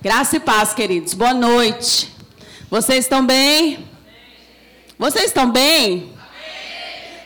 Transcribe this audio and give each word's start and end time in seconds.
Graça 0.00 0.36
e 0.36 0.40
paz, 0.40 0.72
queridos. 0.72 1.12
Boa 1.12 1.34
noite. 1.34 2.14
Vocês 2.70 3.00
estão 3.00 3.26
bem? 3.26 3.84
Vocês 4.96 5.24
estão 5.24 5.50
bem? 5.50 6.12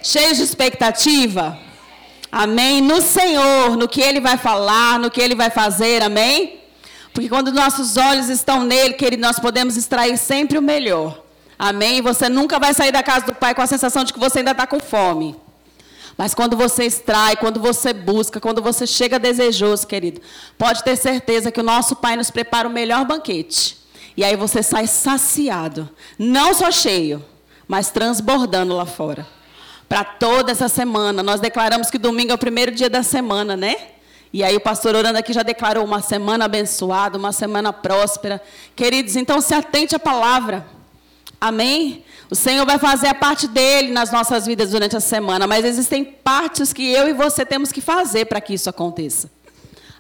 Cheios 0.02 0.38
de 0.38 0.42
expectativa? 0.42 1.58
Amém? 2.30 2.80
No 2.80 3.02
Senhor, 3.02 3.76
no 3.76 3.86
que 3.86 4.00
Ele 4.00 4.20
vai 4.20 4.38
falar, 4.38 4.98
no 4.98 5.10
que 5.10 5.20
Ele 5.20 5.34
vai 5.34 5.50
fazer, 5.50 6.02
amém? 6.02 6.60
Porque 7.12 7.28
quando 7.28 7.52
nossos 7.52 7.98
olhos 7.98 8.30
estão 8.30 8.64
nele, 8.64 8.94
querido, 8.94 9.20
nós 9.20 9.38
podemos 9.38 9.76
extrair 9.76 10.16
sempre 10.16 10.56
o 10.56 10.62
melhor. 10.62 11.22
Amém? 11.58 12.00
Você 12.00 12.30
nunca 12.30 12.58
vai 12.58 12.72
sair 12.72 12.90
da 12.90 13.02
casa 13.02 13.26
do 13.26 13.34
Pai 13.34 13.54
com 13.54 13.60
a 13.60 13.66
sensação 13.66 14.02
de 14.02 14.14
que 14.14 14.18
você 14.18 14.38
ainda 14.38 14.52
está 14.52 14.66
com 14.66 14.80
fome. 14.80 15.36
Mas 16.16 16.34
quando 16.34 16.56
você 16.56 16.84
extrai, 16.84 17.36
quando 17.36 17.58
você 17.60 17.92
busca, 17.92 18.40
quando 18.40 18.62
você 18.62 18.86
chega 18.86 19.18
desejoso, 19.18 19.86
querido, 19.86 20.20
pode 20.58 20.84
ter 20.84 20.96
certeza 20.96 21.50
que 21.50 21.60
o 21.60 21.64
nosso 21.64 21.96
Pai 21.96 22.16
nos 22.16 22.30
prepara 22.30 22.68
o 22.68 22.72
melhor 22.72 23.04
banquete. 23.04 23.78
E 24.16 24.22
aí 24.22 24.36
você 24.36 24.62
sai 24.62 24.86
saciado, 24.86 25.88
não 26.18 26.52
só 26.54 26.70
cheio, 26.70 27.24
mas 27.66 27.90
transbordando 27.90 28.76
lá 28.76 28.84
fora. 28.84 29.26
Para 29.88 30.04
toda 30.04 30.52
essa 30.52 30.68
semana, 30.68 31.22
nós 31.22 31.40
declaramos 31.40 31.90
que 31.90 31.98
domingo 31.98 32.32
é 32.32 32.34
o 32.34 32.38
primeiro 32.38 32.72
dia 32.72 32.90
da 32.90 33.02
semana, 33.02 33.56
né? 33.56 33.76
E 34.32 34.42
aí 34.42 34.56
o 34.56 34.60
pastor 34.60 34.94
orando 34.94 35.18
aqui 35.18 35.32
já 35.32 35.42
declarou 35.42 35.84
uma 35.84 36.00
semana 36.00 36.46
abençoada, 36.46 37.18
uma 37.18 37.32
semana 37.32 37.72
próspera. 37.72 38.40
Queridos, 38.74 39.16
então 39.16 39.40
se 39.40 39.52
atente 39.52 39.94
à 39.94 39.98
palavra. 39.98 40.66
Amém? 41.38 42.04
O 42.32 42.34
Senhor 42.34 42.64
vai 42.64 42.78
fazer 42.78 43.08
a 43.08 43.14
parte 43.14 43.46
dele 43.46 43.92
nas 43.92 44.10
nossas 44.10 44.46
vidas 44.46 44.70
durante 44.70 44.96
a 44.96 45.00
semana, 45.00 45.46
mas 45.46 45.66
existem 45.66 46.02
partes 46.02 46.72
que 46.72 46.90
eu 46.90 47.06
e 47.06 47.12
você 47.12 47.44
temos 47.44 47.70
que 47.70 47.82
fazer 47.82 48.24
para 48.24 48.40
que 48.40 48.54
isso 48.54 48.70
aconteça. 48.70 49.30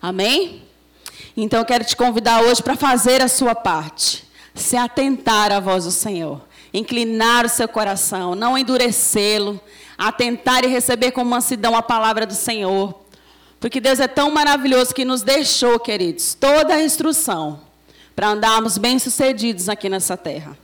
Amém? 0.00 0.62
Então 1.36 1.58
eu 1.58 1.66
quero 1.66 1.84
te 1.84 1.94
convidar 1.94 2.40
hoje 2.40 2.62
para 2.62 2.74
fazer 2.74 3.20
a 3.20 3.28
sua 3.28 3.54
parte. 3.54 4.26
Se 4.54 4.78
atentar 4.78 5.52
à 5.52 5.60
voz 5.60 5.84
do 5.84 5.90
Senhor. 5.90 6.40
Inclinar 6.72 7.44
o 7.44 7.50
seu 7.50 7.68
coração, 7.68 8.34
não 8.34 8.56
endurecê-lo. 8.56 9.60
Atentar 9.98 10.64
e 10.64 10.68
receber 10.68 11.10
com 11.10 11.22
mansidão 11.22 11.76
a 11.76 11.82
palavra 11.82 12.24
do 12.24 12.34
Senhor. 12.34 12.98
Porque 13.60 13.78
Deus 13.78 14.00
é 14.00 14.08
tão 14.08 14.30
maravilhoso 14.30 14.94
que 14.94 15.04
nos 15.04 15.20
deixou, 15.20 15.78
queridos, 15.78 16.32
toda 16.32 16.76
a 16.76 16.82
instrução 16.82 17.60
para 18.16 18.30
andarmos 18.30 18.78
bem-sucedidos 18.78 19.68
aqui 19.68 19.90
nessa 19.90 20.16
terra. 20.16 20.56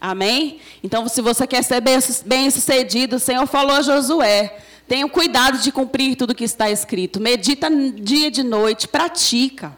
Amém? 0.00 0.60
Então, 0.82 1.08
se 1.08 1.20
você 1.20 1.46
quer 1.46 1.62
ser 1.62 1.82
bem-sucedido, 2.24 3.16
o 3.16 3.20
Senhor 3.20 3.46
falou 3.46 3.76
a 3.76 3.82
Josué: 3.82 4.58
tenha 4.86 5.08
cuidado 5.08 5.58
de 5.58 5.72
cumprir 5.72 6.16
tudo 6.16 6.34
que 6.34 6.44
está 6.44 6.70
escrito. 6.70 7.20
Medita 7.20 7.68
dia 7.70 8.28
e 8.28 8.30
de 8.30 8.42
noite, 8.42 8.86
pratica. 8.86 9.76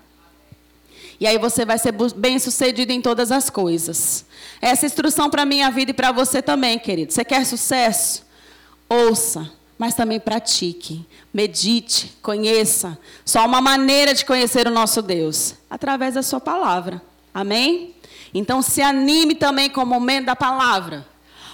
E 1.19 1.27
aí 1.27 1.37
você 1.37 1.67
vai 1.67 1.79
ser 1.79 1.93
bem-sucedido 2.17 2.93
em 2.93 3.01
todas 3.01 3.31
as 3.31 3.51
coisas. 3.51 4.25
Essa 4.61 4.87
instrução 4.87 5.29
para 5.29 5.43
a 5.43 5.47
minha 5.47 5.71
vida 5.71 5.91
e 5.91 5.95
para 5.95 6.13
você 6.13 6.41
também, 6.41 6.79
querido. 6.79 7.13
Você 7.13 7.25
quer 7.25 7.45
sucesso? 7.45 8.25
Ouça, 8.89 9.51
mas 9.77 9.95
também 9.95 10.19
pratique. 10.19 11.05
Medite, 11.33 12.17
conheça. 12.23 12.99
Só 13.25 13.45
uma 13.45 13.61
maneira 13.61 14.15
de 14.15 14.25
conhecer 14.25 14.67
o 14.67 14.71
nosso 14.71 15.03
Deus 15.03 15.55
através 15.69 16.15
da 16.15 16.23
sua 16.23 16.41
palavra. 16.41 17.03
Amém? 17.35 17.95
Então 18.33 18.63
se 18.63 18.81
anime 18.81 19.35
também 19.35 19.69
com 19.69 19.83
o 19.83 19.87
momento 19.87 20.27
da 20.27 20.37
palavra. 20.37 21.07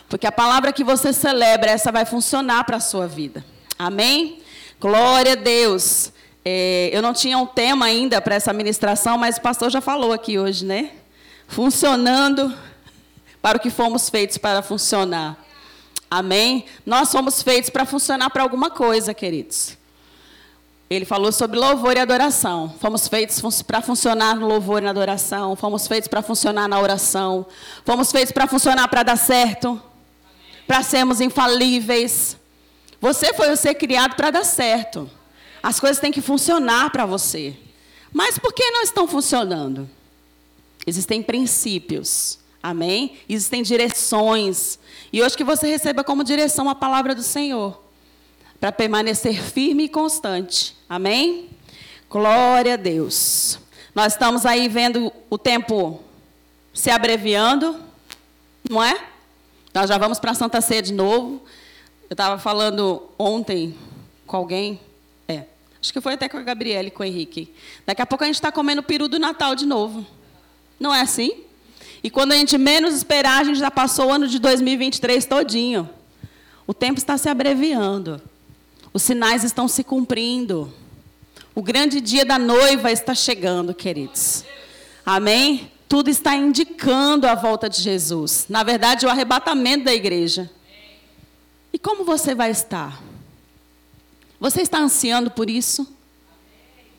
Porque 0.09 0.27
a 0.27 0.33
palavra 0.33 0.73
que 0.73 0.85
você 0.85 1.13
celebra, 1.13 1.71
essa 1.71 1.91
vai 1.91 2.05
funcionar 2.05 2.65
para 2.65 2.77
a 2.77 2.81
sua 2.81 3.07
vida. 3.07 3.45
Amém? 3.79 4.41
Glória 4.81 5.33
a 5.33 5.37
Deus. 5.37 6.13
É, 6.45 6.91
eu 6.93 7.03
não 7.03 7.13
tinha 7.13 7.37
um 7.39 7.47
tema 7.47 7.87
ainda 7.87 8.21
para 8.21 8.37
essa 8.37 8.53
ministração, 8.53 9.19
mas 9.19 9.37
o 9.37 9.41
pastor 9.41 9.71
já 9.71 9.81
falou 9.81 10.13
aqui 10.13 10.39
hoje, 10.39 10.65
né? 10.65 10.93
Funcionando 11.49 12.57
para 13.43 13.59
o 13.59 13.61
que 13.61 13.71
fomos 13.71 14.09
feitos 14.09 14.39
para 14.39 14.63
funcionar. 14.63 15.37
Amém? 16.09 16.67
Nós 16.85 17.09
somos 17.09 17.43
feitos 17.43 17.69
para 17.69 17.85
funcionar 17.85 18.31
para 18.31 18.43
alguma 18.43 18.71
coisa, 18.71 19.13
queridos. 19.13 19.77
Ele 20.89 21.05
falou 21.05 21.33
sobre 21.33 21.59
louvor 21.59 21.97
e 21.97 21.99
adoração. 21.99 22.73
Fomos 22.81 23.09
feitos 23.09 23.63
para 23.63 23.83
funcionar 23.83 24.37
no 24.37 24.47
louvor 24.47 24.81
e 24.81 24.85
na 24.85 24.91
adoração. 24.91 25.57
Fomos 25.57 25.89
feitos 25.89 26.07
para 26.07 26.23
funcionar 26.23 26.69
na 26.69 26.81
oração. 26.81 27.45
Fomos 27.85 28.13
feitos 28.13 28.31
para 28.31 28.47
funcionar 28.47 28.87
para 28.87 29.03
dar 29.03 29.17
certo. 29.17 29.83
Para 30.65 30.85
sermos 30.85 31.21
infalíveis. 31.21 32.37
Você 33.01 33.35
foi 33.35 33.51
o 33.51 33.57
ser 33.57 33.75
criado 33.75 34.15
para 34.15 34.31
dar 34.31 34.45
certo. 34.45 35.11
As 35.61 35.81
coisas 35.81 35.99
têm 35.99 36.13
que 36.13 36.23
funcionar 36.23 36.91
para 36.91 37.05
você. 37.05 37.57
Mas 38.13 38.39
por 38.39 38.53
que 38.53 38.71
não 38.71 38.83
estão 38.83 39.09
funcionando? 39.09 39.91
Existem 40.87 41.21
princípios. 41.21 42.39
Amém? 42.63 43.19
Existem 43.29 43.61
direções. 43.61 44.79
E 45.13 45.21
hoje 45.21 45.37
que 45.37 45.43
você 45.43 45.67
receba 45.67 46.05
como 46.05 46.23
direção 46.23 46.69
a 46.69 46.77
palavra 46.77 47.13
do 47.13 47.25
Senhor 47.25 47.86
para 48.61 48.73
permanecer 48.73 49.41
firme 49.43 49.85
e 49.85 49.89
constante. 49.89 50.77
Amém? 50.89 51.51
Glória 52.09 52.75
a 52.75 52.77
Deus. 52.77 53.59
Nós 53.95 54.13
estamos 54.13 54.45
aí 54.47 54.69
vendo 54.69 55.13
o 55.29 55.39
tempo 55.39 56.01
se 56.73 56.91
abreviando, 56.91 57.81
não 58.69 58.83
é? 58.83 58.99
Nós 59.73 59.89
já 59.89 59.99
vamos 59.99 60.19
para 60.19 60.31
a 60.31 60.35
Santa 60.35 60.61
Ceia 60.61 60.83
de 60.83 60.93
novo. 60.93 61.43
Eu 62.09 62.15
estava 62.15 62.39
falando 62.39 63.03
ontem 63.19 63.75
com 64.27 64.37
alguém, 64.37 64.81
é, 65.29 65.45
acho 65.81 65.93
que 65.93 66.01
foi 66.01 66.15
até 66.15 66.29
com 66.29 66.37
a 66.37 66.43
Gabriele, 66.43 66.91
com 66.91 67.03
o 67.03 67.07
Henrique. 67.07 67.53
Daqui 67.85 68.03
a 68.03 68.07
pouco 68.07 68.25
a 68.25 68.27
gente 68.27 68.37
está 68.37 68.53
comendo 68.53 68.83
peru 68.83 69.09
do 69.09 69.19
Natal 69.19 69.55
de 69.55 69.67
novo. 69.67 70.07
Não 70.79 70.95
é 70.95 71.01
assim? 71.01 71.45
E 72.03 72.11
quando 72.11 72.33
a 72.33 72.37
gente 72.37 72.57
menos 72.59 72.95
esperar, 72.95 73.41
a 73.41 73.45
gente 73.45 73.59
já 73.59 73.71
passou 73.71 74.07
o 74.07 74.13
ano 74.13 74.29
de 74.29 74.39
2023 74.39 75.25
todinho. 75.25 75.89
O 76.67 76.75
tempo 76.75 76.99
está 76.99 77.17
se 77.17 77.29
abreviando. 77.29 78.21
Os 78.97 79.03
sinais 79.03 79.45
estão 79.45 79.69
se 79.69 79.85
cumprindo. 79.85 80.73
O 81.55 81.61
grande 81.61 82.01
dia 82.01 82.25
da 82.25 82.39
noiva 82.39 82.91
está 82.91 83.15
chegando, 83.15 83.75
queridos. 83.75 84.43
Amém? 85.05 85.71
Tudo 85.87 86.09
está 86.09 86.35
indicando 86.35 87.27
a 87.27 87.35
volta 87.35 87.69
de 87.69 87.83
Jesus. 87.83 88.47
Na 88.49 88.63
verdade, 88.63 89.05
o 89.05 89.11
arrebatamento 89.11 89.85
da 89.85 89.93
igreja. 89.93 90.51
E 91.75 91.79
como 91.79 92.07
você 92.07 92.35
vai 92.35 92.51
estar? 92.51 93.03
Você 94.41 94.63
está 94.63 94.79
ansiando 94.79 95.31
por 95.31 95.51
isso? 95.51 95.87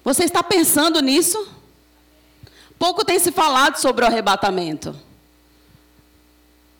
Você 0.03 0.23
está 0.23 0.43
pensando 0.43 1.01
nisso? 1.01 1.47
Pouco 2.77 3.03
tem 3.03 3.17
se 3.17 3.31
falado 3.31 3.77
sobre 3.77 4.05
o 4.05 4.07
arrebatamento. 4.07 4.95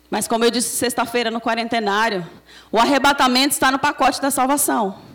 Mas, 0.08 0.28
como 0.28 0.44
eu 0.44 0.50
disse 0.52 0.76
sexta-feira 0.76 1.28
no 1.28 1.40
quarentenário, 1.40 2.24
o 2.70 2.78
arrebatamento 2.78 3.54
está 3.54 3.72
no 3.72 3.80
pacote 3.80 4.22
da 4.22 4.30
salvação 4.30 5.07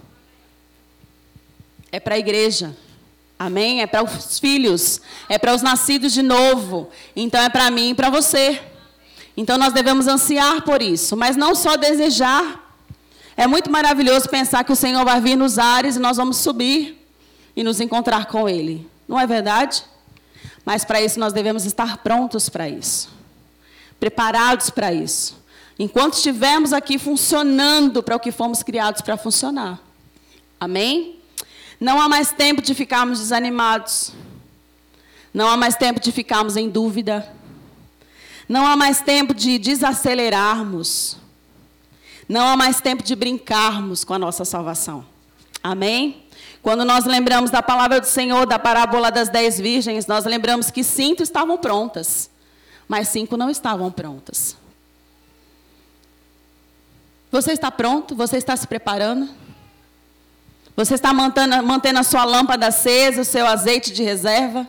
é 1.93 1.99
para 1.99 2.15
a 2.15 2.17
igreja. 2.17 2.75
Amém? 3.37 3.83
É 3.83 3.87
para 3.87 4.03
os 4.03 4.39
filhos, 4.39 4.99
é 5.29 5.37
para 5.37 5.53
os 5.53 5.61
nascidos 5.61 6.11
de 6.11 6.23
novo. 6.23 6.89
Então 7.15 7.39
é 7.39 7.49
para 7.49 7.69
mim 7.69 7.91
e 7.91 7.93
para 7.93 8.09
você. 8.09 8.59
Então 9.37 9.59
nós 9.59 9.73
devemos 9.73 10.07
ansiar 10.07 10.63
por 10.63 10.81
isso, 10.81 11.15
mas 11.15 11.35
não 11.37 11.53
só 11.53 11.77
desejar. 11.77 12.75
É 13.37 13.45
muito 13.45 13.69
maravilhoso 13.71 14.27
pensar 14.27 14.63
que 14.63 14.71
o 14.71 14.75
Senhor 14.75 15.05
vai 15.05 15.21
vir 15.21 15.35
nos 15.35 15.59
ares 15.59 15.95
e 15.95 15.99
nós 15.99 16.17
vamos 16.17 16.37
subir 16.37 16.99
e 17.55 17.63
nos 17.63 17.79
encontrar 17.79 18.25
com 18.25 18.49
Ele. 18.49 18.89
Não 19.07 19.19
é 19.19 19.27
verdade? 19.27 19.83
Mas 20.65 20.83
para 20.83 20.99
isso 20.99 21.19
nós 21.19 21.31
devemos 21.31 21.63
estar 21.63 21.97
prontos 21.97 22.49
para 22.49 22.67
isso, 22.67 23.09
preparados 23.99 24.71
para 24.71 24.91
isso. 24.91 25.37
Enquanto 25.77 26.15
estivermos 26.15 26.73
aqui 26.73 26.97
funcionando 26.97 28.01
para 28.01 28.15
o 28.15 28.19
que 28.19 28.31
fomos 28.31 28.63
criados 28.63 29.01
para 29.01 29.15
funcionar. 29.15 29.79
Amém? 30.59 31.22
Não 31.79 31.99
há 32.01 32.07
mais 32.07 32.31
tempo 32.31 32.61
de 32.61 32.73
ficarmos 32.73 33.19
desanimados. 33.19 34.13
Não 35.33 35.47
há 35.49 35.57
mais 35.57 35.75
tempo 35.75 35.99
de 35.99 36.11
ficarmos 36.11 36.55
em 36.55 36.69
dúvida. 36.69 37.27
Não 38.47 38.65
há 38.65 38.75
mais 38.75 39.01
tempo 39.01 39.33
de 39.33 39.57
desacelerarmos. 39.57 41.17
Não 42.27 42.47
há 42.47 42.55
mais 42.55 42.79
tempo 42.79 43.03
de 43.03 43.15
brincarmos 43.15 44.03
com 44.03 44.13
a 44.13 44.19
nossa 44.19 44.45
salvação. 44.45 45.05
Amém? 45.61 46.23
Quando 46.61 46.85
nós 46.85 47.05
lembramos 47.05 47.51
da 47.51 47.61
palavra 47.61 47.99
do 47.99 48.05
Senhor, 48.05 48.45
da 48.45 48.57
parábola 48.57 49.11
das 49.11 49.27
dez 49.29 49.59
virgens, 49.59 50.07
nós 50.07 50.23
lembramos 50.23 50.71
que 50.71 50.83
cinco 50.83 51.21
estavam 51.21 51.57
prontas, 51.57 52.29
mas 52.87 53.09
cinco 53.09 53.35
não 53.35 53.49
estavam 53.49 53.91
prontas. 53.91 54.55
Você 57.31 57.51
está 57.51 57.71
pronto? 57.71 58.15
Você 58.15 58.37
está 58.37 58.55
se 58.55 58.67
preparando? 58.67 59.27
Você 60.75 60.95
está 60.95 61.13
mantendo, 61.13 61.61
mantendo 61.63 61.99
a 61.99 62.03
sua 62.03 62.23
lâmpada 62.25 62.67
acesa, 62.67 63.21
o 63.21 63.25
seu 63.25 63.45
azeite 63.45 63.93
de 63.93 64.03
reserva? 64.03 64.67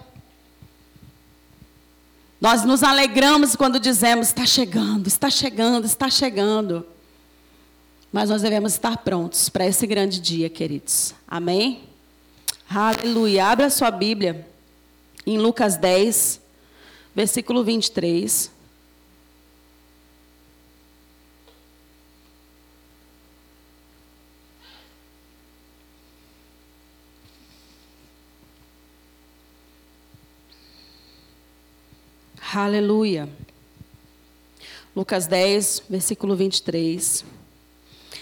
Nós 2.40 2.62
nos 2.62 2.82
alegramos 2.82 3.56
quando 3.56 3.80
dizemos: 3.80 4.28
está 4.28 4.44
chegando, 4.44 5.06
está 5.06 5.30
chegando, 5.30 5.86
está 5.86 6.10
chegando. 6.10 6.86
Mas 8.12 8.28
nós 8.28 8.42
devemos 8.42 8.74
estar 8.74 8.98
prontos 8.98 9.48
para 9.48 9.66
esse 9.66 9.86
grande 9.86 10.20
dia, 10.20 10.48
queridos. 10.50 11.14
Amém? 11.26 11.82
Aleluia. 12.68 13.46
Abra 13.46 13.70
sua 13.70 13.90
Bíblia 13.90 14.46
em 15.26 15.38
Lucas 15.38 15.76
10. 15.76 16.40
versículo 17.14 17.64
23. 17.64 18.53
Aleluia. 32.56 33.28
Lucas 34.94 35.26
10, 35.26 35.82
versículo 35.90 36.36
23. 36.36 37.24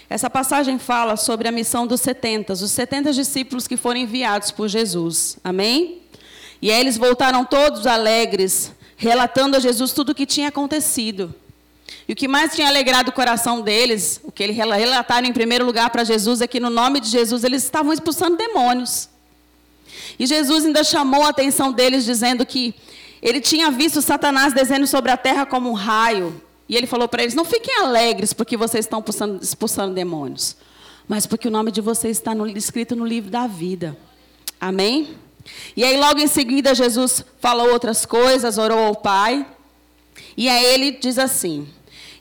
Essa 0.09 0.27
passagem 0.27 0.79
fala 0.79 1.15
sobre 1.15 1.47
a 1.47 1.51
missão 1.51 1.85
dos 1.85 2.01
70, 2.01 2.53
os 2.53 2.71
70 2.71 3.13
discípulos 3.13 3.67
que 3.67 3.77
foram 3.77 3.99
enviados 3.99 4.49
por 4.49 4.67
Jesus. 4.67 5.37
Amém? 5.43 6.01
E 6.59 6.71
aí 6.71 6.79
eles 6.79 6.97
voltaram 6.97 7.45
todos 7.45 7.85
alegres, 7.85 8.71
relatando 8.97 9.55
a 9.55 9.59
Jesus 9.59 9.91
tudo 9.91 10.13
o 10.13 10.15
que 10.15 10.25
tinha 10.25 10.47
acontecido. 10.47 11.33
E 12.07 12.13
o 12.13 12.15
que 12.15 12.27
mais 12.27 12.55
tinha 12.55 12.69
alegrado 12.69 13.09
o 13.09 13.13
coração 13.13 13.61
deles, 13.61 14.19
o 14.23 14.31
que 14.31 14.41
eles 14.41 14.55
relataram 14.55 15.27
em 15.27 15.33
primeiro 15.33 15.63
lugar 15.63 15.91
para 15.91 16.03
Jesus, 16.03 16.41
é 16.41 16.47
que 16.47 16.59
no 16.59 16.71
nome 16.71 16.99
de 16.99 17.07
Jesus 17.07 17.43
eles 17.43 17.63
estavam 17.63 17.93
expulsando 17.93 18.35
demônios. 18.35 19.09
E 20.17 20.25
Jesus 20.25 20.65
ainda 20.65 20.83
chamou 20.83 21.23
a 21.23 21.29
atenção 21.29 21.71
deles, 21.71 22.03
dizendo 22.03 22.43
que 22.45 22.73
ele 23.23 23.39
tinha 23.39 23.71
visto 23.71 24.01
Satanás 24.01 24.53
descendo 24.53 24.85
sobre 24.85 25.09
a 25.09 25.15
terra 25.15 25.45
como 25.45 25.69
um 25.69 25.73
raio. 25.73 26.43
E 26.67 26.75
ele 26.75 26.85
falou 26.85 27.07
para 27.07 27.23
eles: 27.23 27.33
Não 27.33 27.45
fiquem 27.45 27.79
alegres 27.79 28.33
porque 28.33 28.57
vocês 28.57 28.83
estão 28.83 28.99
expulsando, 28.99 29.39
expulsando 29.41 29.93
demônios, 29.93 30.57
mas 31.07 31.25
porque 31.25 31.47
o 31.47 31.51
nome 31.51 31.71
de 31.71 31.79
vocês 31.79 32.17
está 32.17 32.35
no, 32.35 32.45
escrito 32.45 32.97
no 32.97 33.05
livro 33.05 33.31
da 33.31 33.47
vida. 33.47 33.97
Amém? 34.59 35.15
E 35.75 35.85
aí, 35.85 35.97
logo 35.97 36.19
em 36.19 36.27
seguida, 36.27 36.75
Jesus 36.75 37.23
falou 37.39 37.71
outras 37.71 38.05
coisas, 38.05 38.57
orou 38.57 38.79
ao 38.79 38.95
Pai. 38.95 39.47
E 40.35 40.49
aí 40.49 40.65
ele 40.65 40.91
diz 40.91 41.17
assim: 41.17 41.65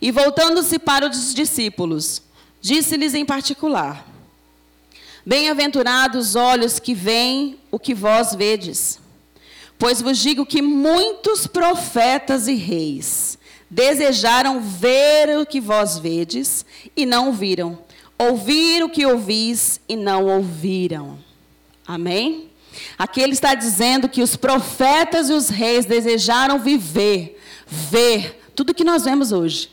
E 0.00 0.12
voltando-se 0.12 0.78
para 0.78 1.08
os 1.08 1.34
discípulos, 1.34 2.22
disse-lhes 2.60 3.14
em 3.14 3.24
particular: 3.24 4.06
Bem-aventurados 5.26 6.28
os 6.28 6.36
olhos 6.36 6.78
que 6.78 6.94
veem 6.94 7.58
o 7.72 7.78
que 7.78 7.92
vós 7.92 8.36
vedes. 8.36 9.01
Pois 9.82 10.00
vos 10.00 10.18
digo 10.18 10.46
que 10.46 10.62
muitos 10.62 11.48
profetas 11.48 12.46
e 12.46 12.54
reis 12.54 13.36
desejaram 13.68 14.60
ver 14.60 15.36
o 15.36 15.44
que 15.44 15.60
vós 15.60 15.98
vedes 15.98 16.64
e 16.96 17.04
não 17.04 17.32
viram, 17.32 17.80
ouvir 18.16 18.84
o 18.84 18.88
que 18.88 19.04
ouvis 19.04 19.80
e 19.88 19.96
não 19.96 20.26
ouviram. 20.26 21.18
Amém? 21.84 22.48
Aqui 22.96 23.20
ele 23.20 23.32
está 23.32 23.56
dizendo 23.56 24.08
que 24.08 24.22
os 24.22 24.36
profetas 24.36 25.28
e 25.28 25.32
os 25.32 25.48
reis 25.48 25.84
desejaram 25.84 26.60
viver, 26.60 27.36
ver 27.66 28.40
tudo 28.54 28.72
que 28.72 28.84
nós 28.84 29.02
vemos 29.02 29.32
hoje. 29.32 29.68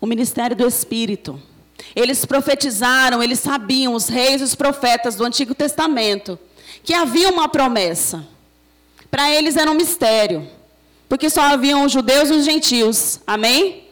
O 0.00 0.06
ministério 0.06 0.54
do 0.54 0.64
Espírito. 0.64 1.42
Eles 1.96 2.24
profetizaram, 2.24 3.20
eles 3.20 3.40
sabiam, 3.40 3.94
os 3.94 4.06
reis 4.06 4.40
e 4.40 4.44
os 4.44 4.54
profetas 4.54 5.16
do 5.16 5.24
Antigo 5.24 5.56
Testamento 5.56 6.38
que 6.82 6.94
havia 6.94 7.30
uma 7.30 7.48
promessa. 7.48 8.26
Para 9.10 9.30
eles 9.30 9.56
era 9.56 9.70
um 9.70 9.74
mistério, 9.74 10.48
porque 11.08 11.28
só 11.28 11.42
haviam 11.42 11.84
os 11.84 11.92
judeus 11.92 12.30
e 12.30 12.34
os 12.34 12.44
gentios. 12.44 13.20
Amém? 13.26 13.84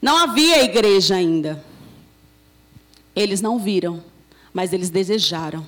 Não 0.00 0.16
havia 0.18 0.62
igreja 0.62 1.14
ainda. 1.14 1.64
Eles 3.16 3.40
não 3.40 3.58
viram, 3.58 4.02
mas 4.52 4.72
eles 4.72 4.90
desejaram. 4.90 5.66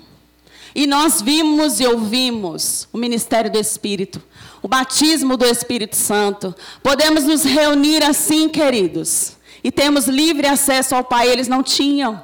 E 0.74 0.86
nós 0.86 1.22
vimos 1.22 1.80
e 1.80 1.86
ouvimos 1.86 2.86
o 2.92 2.98
ministério 2.98 3.50
do 3.50 3.58
Espírito, 3.58 4.22
o 4.60 4.68
batismo 4.68 5.36
do 5.36 5.46
Espírito 5.46 5.96
Santo. 5.96 6.54
Podemos 6.82 7.24
nos 7.24 7.44
reunir 7.44 8.04
assim, 8.04 8.46
queridos, 8.46 9.36
e 9.64 9.72
temos 9.72 10.06
livre 10.06 10.46
acesso 10.46 10.94
ao 10.94 11.02
Pai. 11.02 11.28
Eles 11.28 11.48
não 11.48 11.62
tinham. 11.62 12.22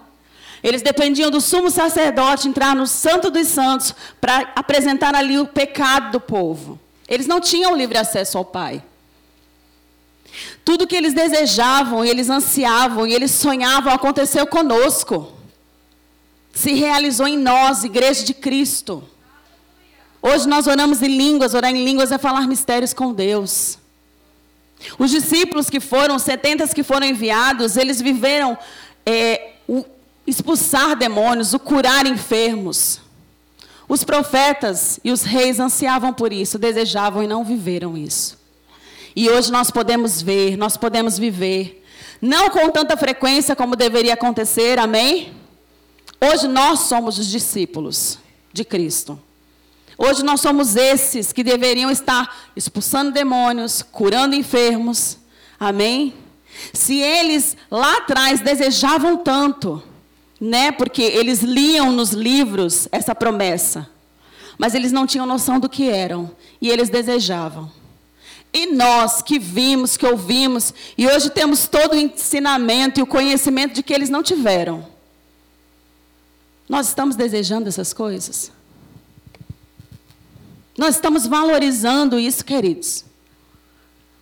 Eles 0.62 0.80
dependiam 0.80 1.30
do 1.30 1.40
sumo 1.40 1.70
sacerdote 1.70 2.46
entrar 2.46 2.74
no 2.76 2.86
Santo 2.86 3.30
dos 3.30 3.48
Santos 3.48 3.94
para 4.20 4.52
apresentar 4.54 5.14
ali 5.14 5.38
o 5.38 5.46
pecado 5.46 6.12
do 6.12 6.20
povo. 6.20 6.78
Eles 7.08 7.26
não 7.26 7.40
tinham 7.40 7.76
livre 7.76 7.98
acesso 7.98 8.38
ao 8.38 8.44
Pai. 8.44 8.82
Tudo 10.64 10.86
que 10.86 10.96
eles 10.96 11.12
desejavam, 11.12 12.04
eles 12.04 12.30
ansiavam 12.30 13.06
e 13.06 13.12
eles 13.12 13.32
sonhavam 13.32 13.92
aconteceu 13.92 14.46
conosco. 14.46 15.32
Se 16.54 16.72
realizou 16.72 17.26
em 17.26 17.36
nós, 17.36 17.82
igreja 17.82 18.24
de 18.24 18.32
Cristo. 18.32 19.02
Hoje 20.22 20.46
nós 20.46 20.68
oramos 20.68 21.02
em 21.02 21.16
línguas, 21.16 21.54
orar 21.54 21.72
em 21.72 21.84
línguas 21.84 22.12
é 22.12 22.18
falar 22.18 22.46
mistérios 22.46 22.94
com 22.94 23.12
Deus. 23.12 23.78
Os 24.98 25.10
discípulos 25.10 25.68
que 25.68 25.80
foram, 25.80 26.16
os 26.16 26.22
setentas 26.22 26.72
que 26.72 26.82
foram 26.82 27.06
enviados, 27.06 27.76
eles 27.76 28.00
viveram 28.00 28.56
é, 29.04 29.51
expulsar 30.26 30.96
demônios, 30.96 31.54
o 31.54 31.58
curar 31.58 32.06
enfermos. 32.06 33.00
Os 33.88 34.04
profetas 34.04 34.98
e 35.04 35.10
os 35.10 35.22
reis 35.22 35.58
ansiavam 35.58 36.12
por 36.12 36.32
isso, 36.32 36.58
desejavam 36.58 37.22
e 37.22 37.26
não 37.26 37.44
viveram 37.44 37.96
isso. 37.96 38.38
E 39.14 39.28
hoje 39.28 39.52
nós 39.52 39.70
podemos 39.70 40.22
ver, 40.22 40.56
nós 40.56 40.76
podemos 40.76 41.18
viver, 41.18 41.84
não 42.20 42.48
com 42.48 42.70
tanta 42.70 42.96
frequência 42.96 43.54
como 43.54 43.76
deveria 43.76 44.14
acontecer, 44.14 44.78
amém? 44.78 45.34
Hoje 46.20 46.48
nós 46.48 46.80
somos 46.80 47.18
os 47.18 47.26
discípulos 47.26 48.18
de 48.52 48.64
Cristo. 48.64 49.20
Hoje 49.98 50.22
nós 50.22 50.40
somos 50.40 50.76
esses 50.76 51.32
que 51.32 51.44
deveriam 51.44 51.90
estar 51.90 52.50
expulsando 52.56 53.10
demônios, 53.10 53.82
curando 53.82 54.34
enfermos, 54.34 55.18
amém? 55.60 56.14
Se 56.72 56.98
eles 56.98 57.56
lá 57.70 57.98
atrás 57.98 58.40
desejavam 58.40 59.16
tanto, 59.18 59.82
né? 60.42 60.72
Porque 60.72 61.02
eles 61.02 61.40
liam 61.40 61.92
nos 61.92 62.10
livros 62.10 62.88
essa 62.90 63.14
promessa, 63.14 63.88
mas 64.58 64.74
eles 64.74 64.90
não 64.90 65.06
tinham 65.06 65.24
noção 65.24 65.60
do 65.60 65.68
que 65.68 65.88
eram 65.88 66.32
e 66.60 66.68
eles 66.68 66.90
desejavam. 66.90 67.70
E 68.52 68.66
nós 68.66 69.22
que 69.22 69.38
vimos, 69.38 69.96
que 69.96 70.04
ouvimos, 70.04 70.74
e 70.98 71.06
hoje 71.06 71.30
temos 71.30 71.68
todo 71.68 71.92
o 71.92 71.96
ensinamento 71.96 72.98
e 72.98 73.04
o 73.04 73.06
conhecimento 73.06 73.74
de 73.74 73.84
que 73.84 73.94
eles 73.94 74.10
não 74.10 74.20
tiveram. 74.20 74.84
Nós 76.68 76.88
estamos 76.88 77.14
desejando 77.14 77.68
essas 77.68 77.92
coisas? 77.92 78.50
Nós 80.76 80.96
estamos 80.96 81.24
valorizando 81.24 82.18
isso, 82.18 82.44
queridos. 82.44 83.04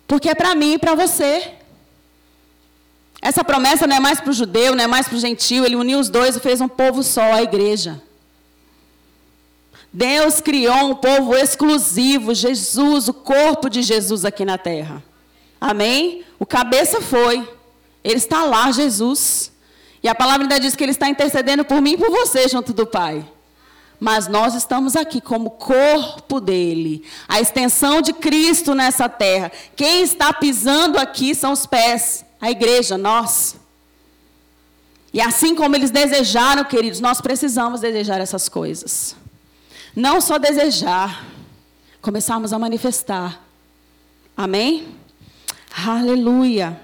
Porque 0.07 0.29
é 0.29 0.35
para 0.35 0.53
mim 0.53 0.73
e 0.73 0.77
para 0.77 0.93
você. 0.93 1.55
Essa 3.21 3.43
promessa 3.43 3.85
não 3.85 3.95
é 3.95 3.99
mais 3.99 4.19
para 4.19 4.31
o 4.31 4.33
judeu, 4.33 4.75
não 4.75 4.83
é 4.83 4.87
mais 4.87 5.07
para 5.07 5.15
o 5.15 5.19
gentil, 5.19 5.63
ele 5.63 5.75
uniu 5.75 5.99
os 5.99 6.09
dois 6.09 6.35
e 6.35 6.39
fez 6.39 6.59
um 6.59 6.67
povo 6.67 7.03
só, 7.03 7.33
a 7.33 7.43
igreja. 7.43 8.01
Deus 9.93 10.41
criou 10.41 10.91
um 10.91 10.95
povo 10.95 11.35
exclusivo, 11.35 12.33
Jesus, 12.33 13.07
o 13.07 13.13
corpo 13.13 13.69
de 13.69 13.83
Jesus 13.83 14.25
aqui 14.25 14.43
na 14.43 14.57
terra. 14.57 15.03
Amém? 15.59 16.23
O 16.39 16.45
cabeça 16.45 16.99
foi. 16.99 17.47
Ele 18.03 18.15
está 18.15 18.43
lá, 18.43 18.71
Jesus. 18.71 19.51
E 20.01 20.07
a 20.07 20.15
palavra 20.15 20.43
ainda 20.43 20.59
diz 20.59 20.75
que 20.75 20.83
ele 20.83 20.91
está 20.91 21.07
intercedendo 21.07 21.63
por 21.63 21.79
mim 21.79 21.91
e 21.91 21.97
por 21.97 22.09
você 22.09 22.47
junto 22.47 22.73
do 22.73 22.87
Pai. 22.87 23.23
Mas 23.99 24.27
nós 24.27 24.55
estamos 24.55 24.95
aqui 24.95 25.21
como 25.21 25.51
corpo 25.51 26.39
dele, 26.39 27.03
a 27.27 27.39
extensão 27.39 28.01
de 28.01 28.13
Cristo 28.13 28.73
nessa 28.73 29.07
terra. 29.07 29.51
Quem 29.75 30.01
está 30.01 30.33
pisando 30.33 30.97
aqui 30.97 31.35
são 31.35 31.51
os 31.51 31.67
pés 31.67 32.25
a 32.41 32.49
igreja, 32.49 32.97
nós. 32.97 33.55
E 35.13 35.21
assim 35.21 35.53
como 35.53 35.75
eles 35.75 35.91
desejaram, 35.91 36.63
queridos, 36.63 36.99
nós 36.99 37.21
precisamos 37.21 37.81
desejar 37.81 38.19
essas 38.19 38.49
coisas. 38.49 39.15
Não 39.95 40.19
só 40.19 40.39
desejar, 40.39 41.25
começarmos 42.01 42.51
a 42.51 42.57
manifestar. 42.57 43.41
Amém? 44.35 44.87
Aleluia. 45.85 46.81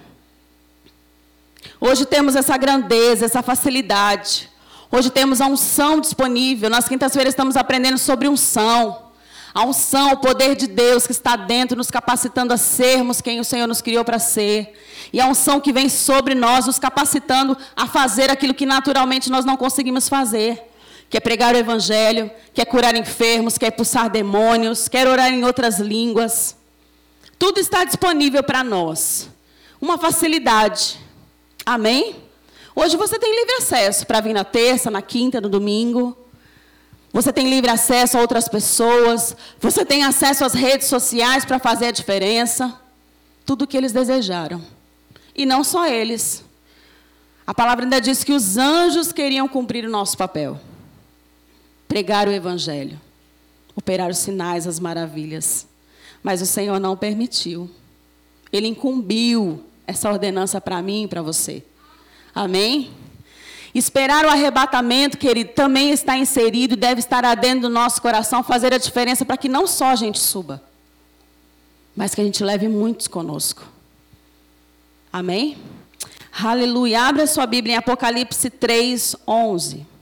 Hoje 1.79 2.05
temos 2.05 2.35
essa 2.35 2.55
grandeza, 2.57 3.25
essa 3.25 3.41
facilidade. 3.41 4.49
Hoje 4.91 5.09
temos 5.09 5.41
a 5.41 5.47
unção 5.47 5.99
disponível. 5.99 6.69
Nas 6.69 6.87
quintas-feiras 6.87 7.33
estamos 7.33 7.57
aprendendo 7.57 7.97
sobre 7.97 8.27
unção. 8.27 9.06
A 9.57 9.65
unção, 9.65 10.11
o 10.11 10.17
poder 10.17 10.55
de 10.55 10.67
Deus 10.67 11.07
que 11.07 11.11
está 11.11 11.35
dentro, 11.35 11.75
nos 11.75 11.89
capacitando 11.89 12.53
a 12.53 12.57
sermos 12.57 13.21
quem 13.21 13.39
o 13.39 13.43
Senhor 13.43 13.65
nos 13.65 13.81
criou 13.81 14.05
para 14.05 14.19
ser. 14.19 14.71
E 15.11 15.19
a 15.19 15.25
unção 15.25 15.59
que 15.59 15.73
vem 15.73 15.89
sobre 15.89 16.35
nós, 16.35 16.67
nos 16.67 16.77
capacitando 16.77 17.57
a 17.75 17.87
fazer 17.87 18.29
aquilo 18.29 18.53
que 18.53 18.67
naturalmente 18.67 19.31
nós 19.31 19.45
não 19.45 19.57
conseguimos 19.57 20.07
fazer. 20.07 20.61
Que 21.09 21.17
é 21.17 21.19
pregar 21.19 21.55
o 21.55 21.57
Evangelho, 21.57 22.29
quer 22.53 22.65
curar 22.65 22.95
enfermos, 22.95 23.57
quer 23.57 23.69
expulsar 23.69 24.11
demônios, 24.11 24.87
quer 24.87 25.07
orar 25.07 25.33
em 25.33 25.43
outras 25.43 25.79
línguas. 25.79 26.55
Tudo 27.39 27.59
está 27.59 27.83
disponível 27.83 28.43
para 28.43 28.63
nós. 28.63 29.27
Uma 29.81 29.97
facilidade. 29.97 30.99
Amém? 31.65 32.15
Hoje 32.75 32.95
você 32.95 33.17
tem 33.17 33.35
livre 33.35 33.55
acesso 33.55 34.05
para 34.05 34.21
vir 34.21 34.33
na 34.33 34.43
terça, 34.43 34.91
na 34.91 35.01
quinta, 35.01 35.41
no 35.41 35.49
domingo. 35.49 36.15
Você 37.17 37.33
tem 37.33 37.49
livre 37.49 37.71
acesso 37.71 38.15
a 38.15 38.21
outras 38.21 38.47
pessoas. 38.47 39.35
Você 39.59 39.83
tem 39.83 40.03
acesso 40.03 40.45
às 40.45 40.53
redes 40.53 40.85
sociais 40.85 41.43
para 41.43 41.57
fazer 41.57 41.87
a 41.87 41.91
diferença. 41.91 42.79
Tudo 43.43 43.63
o 43.63 43.67
que 43.67 43.75
eles 43.75 43.91
desejaram. 43.91 44.61
E 45.35 45.43
não 45.43 45.63
só 45.63 45.87
eles. 45.87 46.43
A 47.47 47.55
palavra 47.55 47.85
ainda 47.85 47.99
diz 47.99 48.23
que 48.23 48.33
os 48.33 48.55
anjos 48.55 49.11
queriam 49.11 49.47
cumprir 49.47 49.83
o 49.83 49.89
nosso 49.89 50.15
papel 50.15 50.59
pregar 51.87 52.27
o 52.27 52.31
evangelho, 52.31 53.01
operar 53.75 54.11
os 54.11 54.19
sinais, 54.19 54.67
as 54.67 54.79
maravilhas. 54.79 55.65
Mas 56.21 56.39
o 56.39 56.45
Senhor 56.45 56.79
não 56.79 56.95
permitiu. 56.95 57.67
Ele 58.53 58.67
incumbiu 58.67 59.63
essa 59.87 60.07
ordenança 60.07 60.61
para 60.61 60.79
mim 60.83 61.05
e 61.05 61.07
para 61.07 61.23
você. 61.23 61.63
Amém? 62.35 62.91
Esperar 63.73 64.25
o 64.25 64.29
arrebatamento, 64.29 65.17
querido, 65.17 65.51
também 65.51 65.91
está 65.91 66.17
inserido 66.17 66.73
e 66.73 66.77
deve 66.77 66.99
estar 66.99 67.35
dentro 67.35 67.61
do 67.61 67.69
nosso 67.69 68.01
coração, 68.01 68.43
fazer 68.43 68.73
a 68.73 68.77
diferença 68.77 69.25
para 69.25 69.37
que 69.37 69.49
não 69.49 69.67
só 69.67 69.87
a 69.87 69.95
gente 69.95 70.19
suba, 70.19 70.61
mas 71.95 72.15
que 72.15 72.21
a 72.21 72.23
gente 72.23 72.43
leve 72.43 72.67
muitos 72.67 73.07
conosco. 73.07 73.63
Amém? 75.11 75.57
Aleluia. 76.39 77.01
Abra 77.01 77.25
sua 77.25 77.45
Bíblia 77.45 77.75
em 77.75 77.77
Apocalipse 77.77 78.49
3, 78.49 79.15
11. 79.27 79.96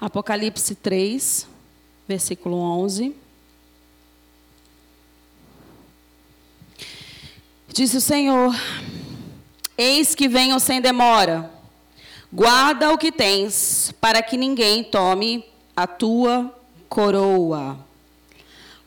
Apocalipse 0.00 0.74
3, 0.74 1.46
versículo 2.06 2.56
11. 2.56 3.14
Disse 7.68 7.96
o 7.96 8.00
Senhor: 8.00 8.54
Eis 9.76 10.14
que 10.14 10.28
venho 10.28 10.60
sem 10.60 10.80
demora. 10.80 11.50
Guarda 12.32 12.92
o 12.92 12.98
que 12.98 13.10
tens, 13.10 13.94
para 14.00 14.22
que 14.22 14.36
ninguém 14.36 14.84
tome 14.84 15.44
a 15.74 15.86
tua 15.86 16.54
coroa. 16.88 17.78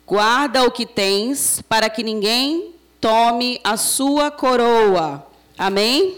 Guarda 0.06 0.63
o 0.63 0.72
que 0.72 0.86
tens, 0.86 1.62
para 1.68 1.89
que 1.89 2.04
ninguém 2.04 2.75
tome 3.00 3.60
a 3.63 3.78
sua 3.78 4.30
coroa. 4.30 5.25
Amém? 5.58 6.18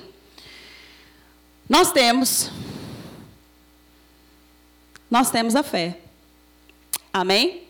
Nós 1.70 1.92
temos 1.92 2.50
nós 5.12 5.30
temos 5.30 5.56
a 5.56 5.62
fé. 5.62 6.00
Amém? 7.14 7.64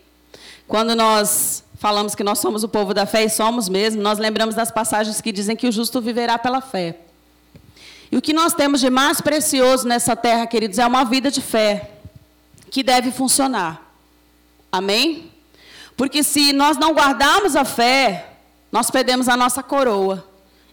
Quando 0.68 0.94
nós 0.94 1.64
falamos 1.74 2.14
que 2.14 2.22
nós 2.22 2.38
somos 2.38 2.62
o 2.62 2.68
povo 2.68 2.94
da 2.94 3.04
fé 3.04 3.24
e 3.24 3.28
somos 3.28 3.68
mesmo, 3.68 4.00
nós 4.00 4.18
lembramos 4.20 4.54
das 4.54 4.70
passagens 4.70 5.20
que 5.20 5.32
dizem 5.32 5.56
que 5.56 5.66
o 5.66 5.72
justo 5.72 6.00
viverá 6.00 6.38
pela 6.38 6.60
fé. 6.60 6.96
E 8.12 8.16
o 8.16 8.22
que 8.22 8.32
nós 8.32 8.54
temos 8.54 8.80
de 8.80 8.88
mais 8.88 9.20
precioso 9.20 9.88
nessa 9.88 10.14
terra, 10.14 10.46
queridos, 10.46 10.78
é 10.78 10.86
uma 10.86 11.04
vida 11.04 11.30
de 11.30 11.42
fé 11.42 11.90
que 12.70 12.84
deve 12.84 13.10
funcionar. 13.10 13.92
Amém? 14.70 15.32
Porque 15.96 16.22
se 16.22 16.52
nós 16.52 16.76
não 16.76 16.92
guardarmos 16.92 17.56
a 17.56 17.64
fé, 17.64 18.36
nós 18.70 18.90
perdemos 18.90 19.28
a 19.28 19.36
nossa 19.36 19.62
coroa. 19.62 20.24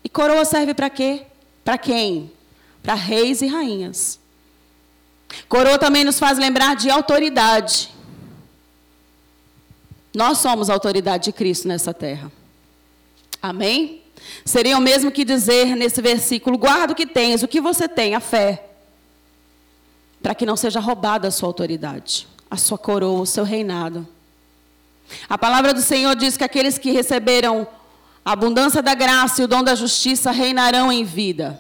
E 0.03 0.07
coroa 0.07 0.45
serve 0.45 0.73
para 0.73 0.89
quê? 0.89 1.23
Para 1.65 1.77
quem? 1.77 2.31
Para 2.83 2.93
reis 2.93 3.41
e 3.41 3.47
rainhas. 3.47 4.18
Coroa 5.47 5.77
também 5.77 6.03
nos 6.03 6.19
faz 6.19 6.37
lembrar 6.37 6.75
de 6.75 6.89
autoridade. 6.89 7.89
Nós 10.13 10.39
somos 10.39 10.69
a 10.69 10.73
autoridade 10.73 11.25
de 11.25 11.31
Cristo 11.31 11.67
nessa 11.67 11.93
terra. 11.93 12.31
Amém? 13.41 14.01
Seria 14.43 14.77
o 14.77 14.81
mesmo 14.81 15.11
que 15.11 15.23
dizer 15.23 15.75
nesse 15.75 16.01
versículo: 16.01 16.57
guarda 16.57 16.93
o 16.93 16.95
que 16.95 17.05
tens, 17.05 17.43
o 17.43 17.47
que 17.47 17.61
você 17.61 17.87
tem, 17.87 18.15
a 18.15 18.19
fé, 18.19 18.65
para 20.21 20.35
que 20.35 20.45
não 20.45 20.57
seja 20.57 20.79
roubada 20.79 21.27
a 21.27 21.31
sua 21.31 21.47
autoridade, 21.47 22.27
a 22.49 22.57
sua 22.57 22.77
coroa, 22.77 23.21
o 23.21 23.25
seu 23.25 23.43
reinado. 23.43 24.07
A 25.27 25.37
palavra 25.37 25.73
do 25.73 25.81
Senhor 25.81 26.15
diz 26.15 26.37
que 26.37 26.43
aqueles 26.43 26.77
que 26.77 26.91
receberam 26.91 27.67
a 28.23 28.33
abundância 28.33 28.81
da 28.81 28.93
graça 28.93 29.41
e 29.41 29.45
o 29.45 29.47
dom 29.47 29.63
da 29.63 29.73
justiça 29.73 30.31
reinarão 30.31 30.91
em 30.91 31.03
vida. 31.03 31.59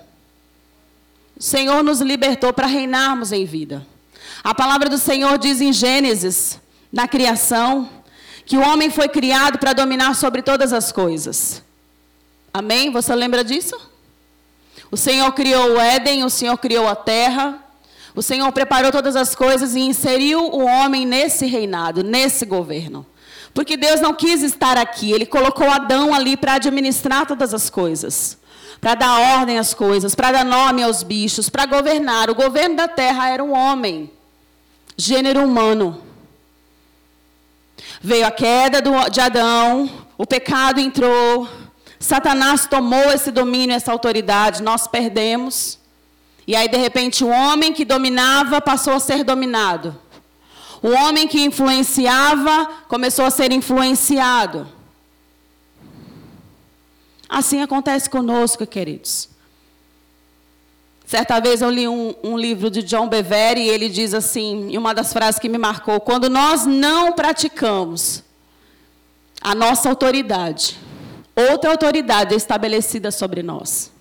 O 1.39 1.43
Senhor 1.43 1.81
nos 1.81 2.01
libertou 2.01 2.51
para 2.51 2.67
reinarmos 2.67 3.31
em 3.31 3.45
vida. 3.45 3.87
A 4.43 4.53
palavra 4.53 4.89
do 4.89 4.97
Senhor 4.97 5.37
diz 5.37 5.61
em 5.61 5.71
Gênesis, 5.71 6.59
na 6.91 7.07
criação, 7.07 7.89
que 8.45 8.57
o 8.57 8.61
homem 8.61 8.89
foi 8.89 9.07
criado 9.07 9.57
para 9.57 9.71
dominar 9.71 10.15
sobre 10.15 10.41
todas 10.41 10.73
as 10.73 10.91
coisas. 10.91 11.63
Amém? 12.53 12.91
Você 12.91 13.15
lembra 13.15 13.41
disso? 13.41 13.79
O 14.91 14.97
Senhor 14.97 15.31
criou 15.31 15.75
o 15.75 15.79
Éden, 15.79 16.25
o 16.25 16.29
Senhor 16.29 16.57
criou 16.57 16.89
a 16.89 16.95
terra, 16.95 17.57
o 18.13 18.21
Senhor 18.21 18.51
preparou 18.51 18.91
todas 18.91 19.15
as 19.15 19.33
coisas 19.33 19.75
e 19.75 19.79
inseriu 19.79 20.41
o 20.41 20.65
homem 20.65 21.05
nesse 21.05 21.45
reinado, 21.45 22.03
nesse 22.03 22.45
governo. 22.45 23.05
Porque 23.53 23.77
Deus 23.77 24.01
não 24.01 24.13
quis 24.13 24.43
estar 24.43 24.77
aqui, 24.77 25.13
Ele 25.13 25.25
colocou 25.25 25.71
Adão 25.71 26.13
ali 26.13 26.35
para 26.35 26.55
administrar 26.55 27.25
todas 27.25 27.53
as 27.53 27.69
coisas 27.69 28.38
para 28.79 28.95
dar 28.95 29.37
ordem 29.37 29.57
às 29.57 29.73
coisas, 29.73 30.15
para 30.15 30.31
dar 30.31 30.45
nome 30.45 30.83
aos 30.83 31.03
bichos, 31.03 31.49
para 31.49 31.65
governar. 31.65 32.29
O 32.29 32.35
governo 32.35 32.75
da 32.75 32.87
terra 32.87 33.29
era 33.29 33.43
um 33.43 33.53
homem, 33.53 34.11
gênero 34.97 35.43
humano. 35.43 36.01
Veio 38.01 38.25
a 38.25 38.31
queda 38.31 38.81
do, 38.81 38.91
de 39.09 39.19
Adão, 39.19 39.89
o 40.17 40.25
pecado 40.25 40.79
entrou, 40.79 41.47
Satanás 41.99 42.65
tomou 42.65 43.11
esse 43.11 43.29
domínio, 43.29 43.75
essa 43.75 43.91
autoridade, 43.91 44.63
nós 44.63 44.87
perdemos. 44.87 45.77
E 46.47 46.55
aí, 46.55 46.67
de 46.67 46.77
repente, 46.77 47.23
o 47.23 47.27
homem 47.27 47.73
que 47.73 47.83
dominava 47.83 48.61
passou 48.61 48.93
a 48.93 48.99
ser 48.99 49.23
dominado. 49.23 49.95
O 50.81 50.89
homem 50.89 51.27
que 51.27 51.41
influenciava 51.41 52.67
começou 52.87 53.25
a 53.25 53.29
ser 53.29 53.51
influenciado. 53.51 54.67
Assim 57.29 57.61
acontece 57.61 58.09
conosco, 58.09 58.65
queridos. 58.65 59.29
Certa 61.05 61.39
vez 61.39 61.61
eu 61.61 61.69
li 61.69 61.87
um, 61.87 62.13
um, 62.23 62.37
livro 62.37 62.69
de 62.69 62.81
John 62.83 63.07
Bevere 63.07 63.61
e 63.61 63.69
ele 63.69 63.87
diz 63.87 64.13
assim, 64.13 64.69
e 64.69 64.77
uma 64.77 64.93
das 64.93 65.13
frases 65.13 65.39
que 65.39 65.47
me 65.47 65.57
marcou: 65.57 65.99
quando 65.99 66.29
nós 66.29 66.65
não 66.65 67.13
praticamos 67.13 68.23
a 69.41 69.53
nossa 69.55 69.89
autoridade, 69.89 70.77
outra 71.35 71.71
autoridade 71.71 72.33
é 72.33 72.37
estabelecida 72.37 73.11
sobre 73.11 73.41
nós. 73.41 73.91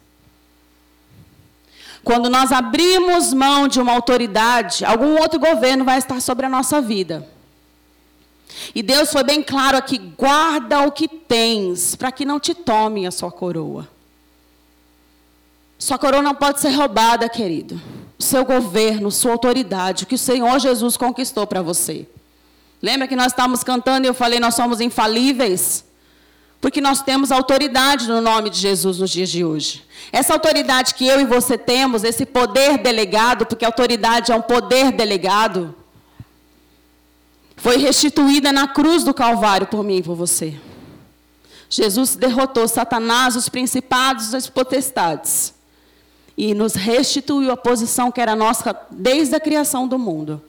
Quando 2.03 2.31
nós 2.31 2.51
abrimos 2.51 3.35
mão 3.35 3.69
de 3.69 3.81
uma 3.81 3.93
autoridade, 3.93 4.85
algum 4.85 5.19
outro 5.21 5.39
governo 5.39 5.85
vai 5.85 5.99
estar 5.99 6.21
sobre 6.21 6.47
a 6.47 6.49
nossa 6.49 6.81
vida. 6.81 7.29
E 8.75 8.83
Deus 8.83 9.11
foi 9.11 9.23
bem 9.23 9.43
claro 9.43 9.77
aqui: 9.77 9.99
guarda 9.99 10.87
o 10.87 10.93
que 10.93 11.09
tens, 11.09 11.95
para 11.95 12.13
que 12.13 12.25
não 12.25 12.39
te 12.41 12.55
tomem 12.55 13.07
a 13.07 13.11
sua 13.11 13.31
coroa. 13.31 13.89
Sua 15.79 15.99
coroa 15.99 16.23
não 16.23 16.35
pode 16.35 16.61
ser 16.61 16.71
roubada, 16.71 17.29
querido. 17.29 17.81
Seu 18.19 18.45
governo, 18.45 19.11
sua 19.13 19.33
autoridade, 19.33 20.05
o 20.05 20.07
que 20.07 20.17
o 20.17 20.19
Senhor 20.19 20.59
Jesus 20.59 20.97
conquistou 20.97 21.47
para 21.47 21.63
você. 21.63 22.07
Lembra 22.83 23.07
que 23.07 23.15
nós 23.15 23.29
estávamos 23.29 23.63
cantando 23.63 24.07
e 24.07 24.09
eu 24.09 24.15
falei: 24.15 24.41
nós 24.41 24.55
somos 24.55 24.81
infalíveis? 24.81 25.85
Porque 26.61 26.81
nós 26.81 27.03
temos 27.03 27.31
autoridade 27.31 28.09
no 28.09 28.21
nome 28.21 28.51
de 28.51 28.59
Jesus 28.59 28.99
nos 28.99 29.11
dias 29.11 29.31
de 29.31 29.45
hoje. 29.45 29.85
Essa 30.13 30.33
autoridade 30.33 30.95
que 30.95 31.07
eu 31.07 31.21
e 31.21 31.25
você 31.25 31.57
temos, 31.57 32.03
esse 32.03 32.27
poder 32.27 32.79
delegado, 32.79 33.47
porque 33.47 33.65
autoridade 33.65 34.33
é 34.33 34.35
um 34.35 34.43
poder 34.43 34.91
delegado, 34.91 35.75
foi 37.59 37.77
restituída 37.77 38.53
na 38.53 38.69
cruz 38.69 39.03
do 39.03 39.13
Calvário 39.13 39.67
por 39.67 39.83
mim 39.83 39.97
e 39.97 40.03
por 40.03 40.15
você. 40.15 40.59
Jesus 41.69 42.15
derrotou 42.17 42.67
Satanás, 42.67 43.37
os 43.37 43.49
principados, 43.49 44.33
as 44.33 44.49
potestades. 44.49 45.53
E 46.37 46.55
nos 46.55 46.75
restituiu 46.75 47.51
a 47.51 47.57
posição 47.57 48.13
que 48.13 48.21
era 48.21 48.37
nossa 48.37 48.75
desde 48.91 49.35
a 49.35 49.41
criação 49.41 49.89
do 49.89 49.99
mundo. 49.99 50.41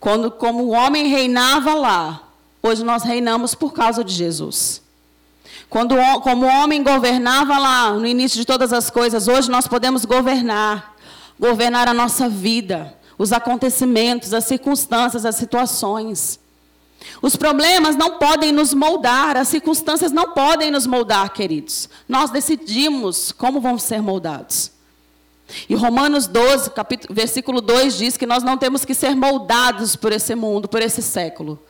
Quando, 0.00 0.28
como 0.28 0.64
o 0.64 0.70
homem 0.70 1.06
reinava 1.06 1.72
lá, 1.72 2.28
hoje 2.60 2.82
nós 2.82 3.04
reinamos 3.04 3.54
por 3.54 3.72
causa 3.72 4.02
de 4.02 4.12
Jesus. 4.12 4.82
Quando, 5.70 5.94
como 6.22 6.46
o 6.46 6.48
homem 6.48 6.82
governava 6.82 7.56
lá 7.58 7.92
no 7.92 8.06
início 8.06 8.38
de 8.38 8.44
todas 8.44 8.72
as 8.72 8.90
coisas, 8.90 9.28
hoje 9.28 9.48
nós 9.48 9.68
podemos 9.68 10.04
governar, 10.04 10.96
governar 11.38 11.88
a 11.88 11.94
nossa 11.94 12.28
vida 12.28 12.92
os 13.22 13.32
acontecimentos, 13.32 14.34
as 14.34 14.44
circunstâncias, 14.44 15.24
as 15.24 15.36
situações. 15.36 16.40
Os 17.22 17.36
problemas 17.36 17.94
não 17.94 18.18
podem 18.18 18.50
nos 18.50 18.74
moldar, 18.74 19.36
as 19.36 19.46
circunstâncias 19.46 20.10
não 20.10 20.32
podem 20.32 20.72
nos 20.72 20.88
moldar, 20.88 21.32
queridos. 21.32 21.88
Nós 22.08 22.30
decidimos 22.30 23.30
como 23.30 23.60
vamos 23.60 23.84
ser 23.84 24.02
moldados. 24.02 24.72
E 25.68 25.74
Romanos 25.76 26.26
12, 26.26 26.70
capítulo, 26.70 27.14
versículo 27.14 27.60
2 27.60 27.96
diz 27.96 28.16
que 28.16 28.26
nós 28.26 28.42
não 28.42 28.58
temos 28.58 28.84
que 28.84 28.92
ser 28.92 29.14
moldados 29.14 29.94
por 29.94 30.10
esse 30.10 30.34
mundo, 30.34 30.66
por 30.66 30.82
esse 30.82 31.00
século, 31.00 31.62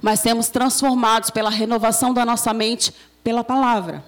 mas 0.00 0.22
temos 0.22 0.48
transformados 0.48 1.30
pela 1.30 1.50
renovação 1.50 2.14
da 2.14 2.24
nossa 2.24 2.54
mente 2.54 2.94
pela 3.24 3.42
palavra. 3.42 4.04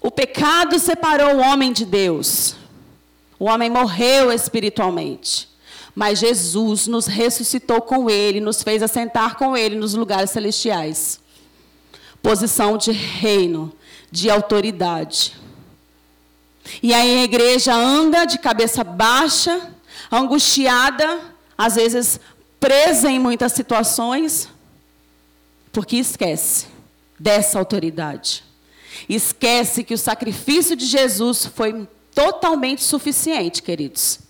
O 0.00 0.10
pecado 0.10 0.80
separou 0.80 1.36
o 1.36 1.40
homem 1.40 1.72
de 1.72 1.84
Deus. 1.84 2.56
O 3.42 3.46
homem 3.46 3.68
morreu 3.68 4.30
espiritualmente. 4.30 5.48
Mas 5.96 6.20
Jesus 6.20 6.86
nos 6.86 7.08
ressuscitou 7.08 7.82
com 7.82 8.08
Ele, 8.08 8.40
nos 8.40 8.62
fez 8.62 8.84
assentar 8.84 9.36
com 9.36 9.56
Ele 9.56 9.74
nos 9.74 9.94
lugares 9.94 10.30
celestiais. 10.30 11.18
Posição 12.22 12.78
de 12.78 12.92
reino, 12.92 13.72
de 14.12 14.30
autoridade. 14.30 15.36
E 16.80 16.94
aí 16.94 17.18
a 17.18 17.24
igreja 17.24 17.74
anda 17.74 18.24
de 18.26 18.38
cabeça 18.38 18.84
baixa, 18.84 19.72
angustiada, 20.08 21.20
às 21.58 21.74
vezes 21.74 22.20
presa 22.60 23.10
em 23.10 23.18
muitas 23.18 23.50
situações, 23.54 24.48
porque 25.72 25.96
esquece 25.96 26.66
dessa 27.18 27.58
autoridade. 27.58 28.44
Esquece 29.08 29.82
que 29.82 29.94
o 29.94 29.98
sacrifício 29.98 30.76
de 30.76 30.86
Jesus 30.86 31.44
foi 31.44 31.88
totalmente 32.14 32.82
suficiente, 32.82 33.62
queridos. 33.62 34.20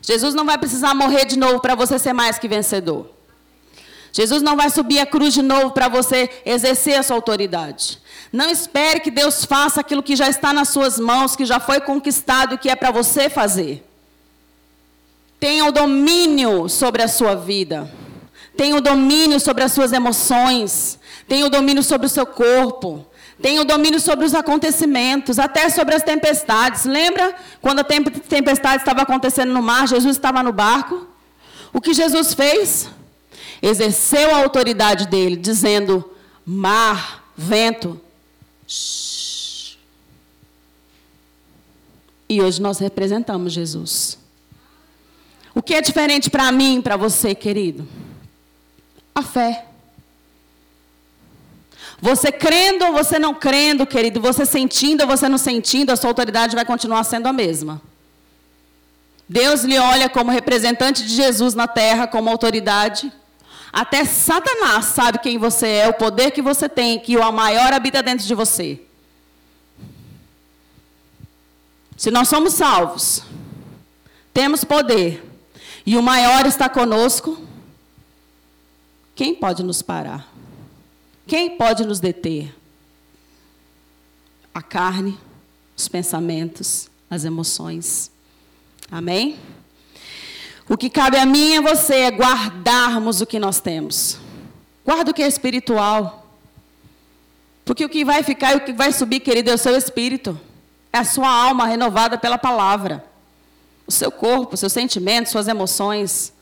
Jesus 0.00 0.34
não 0.34 0.44
vai 0.44 0.56
precisar 0.56 0.94
morrer 0.94 1.24
de 1.24 1.38
novo 1.38 1.60
para 1.60 1.74
você 1.74 1.98
ser 1.98 2.12
mais 2.12 2.38
que 2.38 2.48
vencedor. 2.48 3.10
Jesus 4.12 4.40
não 4.40 4.56
vai 4.56 4.70
subir 4.70 4.98
a 4.98 5.04
cruz 5.04 5.34
de 5.34 5.42
novo 5.42 5.72
para 5.72 5.88
você 5.88 6.30
exercer 6.46 6.94
a 6.94 7.02
sua 7.02 7.16
autoridade. 7.16 7.98
Não 8.32 8.48
espere 8.50 9.00
que 9.00 9.10
Deus 9.10 9.44
faça 9.44 9.80
aquilo 9.80 10.02
que 10.02 10.16
já 10.16 10.28
está 10.28 10.52
nas 10.52 10.68
suas 10.70 10.98
mãos, 10.98 11.36
que 11.36 11.44
já 11.44 11.60
foi 11.60 11.80
conquistado 11.80 12.54
e 12.54 12.58
que 12.58 12.70
é 12.70 12.76
para 12.76 12.90
você 12.90 13.28
fazer. 13.28 13.86
Tenha 15.38 15.66
o 15.66 15.72
domínio 15.72 16.68
sobre 16.68 17.02
a 17.02 17.08
sua 17.08 17.34
vida. 17.34 17.90
Tenha 18.56 18.76
o 18.76 18.80
domínio 18.80 19.38
sobre 19.38 19.64
as 19.64 19.72
suas 19.72 19.92
emoções. 19.92 20.98
Tenha 21.28 21.46
o 21.46 21.50
domínio 21.50 21.82
sobre 21.82 22.06
o 22.06 22.10
seu 22.10 22.26
corpo. 22.26 23.04
Tenha 23.40 23.60
o 23.60 23.64
domínio 23.64 24.00
sobre 24.00 24.24
os 24.24 24.34
acontecimentos, 24.34 25.38
até 25.38 25.68
sobre 25.68 25.94
as 25.94 26.02
tempestades. 26.02 26.84
Lembra 26.84 27.34
quando 27.60 27.80
a 27.80 27.84
tempestade 27.84 28.82
estava 28.82 29.02
acontecendo 29.02 29.52
no 29.52 29.62
mar, 29.62 29.86
Jesus 29.86 30.16
estava 30.16 30.42
no 30.42 30.52
barco? 30.52 31.06
O 31.72 31.80
que 31.80 31.92
Jesus 31.92 32.32
fez? 32.32 32.88
Exerceu 33.60 34.34
a 34.34 34.38
autoridade 34.38 35.06
dele, 35.06 35.36
dizendo: 35.36 36.10
mar, 36.44 37.30
vento. 37.36 38.00
Shhh. 38.66 39.76
E 42.28 42.40
hoje 42.40 42.60
nós 42.60 42.78
representamos 42.78 43.52
Jesus. 43.52 44.18
O 45.54 45.62
que 45.62 45.74
é 45.74 45.80
diferente 45.80 46.28
para 46.28 46.50
mim, 46.50 46.82
para 46.82 46.96
você, 46.96 47.34
querido? 47.34 47.86
A 49.14 49.22
fé. 49.22 49.66
Você 52.00 52.30
crendo 52.30 52.84
ou 52.84 52.92
você 52.92 53.18
não 53.18 53.34
crendo, 53.34 53.86
querido, 53.86 54.20
você 54.20 54.44
sentindo 54.44 55.02
ou 55.02 55.06
você 55.06 55.28
não 55.28 55.38
sentindo, 55.38 55.90
a 55.90 55.96
sua 55.96 56.10
autoridade 56.10 56.54
vai 56.54 56.64
continuar 56.64 57.04
sendo 57.04 57.26
a 57.26 57.32
mesma. 57.32 57.80
Deus 59.28 59.64
lhe 59.64 59.78
olha 59.78 60.08
como 60.08 60.30
representante 60.30 61.02
de 61.02 61.14
Jesus 61.14 61.54
na 61.54 61.66
terra, 61.66 62.06
como 62.06 62.30
autoridade. 62.30 63.12
Até 63.72 64.04
Satanás 64.04 64.86
sabe 64.86 65.18
quem 65.18 65.38
você 65.38 65.66
é, 65.66 65.88
o 65.88 65.94
poder 65.94 66.30
que 66.30 66.42
você 66.42 66.68
tem, 66.68 66.98
que 66.98 67.16
o 67.16 67.32
maior 67.32 67.72
habita 67.72 68.02
dentro 68.02 68.26
de 68.26 68.34
você. 68.34 68.80
Se 71.96 72.10
nós 72.10 72.28
somos 72.28 72.52
salvos, 72.52 73.22
temos 74.32 74.64
poder, 74.64 75.24
e 75.84 75.96
o 75.96 76.02
maior 76.02 76.44
está 76.46 76.68
conosco, 76.68 77.40
quem 79.14 79.34
pode 79.34 79.62
nos 79.62 79.80
parar? 79.80 80.35
Quem 81.26 81.56
pode 81.56 81.84
nos 81.84 81.98
deter? 81.98 82.54
A 84.54 84.62
carne, 84.62 85.18
os 85.76 85.88
pensamentos, 85.88 86.88
as 87.10 87.24
emoções. 87.24 88.10
Amém? 88.90 89.36
O 90.68 90.76
que 90.76 90.88
cabe 90.88 91.16
a 91.16 91.26
mim 91.26 91.54
e 91.54 91.56
a 91.56 91.60
você 91.60 91.94
é 91.94 92.10
guardarmos 92.10 93.20
o 93.20 93.26
que 93.26 93.38
nós 93.38 93.60
temos. 93.60 94.18
Guarda 94.84 95.10
o 95.10 95.14
que 95.14 95.22
é 95.22 95.26
espiritual. 95.26 96.26
Porque 97.64 97.84
o 97.84 97.88
que 97.88 98.04
vai 98.04 98.22
ficar 98.22 98.52
e 98.52 98.56
o 98.56 98.60
que 98.60 98.72
vai 98.72 98.92
subir, 98.92 99.18
querido, 99.20 99.50
é 99.50 99.54
o 99.54 99.58
seu 99.58 99.76
espírito. 99.76 100.40
É 100.92 100.98
a 100.98 101.04
sua 101.04 101.28
alma 101.28 101.66
renovada 101.66 102.16
pela 102.16 102.38
palavra. 102.38 103.04
O 103.84 103.92
seu 103.92 104.12
corpo, 104.12 104.56
seus 104.56 104.72
sentimentos, 104.72 105.32
suas 105.32 105.48
emoções. 105.48 106.32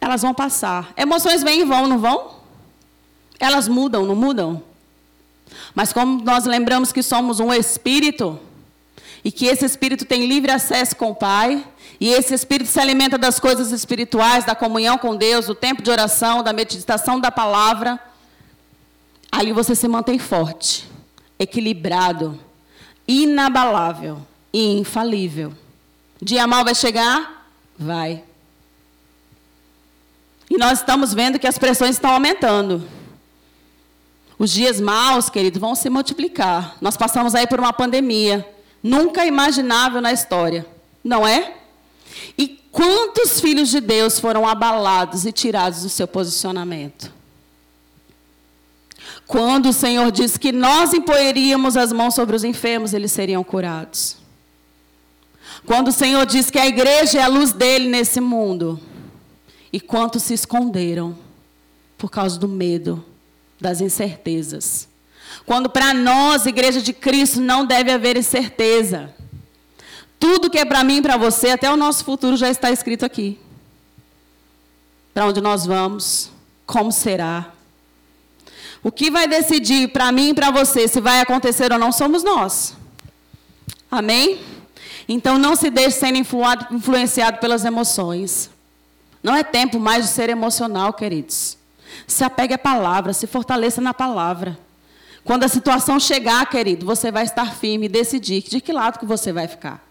Elas 0.00 0.22
vão 0.22 0.34
passar. 0.34 0.92
Emoções 0.96 1.44
vêm 1.44 1.60
e 1.60 1.64
vão, 1.64 1.86
não 1.86 1.98
vão? 1.98 2.39
Elas 3.40 3.66
mudam, 3.66 4.04
não 4.04 4.14
mudam? 4.14 4.62
Mas 5.74 5.92
como 5.92 6.22
nós 6.22 6.44
lembramos 6.44 6.92
que 6.92 7.02
somos 7.02 7.40
um 7.40 7.52
espírito, 7.52 8.38
e 9.24 9.32
que 9.32 9.46
esse 9.46 9.64
espírito 9.64 10.04
tem 10.04 10.26
livre 10.26 10.50
acesso 10.50 10.94
com 10.94 11.10
o 11.10 11.14
Pai, 11.14 11.64
e 11.98 12.08
esse 12.08 12.34
espírito 12.34 12.68
se 12.68 12.78
alimenta 12.78 13.18
das 13.18 13.40
coisas 13.40 13.72
espirituais, 13.72 14.44
da 14.44 14.54
comunhão 14.54 14.96
com 14.98 15.16
Deus, 15.16 15.46
do 15.46 15.54
tempo 15.54 15.82
de 15.82 15.90
oração, 15.90 16.42
da 16.42 16.52
meditação 16.52 17.18
da 17.18 17.30
palavra, 17.30 17.98
ali 19.32 19.52
você 19.52 19.74
se 19.74 19.88
mantém 19.88 20.18
forte, 20.18 20.88
equilibrado, 21.38 22.38
inabalável 23.08 24.24
e 24.52 24.78
infalível. 24.78 25.52
Dia 26.20 26.46
mal 26.46 26.64
vai 26.64 26.74
chegar? 26.74 27.46
Vai. 27.78 28.22
E 30.50 30.58
nós 30.58 30.80
estamos 30.80 31.14
vendo 31.14 31.38
que 31.38 31.46
as 31.46 31.58
pressões 31.58 31.96
estão 31.96 32.10
aumentando. 32.10 32.99
Os 34.40 34.50
dias 34.50 34.80
maus, 34.80 35.28
querido, 35.28 35.60
vão 35.60 35.74
se 35.74 35.90
multiplicar. 35.90 36.78
Nós 36.80 36.96
passamos 36.96 37.34
aí 37.34 37.46
por 37.46 37.60
uma 37.60 37.74
pandemia, 37.74 38.48
nunca 38.82 39.26
imaginável 39.26 40.00
na 40.00 40.14
história, 40.14 40.66
não 41.04 41.28
é? 41.28 41.56
E 42.38 42.58
quantos 42.72 43.38
filhos 43.38 43.68
de 43.68 43.82
Deus 43.82 44.18
foram 44.18 44.48
abalados 44.48 45.26
e 45.26 45.30
tirados 45.30 45.82
do 45.82 45.90
seu 45.90 46.08
posicionamento? 46.08 47.12
Quando 49.26 49.68
o 49.68 49.72
Senhor 49.74 50.10
disse 50.10 50.40
que 50.40 50.52
nós 50.52 50.94
impoeríamos 50.94 51.76
as 51.76 51.92
mãos 51.92 52.14
sobre 52.14 52.34
os 52.34 52.42
enfermos, 52.42 52.94
eles 52.94 53.12
seriam 53.12 53.44
curados. 53.44 54.16
Quando 55.66 55.88
o 55.88 55.92
Senhor 55.92 56.24
disse 56.24 56.50
que 56.50 56.58
a 56.58 56.66
igreja 56.66 57.18
é 57.18 57.22
a 57.22 57.28
luz 57.28 57.52
dele 57.52 57.90
nesse 57.90 58.22
mundo. 58.22 58.80
E 59.70 59.78
quantos 59.78 60.22
se 60.22 60.32
esconderam 60.32 61.14
por 61.98 62.10
causa 62.10 62.38
do 62.38 62.48
medo, 62.48 63.04
das 63.60 63.80
incertezas. 63.80 64.88
Quando 65.46 65.68
para 65.68 65.92
nós, 65.92 66.46
igreja 66.46 66.80
de 66.80 66.92
Cristo, 66.92 67.40
não 67.40 67.64
deve 67.64 67.90
haver 67.90 68.16
incerteza. 68.16 69.14
Tudo 70.18 70.50
que 70.50 70.58
é 70.58 70.64
para 70.64 70.84
mim 70.84 70.98
e 70.98 71.02
para 71.02 71.16
você, 71.16 71.50
até 71.50 71.70
o 71.70 71.76
nosso 71.76 72.04
futuro 72.04 72.36
já 72.36 72.50
está 72.50 72.70
escrito 72.70 73.04
aqui. 73.04 73.38
Para 75.14 75.26
onde 75.26 75.40
nós 75.40 75.66
vamos, 75.66 76.30
como 76.66 76.92
será. 76.92 77.52
O 78.82 78.90
que 78.90 79.10
vai 79.10 79.26
decidir 79.26 79.88
para 79.88 80.10
mim 80.12 80.30
e 80.30 80.34
para 80.34 80.50
você 80.50 80.88
se 80.88 81.00
vai 81.00 81.20
acontecer 81.20 81.72
ou 81.72 81.78
não 81.78 81.92
somos 81.92 82.22
nós. 82.22 82.74
Amém? 83.90 84.40
Então 85.08 85.38
não 85.38 85.56
se 85.56 85.70
deixe 85.70 85.98
ser 85.98 86.14
influenciado 86.14 87.38
pelas 87.38 87.64
emoções. 87.64 88.50
Não 89.22 89.34
é 89.34 89.42
tempo 89.42 89.78
mais 89.78 90.06
de 90.06 90.12
ser 90.12 90.30
emocional, 90.30 90.92
queridos. 90.92 91.58
Se 92.06 92.24
apegue 92.24 92.54
à 92.54 92.58
palavra, 92.58 93.12
se 93.12 93.26
fortaleça 93.26 93.80
na 93.80 93.94
palavra. 93.94 94.58
Quando 95.24 95.44
a 95.44 95.48
situação 95.48 96.00
chegar, 96.00 96.44
querido, 96.48 96.86
você 96.86 97.10
vai 97.10 97.24
estar 97.24 97.54
firme 97.54 97.86
e 97.86 97.88
decidir 97.88 98.42
de 98.42 98.60
que 98.60 98.72
lado 98.72 98.98
que 98.98 99.06
você 99.06 99.32
vai 99.32 99.46
ficar. 99.46 99.84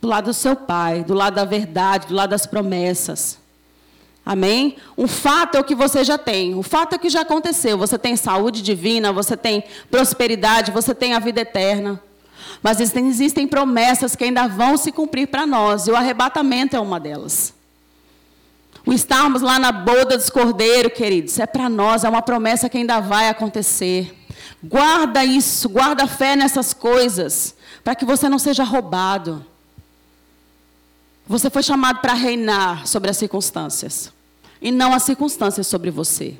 Do 0.00 0.08
lado 0.08 0.26
do 0.26 0.34
seu 0.34 0.54
pai, 0.54 1.02
do 1.02 1.14
lado 1.14 1.34
da 1.34 1.44
verdade, 1.44 2.08
do 2.08 2.14
lado 2.14 2.30
das 2.30 2.46
promessas. 2.46 3.38
Amém? 4.24 4.76
Um 4.96 5.08
fato 5.08 5.56
é 5.56 5.60
o 5.60 5.64
que 5.64 5.74
você 5.74 6.04
já 6.04 6.18
tem. 6.18 6.54
O 6.54 6.62
fato 6.62 6.92
é 6.92 6.96
o 6.96 6.98
que 6.98 7.08
já 7.08 7.22
aconteceu. 7.22 7.78
Você 7.78 7.98
tem 7.98 8.14
saúde 8.14 8.60
divina, 8.60 9.12
você 9.12 9.36
tem 9.36 9.64
prosperidade, 9.90 10.70
você 10.70 10.94
tem 10.94 11.14
a 11.14 11.18
vida 11.18 11.40
eterna. 11.40 12.00
Mas 12.62 12.80
existem, 12.80 13.08
existem 13.08 13.48
promessas 13.48 14.14
que 14.14 14.24
ainda 14.24 14.46
vão 14.46 14.76
se 14.76 14.92
cumprir 14.92 15.28
para 15.28 15.46
nós. 15.46 15.86
E 15.86 15.90
o 15.90 15.96
arrebatamento 15.96 16.76
é 16.76 16.80
uma 16.80 17.00
delas. 17.00 17.54
O 18.88 18.92
estarmos 18.94 19.42
lá 19.42 19.58
na 19.58 19.70
boda 19.70 20.16
dos 20.16 20.30
cordeiros, 20.30 20.94
queridos, 20.94 21.38
é 21.38 21.44
para 21.44 21.68
nós, 21.68 22.04
é 22.04 22.08
uma 22.08 22.22
promessa 22.22 22.70
que 22.70 22.78
ainda 22.78 23.00
vai 23.00 23.28
acontecer. 23.28 24.16
Guarda 24.64 25.22
isso, 25.22 25.68
guarda 25.68 26.06
fé 26.06 26.34
nessas 26.34 26.72
coisas, 26.72 27.54
para 27.84 27.94
que 27.94 28.06
você 28.06 28.30
não 28.30 28.38
seja 28.38 28.64
roubado. 28.64 29.44
Você 31.26 31.50
foi 31.50 31.62
chamado 31.62 32.00
para 32.00 32.14
reinar 32.14 32.86
sobre 32.86 33.10
as 33.10 33.18
circunstâncias. 33.18 34.10
e 34.58 34.72
não 34.72 34.94
as 34.94 35.02
circunstâncias 35.02 35.66
sobre 35.66 35.90
você. 35.90 36.38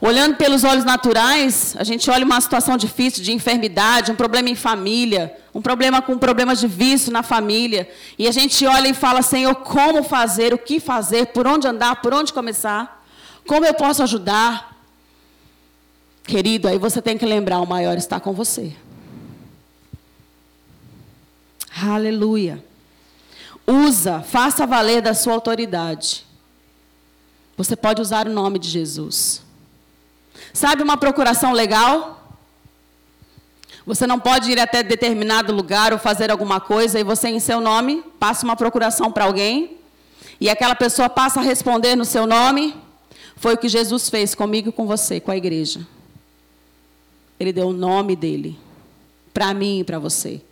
Olhando 0.00 0.36
pelos 0.36 0.64
olhos 0.64 0.84
naturais, 0.84 1.74
a 1.78 1.84
gente 1.84 2.10
olha 2.10 2.24
uma 2.24 2.40
situação 2.40 2.76
difícil 2.76 3.22
de 3.22 3.32
enfermidade, 3.32 4.12
um 4.12 4.16
problema 4.16 4.48
em 4.48 4.54
família, 4.54 5.36
um 5.54 5.60
problema 5.60 6.00
com 6.00 6.16
problemas 6.18 6.60
de 6.60 6.68
vício 6.68 7.12
na 7.12 7.22
família, 7.22 7.88
e 8.18 8.28
a 8.28 8.32
gente 8.32 8.64
olha 8.66 8.88
e 8.88 8.94
fala: 8.94 9.22
Senhor, 9.22 9.54
como 9.56 10.02
fazer, 10.02 10.54
o 10.54 10.58
que 10.58 10.78
fazer, 10.78 11.26
por 11.26 11.46
onde 11.46 11.66
andar, 11.66 12.00
por 12.00 12.14
onde 12.14 12.32
começar, 12.32 13.04
como 13.46 13.66
eu 13.66 13.74
posso 13.74 14.02
ajudar? 14.02 14.76
Querido, 16.22 16.68
aí 16.68 16.78
você 16.78 17.02
tem 17.02 17.18
que 17.18 17.26
lembrar: 17.26 17.60
o 17.60 17.66
maior 17.66 17.96
está 17.96 18.20
com 18.20 18.32
você. 18.32 18.72
Aleluia. 21.82 22.64
Usa, 23.66 24.20
faça 24.22 24.66
valer 24.66 25.02
da 25.02 25.14
sua 25.14 25.34
autoridade. 25.34 26.24
Você 27.56 27.74
pode 27.74 28.00
usar 28.00 28.26
o 28.28 28.32
nome 28.32 28.58
de 28.58 28.68
Jesus. 28.68 29.47
Sabe 30.52 30.82
uma 30.82 30.96
procuração 30.96 31.52
legal? 31.52 32.18
Você 33.86 34.06
não 34.06 34.20
pode 34.20 34.50
ir 34.50 34.60
até 34.60 34.82
determinado 34.82 35.52
lugar 35.52 35.92
ou 35.92 35.98
fazer 35.98 36.30
alguma 36.30 36.60
coisa 36.60 37.00
e 37.00 37.04
você, 37.04 37.28
em 37.28 37.40
seu 37.40 37.60
nome, 37.60 38.02
passa 38.18 38.44
uma 38.44 38.54
procuração 38.54 39.10
para 39.10 39.24
alguém 39.24 39.78
e 40.40 40.50
aquela 40.50 40.74
pessoa 40.74 41.08
passa 41.08 41.40
a 41.40 41.42
responder 41.42 41.96
no 41.96 42.04
seu 42.04 42.26
nome. 42.26 42.76
Foi 43.36 43.54
o 43.54 43.58
que 43.58 43.68
Jesus 43.68 44.10
fez 44.10 44.34
comigo 44.34 44.68
e 44.68 44.72
com 44.72 44.86
você, 44.86 45.20
com 45.20 45.30
a 45.30 45.36
igreja. 45.36 45.86
Ele 47.40 47.52
deu 47.52 47.68
o 47.68 47.72
nome 47.72 48.14
dele 48.14 48.58
para 49.32 49.54
mim 49.54 49.80
e 49.80 49.84
para 49.84 49.98
você. 49.98 50.42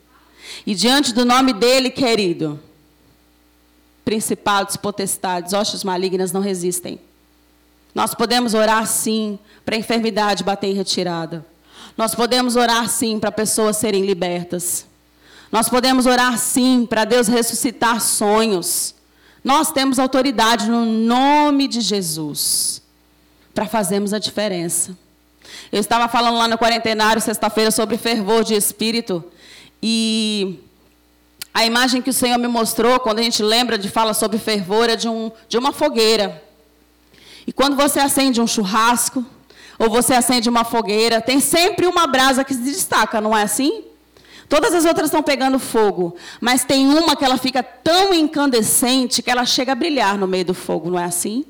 E 0.66 0.74
diante 0.74 1.12
do 1.12 1.24
nome 1.24 1.52
dele, 1.52 1.90
querido, 1.90 2.58
principados, 4.04 4.76
potestades, 4.76 5.52
hostes 5.52 5.82
malignas 5.82 6.32
não 6.32 6.40
resistem. 6.40 7.00
Nós 7.96 8.14
podemos 8.14 8.52
orar 8.52 8.86
sim 8.86 9.38
para 9.64 9.74
a 9.74 9.78
enfermidade 9.78 10.44
bater 10.44 10.66
em 10.66 10.74
retirada. 10.74 11.46
Nós 11.96 12.14
podemos 12.14 12.54
orar 12.54 12.90
sim 12.90 13.18
para 13.18 13.32
pessoas 13.32 13.78
serem 13.78 14.04
libertas. 14.04 14.84
Nós 15.50 15.70
podemos 15.70 16.04
orar 16.04 16.36
sim 16.36 16.84
para 16.84 17.06
Deus 17.06 17.26
ressuscitar 17.26 18.02
sonhos. 18.02 18.94
Nós 19.42 19.72
temos 19.72 19.98
autoridade 19.98 20.68
no 20.68 20.84
nome 20.84 21.66
de 21.66 21.80
Jesus 21.80 22.82
para 23.54 23.64
fazermos 23.64 24.12
a 24.12 24.18
diferença. 24.18 24.94
Eu 25.72 25.80
estava 25.80 26.06
falando 26.06 26.36
lá 26.36 26.46
no 26.46 26.58
quarentenário 26.58 27.22
sexta-feira 27.22 27.70
sobre 27.70 27.96
fervor 27.96 28.44
de 28.44 28.52
espírito 28.52 29.24
e 29.82 30.58
a 31.54 31.64
imagem 31.64 32.02
que 32.02 32.10
o 32.10 32.12
Senhor 32.12 32.36
me 32.36 32.46
mostrou 32.46 33.00
quando 33.00 33.20
a 33.20 33.22
gente 33.22 33.42
lembra 33.42 33.78
de 33.78 33.88
fala 33.88 34.12
sobre 34.12 34.36
fervor 34.36 34.90
é 34.90 34.96
de, 34.96 35.08
um, 35.08 35.32
de 35.48 35.56
uma 35.56 35.72
fogueira. 35.72 36.44
E 37.46 37.52
quando 37.52 37.76
você 37.76 38.00
acende 38.00 38.40
um 38.40 38.46
churrasco, 38.46 39.24
ou 39.78 39.88
você 39.90 40.14
acende 40.14 40.48
uma 40.48 40.64
fogueira, 40.64 41.20
tem 41.20 41.38
sempre 41.40 41.86
uma 41.86 42.06
brasa 42.06 42.44
que 42.44 42.54
se 42.54 42.60
destaca, 42.60 43.20
não 43.20 43.36
é 43.36 43.42
assim? 43.42 43.84
Todas 44.48 44.72
as 44.72 44.84
outras 44.84 45.06
estão 45.08 45.22
pegando 45.22 45.58
fogo, 45.58 46.16
mas 46.40 46.64
tem 46.64 46.86
uma 46.86 47.16
que 47.16 47.24
ela 47.24 47.36
fica 47.36 47.62
tão 47.62 48.14
incandescente 48.14 49.22
que 49.22 49.30
ela 49.30 49.44
chega 49.44 49.72
a 49.72 49.74
brilhar 49.74 50.16
no 50.16 50.26
meio 50.26 50.44
do 50.44 50.54
fogo, 50.54 50.90
não 50.90 50.98
é 50.98 51.04
assim? 51.04 51.44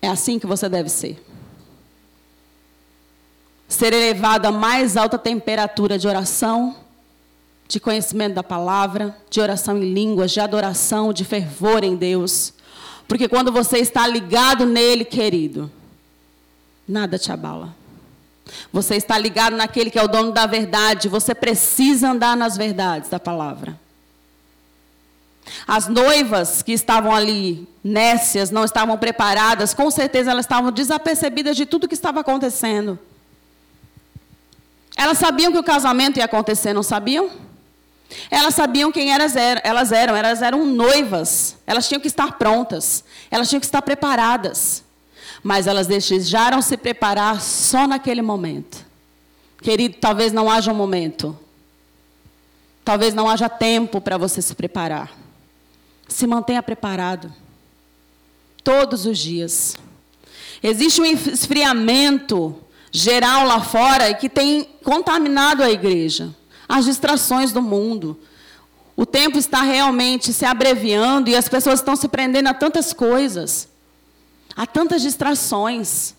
É 0.00 0.08
assim 0.08 0.38
que 0.38 0.46
você 0.46 0.68
deve 0.68 0.88
ser. 0.88 1.22
Ser 3.68 3.92
elevado 3.92 4.46
à 4.46 4.52
mais 4.52 4.96
alta 4.96 5.18
temperatura 5.18 5.98
de 5.98 6.08
oração, 6.08 6.76
de 7.68 7.78
conhecimento 7.78 8.34
da 8.34 8.42
palavra, 8.42 9.16
de 9.28 9.40
oração 9.40 9.76
em 9.76 9.92
línguas, 9.92 10.30
de 10.30 10.40
adoração, 10.40 11.12
de 11.12 11.24
fervor 11.24 11.84
em 11.84 11.96
Deus. 11.96 12.52
Porque 13.10 13.26
quando 13.26 13.50
você 13.50 13.78
está 13.78 14.06
ligado 14.06 14.64
nele, 14.64 15.04
querido, 15.04 15.68
nada 16.86 17.18
te 17.18 17.32
abala. 17.32 17.74
Você 18.72 18.94
está 18.94 19.18
ligado 19.18 19.56
naquele 19.56 19.90
que 19.90 19.98
é 19.98 20.02
o 20.04 20.06
dono 20.06 20.30
da 20.30 20.46
verdade, 20.46 21.08
você 21.08 21.34
precisa 21.34 22.10
andar 22.12 22.36
nas 22.36 22.56
verdades 22.56 23.10
da 23.10 23.18
palavra. 23.18 23.76
As 25.66 25.88
noivas 25.88 26.62
que 26.62 26.70
estavam 26.70 27.12
ali, 27.12 27.66
nécias, 27.82 28.52
não 28.52 28.64
estavam 28.64 28.96
preparadas, 28.96 29.74
com 29.74 29.90
certeza 29.90 30.30
elas 30.30 30.44
estavam 30.44 30.70
desapercebidas 30.70 31.56
de 31.56 31.66
tudo 31.66 31.88
que 31.88 31.94
estava 31.94 32.20
acontecendo. 32.20 32.96
Elas 34.96 35.18
sabiam 35.18 35.50
que 35.50 35.58
o 35.58 35.64
casamento 35.64 36.18
ia 36.18 36.26
acontecer, 36.26 36.72
não 36.72 36.84
sabiam? 36.84 37.28
Elas 38.30 38.54
sabiam 38.54 38.90
quem 38.90 39.12
elas 39.12 39.36
eram, 39.36 39.60
elas 39.64 39.92
eram, 39.92 40.16
elas 40.16 40.42
eram 40.42 40.66
noivas. 40.66 41.56
Elas 41.66 41.88
tinham 41.88 42.00
que 42.00 42.08
estar 42.08 42.38
prontas, 42.38 43.04
elas 43.30 43.48
tinham 43.48 43.60
que 43.60 43.66
estar 43.66 43.82
preparadas. 43.82 44.82
Mas 45.42 45.66
elas 45.66 45.86
desejaram 45.86 46.60
se 46.60 46.76
preparar 46.76 47.40
só 47.40 47.86
naquele 47.86 48.20
momento. 48.20 48.84
Querido, 49.62 49.96
talvez 49.98 50.32
não 50.32 50.50
haja 50.50 50.72
um 50.72 50.74
momento. 50.74 51.38
Talvez 52.84 53.14
não 53.14 53.28
haja 53.28 53.48
tempo 53.48 54.00
para 54.00 54.18
você 54.18 54.42
se 54.42 54.54
preparar. 54.54 55.12
Se 56.08 56.26
mantenha 56.26 56.62
preparado. 56.62 57.32
Todos 58.62 59.06
os 59.06 59.18
dias. 59.18 59.76
Existe 60.62 61.00
um 61.00 61.06
esfriamento 61.06 62.56
geral 62.92 63.46
lá 63.46 63.60
fora 63.62 64.12
que 64.12 64.28
tem 64.28 64.64
contaminado 64.82 65.62
a 65.62 65.70
igreja 65.70 66.34
as 66.70 66.84
distrações 66.84 67.50
do 67.50 67.60
mundo. 67.60 68.16
O 68.96 69.04
tempo 69.04 69.36
está 69.36 69.60
realmente 69.60 70.32
se 70.32 70.44
abreviando 70.44 71.28
e 71.28 71.34
as 71.34 71.48
pessoas 71.48 71.80
estão 71.80 71.96
se 71.96 72.06
prendendo 72.06 72.46
a 72.46 72.54
tantas 72.54 72.92
coisas, 72.92 73.68
a 74.56 74.64
tantas 74.66 75.02
distrações. 75.02 76.14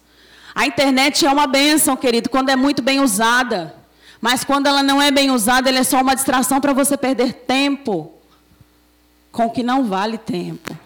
A 0.54 0.68
internet 0.68 1.26
é 1.26 1.32
uma 1.32 1.48
bênção, 1.48 1.96
querido, 1.96 2.30
quando 2.30 2.50
é 2.50 2.58
muito 2.58 2.82
bem 2.82 3.00
usada. 3.00 3.74
Mas 4.20 4.44
quando 4.44 4.68
ela 4.68 4.84
não 4.84 5.02
é 5.02 5.10
bem 5.10 5.32
usada, 5.32 5.70
ela 5.70 5.80
é 5.80 5.84
só 5.84 6.02
uma 6.02 6.16
distração 6.16 6.60
para 6.60 6.74
você 6.74 6.98
perder 6.98 7.32
tempo 7.34 8.12
com 9.32 9.46
o 9.46 9.52
que 9.52 9.64
não 9.64 9.86
vale 9.86 10.18
tempo. 10.18 10.78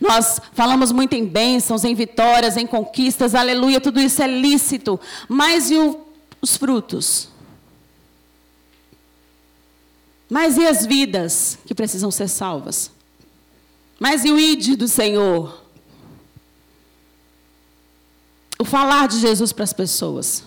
Nós 0.00 0.40
falamos 0.52 0.92
muito 0.92 1.14
em 1.14 1.26
bênçãos, 1.26 1.84
em 1.84 1.94
vitórias, 1.94 2.56
em 2.56 2.68
conquistas, 2.68 3.34
aleluia, 3.34 3.80
tudo 3.80 4.00
isso 4.00 4.22
é 4.22 4.28
lícito. 4.28 4.98
Mas 5.28 5.68
e 5.70 5.76
o 5.76 6.11
os 6.42 6.56
frutos. 6.56 7.28
Mas 10.28 10.56
e 10.56 10.66
as 10.66 10.84
vidas 10.84 11.58
que 11.64 11.74
precisam 11.74 12.10
ser 12.10 12.28
salvas? 12.28 12.90
Mas 14.00 14.24
e 14.24 14.32
o 14.32 14.40
id 14.40 14.76
do 14.76 14.88
Senhor? 14.88 15.62
O 18.58 18.64
falar 18.64 19.06
de 19.06 19.20
Jesus 19.20 19.52
para 19.52 19.64
as 19.64 19.72
pessoas. 19.72 20.42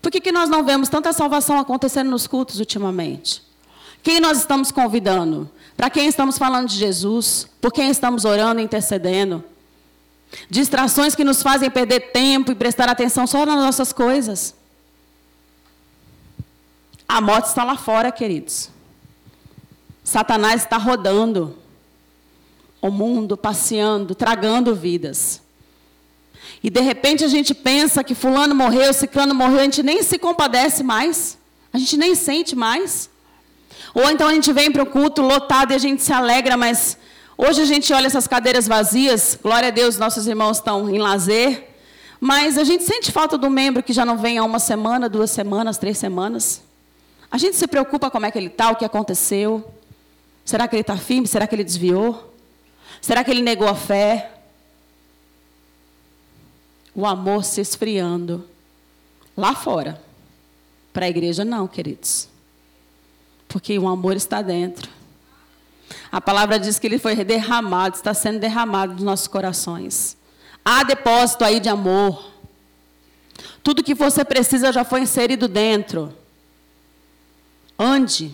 Por 0.00 0.10
que, 0.10 0.20
que 0.20 0.32
nós 0.32 0.48
não 0.48 0.64
vemos 0.64 0.88
tanta 0.88 1.12
salvação 1.12 1.58
acontecendo 1.58 2.10
nos 2.10 2.26
cultos 2.26 2.60
ultimamente? 2.60 3.42
Quem 4.02 4.20
nós 4.20 4.38
estamos 4.38 4.70
convidando? 4.70 5.50
Para 5.76 5.88
quem 5.88 6.06
estamos 6.06 6.38
falando 6.38 6.68
de 6.68 6.76
Jesus? 6.76 7.48
Por 7.60 7.72
quem 7.72 7.88
estamos 7.88 8.24
orando, 8.24 8.60
intercedendo? 8.60 9.44
Distrações 10.50 11.14
que 11.14 11.24
nos 11.24 11.42
fazem 11.42 11.70
perder 11.70 12.12
tempo 12.12 12.52
e 12.52 12.54
prestar 12.54 12.88
atenção 12.88 13.26
só 13.26 13.46
nas 13.46 13.56
nossas 13.56 13.92
coisas. 13.92 14.54
A 17.14 17.20
morte 17.20 17.48
está 17.48 17.62
lá 17.62 17.76
fora, 17.76 18.10
queridos. 18.10 18.70
Satanás 20.02 20.62
está 20.62 20.78
rodando 20.78 21.58
o 22.80 22.90
mundo, 22.90 23.36
passeando, 23.36 24.14
tragando 24.14 24.74
vidas. 24.74 25.42
E 26.64 26.70
de 26.70 26.80
repente 26.80 27.22
a 27.22 27.28
gente 27.28 27.52
pensa 27.52 28.02
que 28.02 28.14
fulano 28.14 28.54
morreu, 28.54 28.94
ciclano 28.94 29.34
morreu, 29.34 29.58
a 29.58 29.64
gente 29.64 29.82
nem 29.82 30.02
se 30.02 30.18
compadece 30.18 30.82
mais. 30.82 31.36
A 31.70 31.76
gente 31.76 31.98
nem 31.98 32.14
sente 32.14 32.56
mais. 32.56 33.10
Ou 33.92 34.10
então 34.10 34.28
a 34.28 34.32
gente 34.32 34.50
vem 34.50 34.72
para 34.72 34.82
o 34.82 34.86
culto 34.86 35.20
lotado 35.20 35.72
e 35.72 35.74
a 35.74 35.78
gente 35.78 36.02
se 36.02 36.14
alegra, 36.14 36.56
mas 36.56 36.96
hoje 37.36 37.60
a 37.60 37.66
gente 37.66 37.92
olha 37.92 38.06
essas 38.06 38.26
cadeiras 38.26 38.66
vazias, 38.66 39.38
glória 39.42 39.68
a 39.68 39.70
Deus, 39.70 39.98
nossos 39.98 40.26
irmãos 40.26 40.56
estão 40.56 40.88
em 40.88 40.98
lazer, 40.98 41.76
mas 42.18 42.56
a 42.56 42.64
gente 42.64 42.84
sente 42.84 43.12
falta 43.12 43.36
do 43.36 43.50
membro 43.50 43.82
que 43.82 43.92
já 43.92 44.06
não 44.06 44.16
vem 44.16 44.38
há 44.38 44.44
uma 44.44 44.58
semana, 44.58 45.10
duas 45.10 45.30
semanas, 45.30 45.76
três 45.76 45.98
semanas. 45.98 46.71
A 47.32 47.38
gente 47.38 47.56
se 47.56 47.66
preocupa 47.66 48.10
como 48.10 48.26
é 48.26 48.30
que 48.30 48.38
ele 48.38 48.48
está, 48.48 48.70
o 48.70 48.76
que 48.76 48.84
aconteceu. 48.84 49.72
Será 50.44 50.68
que 50.68 50.76
ele 50.76 50.82
está 50.82 50.98
firme? 50.98 51.26
Será 51.26 51.46
que 51.46 51.54
ele 51.54 51.64
desviou? 51.64 52.30
Será 53.00 53.24
que 53.24 53.30
ele 53.30 53.40
negou 53.40 53.66
a 53.66 53.74
fé? 53.74 54.30
O 56.94 57.06
amor 57.06 57.42
se 57.42 57.62
esfriando. 57.62 58.46
Lá 59.34 59.54
fora. 59.54 59.98
Para 60.92 61.06
a 61.06 61.08
igreja, 61.08 61.42
não, 61.42 61.66
queridos. 61.66 62.28
Porque 63.48 63.78
o 63.78 63.88
amor 63.88 64.14
está 64.14 64.42
dentro. 64.42 64.90
A 66.10 66.20
palavra 66.20 66.58
diz 66.58 66.78
que 66.78 66.86
ele 66.86 66.98
foi 66.98 67.14
derramado, 67.24 67.96
está 67.96 68.12
sendo 68.12 68.40
derramado 68.40 68.92
nos 68.92 69.02
nossos 69.02 69.26
corações. 69.26 70.18
Há 70.62 70.84
depósito 70.84 71.44
aí 71.44 71.60
de 71.60 71.70
amor. 71.70 72.30
Tudo 73.62 73.82
que 73.82 73.94
você 73.94 74.22
precisa 74.22 74.70
já 74.70 74.84
foi 74.84 75.00
inserido 75.00 75.48
dentro. 75.48 76.14
Ande. 77.82 78.30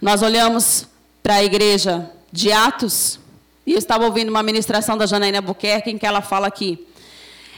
Nós 0.00 0.22
olhamos 0.22 0.86
para 1.22 1.36
a 1.36 1.44
igreja 1.44 2.10
de 2.32 2.50
Atos. 2.50 3.20
E 3.66 3.72
eu 3.72 3.78
estava 3.78 4.06
ouvindo 4.06 4.30
uma 4.30 4.42
ministração 4.42 4.96
da 4.96 5.04
Janaína 5.04 5.42
Buquerque 5.42 5.90
em 5.90 5.98
que 5.98 6.06
ela 6.06 6.22
fala 6.22 6.50
que 6.50 6.86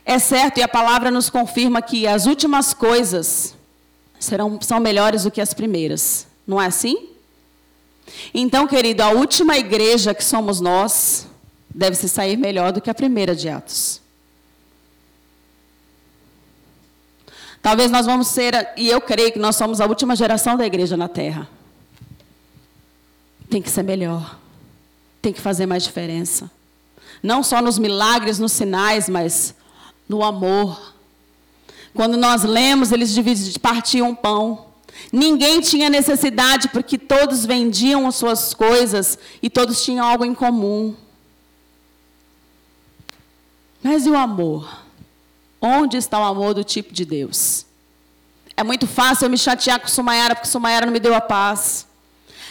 é 0.05 0.19
certo 0.19 0.59
e 0.59 0.62
a 0.62 0.69
palavra 0.69 1.11
nos 1.11 1.31
confirma 1.31 1.81
que 1.81 2.07
as 2.07 2.27
últimas 2.27 2.75
coisas 2.75 3.55
serão, 4.19 4.59
são 4.61 4.81
melhores 4.81 5.23
do 5.23 5.31
que 5.31 5.41
as 5.41 5.55
primeiras. 5.55 6.27
Não 6.47 6.61
é 6.61 6.67
assim? 6.67 7.09
Então, 8.35 8.67
querido, 8.67 9.03
a 9.03 9.11
última 9.11 9.57
igreja 9.57 10.15
que 10.15 10.25
somos 10.25 10.61
nós 10.61 11.27
deve 11.73 11.97
se 11.97 12.09
sair 12.09 12.37
melhor 12.37 12.73
do 12.73 12.81
que 12.81 12.91
a 12.91 12.95
primeira 12.95 13.35
de 13.35 13.49
Atos. 13.49 14.01
Talvez 17.62 17.90
nós 17.90 18.07
vamos 18.07 18.29
ser, 18.29 18.55
e 18.77 18.88
eu 18.88 19.01
creio 19.01 19.33
que 19.33 19.38
nós 19.38 19.57
somos 19.57 19.81
a 19.81 19.87
última 19.87 20.14
geração 20.14 20.57
da 20.57 20.64
igreja 20.64 20.97
na 20.97 21.09
terra. 21.09 21.49
Tem 23.51 23.61
que 23.61 23.71
ser 23.71 23.83
melhor. 23.83 24.38
Tem 25.21 25.33
que 25.33 25.40
fazer 25.40 25.66
mais 25.66 25.83
diferença. 25.83 26.51
Não 27.23 27.42
só 27.42 27.61
nos 27.61 27.79
milagres, 27.79 28.38
nos 28.38 28.53
sinais, 28.53 29.09
mas 29.09 29.55
no 30.09 30.23
amor. 30.23 30.95
Quando 31.95 32.16
nós 32.16 32.45
lemos, 32.45 32.92
eles 32.92 33.57
partiam 33.57 34.14
pão. 34.14 34.66
Ninguém 35.12 35.61
tinha 35.61 35.90
necessidade 35.90 36.69
porque 36.69 36.99
todos 36.99 37.45
vendiam 37.45 38.07
as 38.07 38.16
suas 38.16 38.55
coisas 38.55 39.19
e 39.42 39.49
todos 39.49 39.85
tinham 39.85 40.07
algo 40.07 40.25
em 40.25 40.35
comum. 40.35 40.95
Mas 43.83 44.07
e 44.07 44.11
o 44.11 44.16
amor? 44.16 44.86
Onde 45.61 45.97
está 45.97 46.19
o 46.21 46.25
amor 46.25 46.55
do 46.55 46.62
tipo 46.62 46.92
de 46.92 47.05
Deus? 47.05 47.66
É 48.57 48.64
muito 48.64 48.87
fácil 48.87 49.27
eu 49.27 49.31
me 49.31 49.38
chatear 49.38 49.81
com 49.81 49.88
Sumayara 49.88 50.35
porque 50.35 50.49
Sumayara 50.49 50.87
não 50.87 50.92
me 50.92 51.01
deu 51.01 51.14
a 51.14 51.21
paz. 51.21 51.87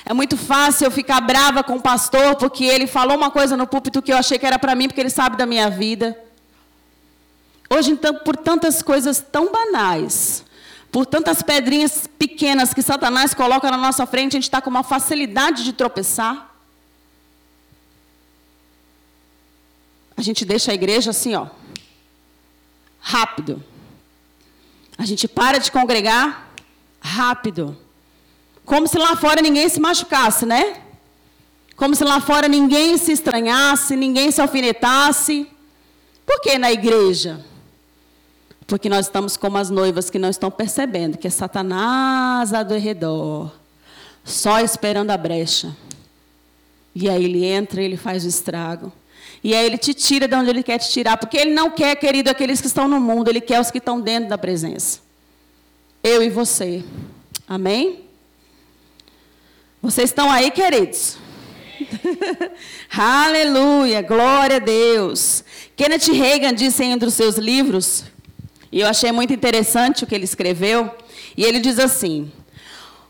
É 0.05 0.13
muito 0.13 0.37
fácil 0.37 0.85
eu 0.85 0.91
ficar 0.91 1.19
brava 1.19 1.63
com 1.63 1.77
o 1.77 1.81
pastor 1.81 2.35
porque 2.35 2.63
ele 2.63 2.85
falou 2.85 3.17
uma 3.17 3.31
coisa 3.31 3.57
no 3.57 3.65
púlpito 3.65 4.01
que 4.01 4.13
eu 4.13 4.17
achei 4.17 4.37
que 4.37 4.45
era 4.45 4.59
para 4.59 4.75
mim 4.75 4.87
porque 4.87 5.01
ele 5.01 5.09
sabe 5.09 5.35
da 5.35 5.47
minha 5.47 5.69
vida. 5.69 6.15
Hoje, 7.67 7.91
então, 7.91 8.13
por 8.13 8.37
tantas 8.37 8.83
coisas 8.83 9.19
tão 9.19 9.51
banais, 9.51 10.45
por 10.91 11.07
tantas 11.07 11.41
pedrinhas 11.41 12.07
pequenas 12.19 12.71
que 12.71 12.83
Satanás 12.83 13.33
coloca 13.33 13.71
na 13.71 13.77
nossa 13.77 14.05
frente, 14.05 14.33
a 14.33 14.37
gente 14.37 14.43
está 14.43 14.61
com 14.61 14.69
uma 14.69 14.83
facilidade 14.83 15.63
de 15.63 15.73
tropeçar. 15.73 16.53
A 20.15 20.21
gente 20.21 20.45
deixa 20.45 20.71
a 20.71 20.75
igreja 20.75 21.09
assim, 21.09 21.33
ó, 21.33 21.47
rápido. 23.05 23.63
A 24.97 25.05
gente 25.05 25.27
para 25.27 25.59
de 25.59 25.71
congregar 25.71 26.51
rápido. 26.99 27.77
Como 28.65 28.87
se 28.87 28.97
lá 28.97 29.15
fora 29.15 29.43
ninguém 29.43 29.69
se 29.69 29.79
machucasse, 29.79 30.43
né? 30.43 30.81
Como 31.75 31.93
se 31.93 32.03
lá 32.03 32.19
fora 32.19 32.47
ninguém 32.47 32.97
se 32.97 33.11
estranhasse, 33.11 33.95
ninguém 33.95 34.31
se 34.31 34.41
alfinetasse. 34.41 35.47
Por 36.25 36.41
que 36.41 36.57
na 36.57 36.71
igreja? 36.71 37.45
Porque 38.65 38.89
nós 38.89 39.05
estamos 39.05 39.37
como 39.37 39.59
as 39.59 39.69
noivas 39.69 40.09
que 40.09 40.17
não 40.17 40.29
estão 40.29 40.49
percebendo 40.49 41.15
que 41.15 41.27
é 41.27 41.29
Satanás 41.29 42.53
ao 42.53 42.65
redor, 42.67 43.53
só 44.23 44.59
esperando 44.61 45.11
a 45.11 45.17
brecha. 45.17 45.77
E 46.95 47.07
aí 47.07 47.25
ele 47.25 47.45
entra 47.45 47.83
e 47.83 47.85
ele 47.85 47.97
faz 47.97 48.25
o 48.25 48.27
estrago. 48.27 48.91
E 49.45 49.53
aí 49.53 49.63
ele 49.63 49.77
te 49.77 49.93
tira 49.93 50.27
de 50.27 50.35
onde 50.35 50.49
ele 50.49 50.63
quer 50.63 50.79
te 50.79 50.89
tirar. 50.89 51.17
Porque 51.17 51.37
ele 51.37 51.53
não 51.53 51.69
quer, 51.69 51.95
querido, 51.97 52.31
aqueles 52.31 52.59
que 52.59 52.65
estão 52.65 52.87
no 52.87 52.99
mundo, 52.99 53.29
ele 53.29 53.39
quer 53.39 53.59
os 53.61 53.69
que 53.69 53.77
estão 53.77 54.01
dentro 54.01 54.27
da 54.27 54.39
presença. 54.39 55.01
Eu 56.03 56.23
e 56.23 56.31
você. 56.31 56.83
Amém? 57.47 58.05
Vocês 59.83 60.09
estão 60.09 60.31
aí, 60.31 60.49
queridos? 60.49 61.19
Aleluia, 62.89 64.01
glória 64.01 64.55
a 64.55 64.59
Deus. 64.59 65.43
Kenneth 65.75 66.11
Reagan 66.11 66.55
disse 66.55 66.83
em 66.83 66.95
um 66.95 66.97
dos 66.97 67.13
seus 67.13 67.37
livros, 67.37 68.03
e 68.71 68.79
eu 68.79 68.87
achei 68.87 69.11
muito 69.11 69.31
interessante 69.31 70.03
o 70.03 70.07
que 70.07 70.15
ele 70.15 70.25
escreveu, 70.25 70.89
e 71.37 71.43
ele 71.43 71.59
diz 71.59 71.77
assim: 71.77 72.31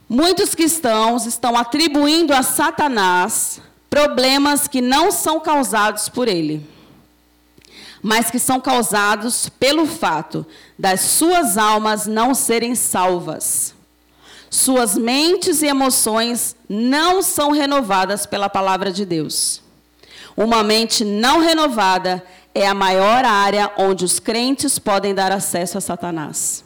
Muitos 0.09 0.53
cristãos 0.53 1.25
estão 1.25 1.55
atribuindo 1.55 2.33
a 2.33 2.43
Satanás 2.43 3.61
problemas 3.95 4.67
que 4.67 4.81
não 4.81 5.09
são 5.09 5.39
causados 5.39 6.09
por 6.09 6.27
ele, 6.27 6.61
mas 8.03 8.29
que 8.29 8.37
são 8.37 8.59
causados 8.59 9.47
pelo 9.57 9.85
fato 9.85 10.45
das 10.77 10.99
suas 10.99 11.57
almas 11.57 12.05
não 12.05 12.35
serem 12.35 12.75
salvas. 12.75 13.73
Suas 14.49 14.97
mentes 14.97 15.61
e 15.61 15.67
emoções 15.67 16.57
não 16.67 17.21
são 17.21 17.51
renovadas 17.51 18.25
pela 18.25 18.49
palavra 18.49 18.91
de 18.91 19.05
Deus. 19.05 19.61
Uma 20.35 20.61
mente 20.61 21.05
não 21.05 21.39
renovada 21.39 22.21
é 22.53 22.67
a 22.67 22.73
maior 22.73 23.23
área 23.23 23.71
onde 23.77 24.03
os 24.03 24.19
crentes 24.19 24.77
podem 24.77 25.15
dar 25.15 25.31
acesso 25.31 25.77
a 25.77 25.81
Satanás. 25.81 26.64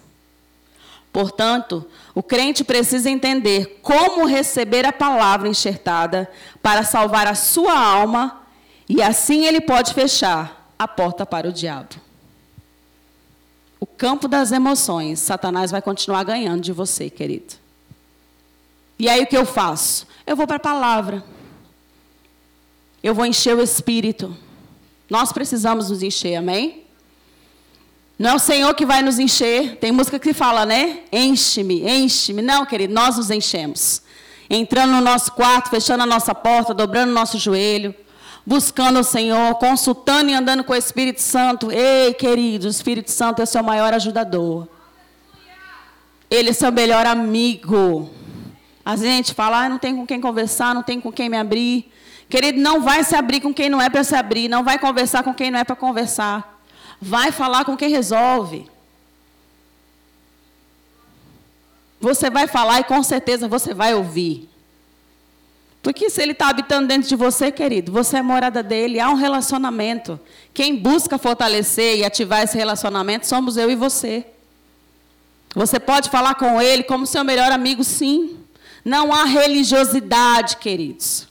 Portanto, 1.19 1.85
o 2.15 2.23
crente 2.23 2.63
precisa 2.63 3.09
entender 3.09 3.81
como 3.81 4.25
receber 4.25 4.85
a 4.85 4.93
palavra 4.93 5.49
enxertada 5.49 6.31
para 6.63 6.81
salvar 6.81 7.27
a 7.27 7.35
sua 7.35 7.77
alma 7.77 8.43
e 8.87 9.01
assim 9.01 9.45
ele 9.45 9.59
pode 9.59 9.93
fechar 9.93 10.73
a 10.79 10.87
porta 10.87 11.25
para 11.25 11.49
o 11.49 11.51
diabo. 11.51 11.95
O 13.81 13.85
campo 13.85 14.29
das 14.29 14.53
emoções, 14.53 15.19
Satanás 15.19 15.71
vai 15.71 15.81
continuar 15.81 16.23
ganhando 16.23 16.61
de 16.61 16.71
você, 16.71 17.09
querido. 17.09 17.55
E 18.97 19.09
aí 19.09 19.23
o 19.23 19.27
que 19.27 19.35
eu 19.35 19.45
faço? 19.45 20.07
Eu 20.25 20.37
vou 20.37 20.47
para 20.47 20.55
a 20.55 20.61
palavra. 20.61 21.21
Eu 23.03 23.13
vou 23.13 23.25
encher 23.25 23.57
o 23.57 23.61
espírito. 23.61 24.33
Nós 25.09 25.33
precisamos 25.33 25.89
nos 25.89 26.01
encher, 26.01 26.37
amém? 26.37 26.85
Não 28.19 28.31
é 28.31 28.35
o 28.35 28.39
Senhor 28.39 28.73
que 28.73 28.85
vai 28.85 29.01
nos 29.01 29.17
encher. 29.17 29.77
Tem 29.77 29.93
música 29.93 30.19
que 30.19 30.33
fala, 30.33 30.65
né? 30.65 30.99
Enche-me, 31.09 31.89
enche-me. 31.89 32.41
Não, 32.41 32.65
querido, 32.65 32.93
nós 32.93 33.15
nos 33.15 33.31
enchemos. 33.31 34.01
Entrando 34.49 34.91
no 34.91 34.99
nosso 34.99 35.31
quarto, 35.31 35.69
fechando 35.69 36.03
a 36.03 36.05
nossa 36.05 36.35
porta, 36.35 36.73
dobrando 36.73 37.11
o 37.11 37.15
nosso 37.15 37.37
joelho, 37.37 37.95
buscando 38.45 38.99
o 38.99 39.03
Senhor, 39.05 39.55
consultando 39.55 40.29
e 40.29 40.33
andando 40.33 40.65
com 40.65 40.73
o 40.73 40.75
Espírito 40.75 41.21
Santo. 41.21 41.71
Ei, 41.71 42.13
querido, 42.13 42.67
o 42.67 42.69
Espírito 42.69 43.09
Santo 43.09 43.41
é 43.41 43.45
seu 43.45 43.63
maior 43.63 43.93
ajudador. 43.93 44.67
Ele 46.29 46.49
é 46.49 46.53
seu 46.53 46.73
melhor 46.73 47.05
amigo. 47.05 48.09
A 48.83 48.97
gente 48.97 49.33
fala, 49.33 49.63
ah, 49.63 49.69
não 49.69 49.77
tem 49.77 49.95
com 49.95 50.05
quem 50.05 50.19
conversar, 50.19 50.75
não 50.75 50.83
tem 50.83 50.99
com 50.99 51.09
quem 51.09 51.29
me 51.29 51.37
abrir. 51.37 51.89
Querido, 52.27 52.59
não 52.59 52.81
vai 52.81 53.01
se 53.05 53.15
abrir 53.15 53.39
com 53.39 53.53
quem 53.53 53.69
não 53.69 53.81
é 53.81 53.89
para 53.89 54.03
se 54.03 54.13
abrir, 54.13 54.49
não 54.49 54.61
vai 54.61 54.77
conversar 54.77 55.23
com 55.23 55.33
quem 55.33 55.49
não 55.49 55.59
é 55.59 55.63
para 55.63 55.75
conversar. 55.75 56.58
Vai 57.01 57.31
falar 57.31 57.65
com 57.65 57.77
quem 57.77 57.89
resolve. 57.89 58.69
Você 61.99 62.29
vai 62.29 62.47
falar 62.47 62.79
e 62.79 62.83
com 62.83 63.01
certeza 63.03 63.47
você 63.47 63.73
vai 63.73 63.93
ouvir. 63.93 64.49
Porque 65.81 66.09
se 66.09 66.21
ele 66.21 66.33
está 66.33 66.49
habitando 66.49 66.87
dentro 66.87 67.07
de 67.07 67.15
você, 67.15 67.51
querido, 67.51 67.91
você 67.91 68.17
é 68.17 68.21
morada 68.21 68.61
dele, 68.61 68.99
há 68.99 69.09
um 69.09 69.15
relacionamento. 69.15 70.19
Quem 70.53 70.75
busca 70.75 71.17
fortalecer 71.17 71.97
e 71.97 72.03
ativar 72.03 72.43
esse 72.43 72.57
relacionamento 72.57 73.25
somos 73.25 73.55
eu 73.55 73.71
e 73.71 73.75
você. 73.75 74.25
Você 75.55 75.79
pode 75.79 76.09
falar 76.09 76.35
com 76.35 76.61
ele 76.61 76.83
como 76.83 77.07
seu 77.07 77.23
melhor 77.23 77.51
amigo, 77.51 77.83
sim. 77.83 78.37
Não 78.83 79.13
há 79.13 79.23
religiosidade, 79.23 80.57
queridos. 80.57 81.28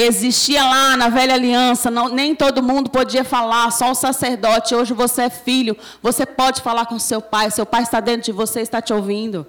Existia 0.00 0.62
lá 0.62 0.96
na 0.96 1.08
velha 1.08 1.34
aliança, 1.34 1.90
não, 1.90 2.08
nem 2.08 2.32
todo 2.32 2.62
mundo 2.62 2.88
podia 2.88 3.24
falar, 3.24 3.72
só 3.72 3.90
o 3.90 3.96
sacerdote. 3.96 4.72
Hoje 4.72 4.94
você 4.94 5.22
é 5.22 5.28
filho, 5.28 5.76
você 6.00 6.24
pode 6.24 6.62
falar 6.62 6.86
com 6.86 7.00
seu 7.00 7.20
pai, 7.20 7.50
seu 7.50 7.66
pai 7.66 7.82
está 7.82 7.98
dentro 7.98 8.26
de 8.26 8.30
você, 8.30 8.60
está 8.60 8.80
te 8.80 8.92
ouvindo. 8.92 9.44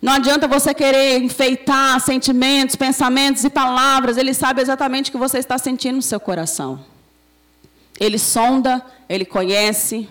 Não 0.00 0.12
adianta 0.12 0.46
você 0.46 0.72
querer 0.72 1.20
enfeitar 1.20 2.00
sentimentos, 2.00 2.76
pensamentos 2.76 3.42
e 3.42 3.50
palavras, 3.50 4.16
ele 4.16 4.32
sabe 4.32 4.62
exatamente 4.62 5.08
o 5.08 5.12
que 5.12 5.18
você 5.18 5.38
está 5.38 5.58
sentindo 5.58 5.96
no 5.96 6.02
seu 6.02 6.20
coração. 6.20 6.78
Ele 7.98 8.20
sonda, 8.20 8.80
ele 9.08 9.24
conhece, 9.24 10.08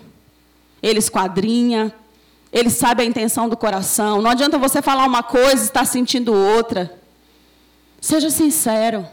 ele 0.82 0.98
esquadrinha, 0.98 1.90
ele 2.52 2.68
sabe 2.68 3.02
a 3.02 3.06
intenção 3.06 3.48
do 3.48 3.56
coração. 3.56 4.20
Não 4.20 4.32
adianta 4.32 4.58
você 4.58 4.82
falar 4.82 5.06
uma 5.06 5.22
coisa 5.22 5.62
e 5.62 5.64
estar 5.64 5.86
sentindo 5.86 6.34
outra. 6.34 7.05
Seja 8.06 8.30
sincero. 8.30 9.04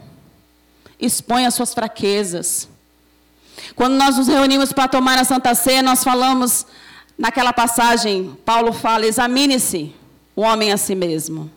Exponha 1.00 1.48
as 1.48 1.54
suas 1.54 1.74
fraquezas. 1.74 2.68
Quando 3.74 3.94
nós 3.94 4.16
nos 4.16 4.28
reunimos 4.28 4.72
para 4.72 4.86
tomar 4.86 5.18
a 5.18 5.24
Santa 5.24 5.52
Ceia, 5.52 5.82
nós 5.82 6.04
falamos, 6.04 6.64
naquela 7.18 7.52
passagem, 7.52 8.38
Paulo 8.44 8.72
fala: 8.72 9.04
examine-se 9.04 9.92
o 10.36 10.42
homem 10.42 10.70
a 10.70 10.76
si 10.76 10.94
mesmo. 10.94 11.50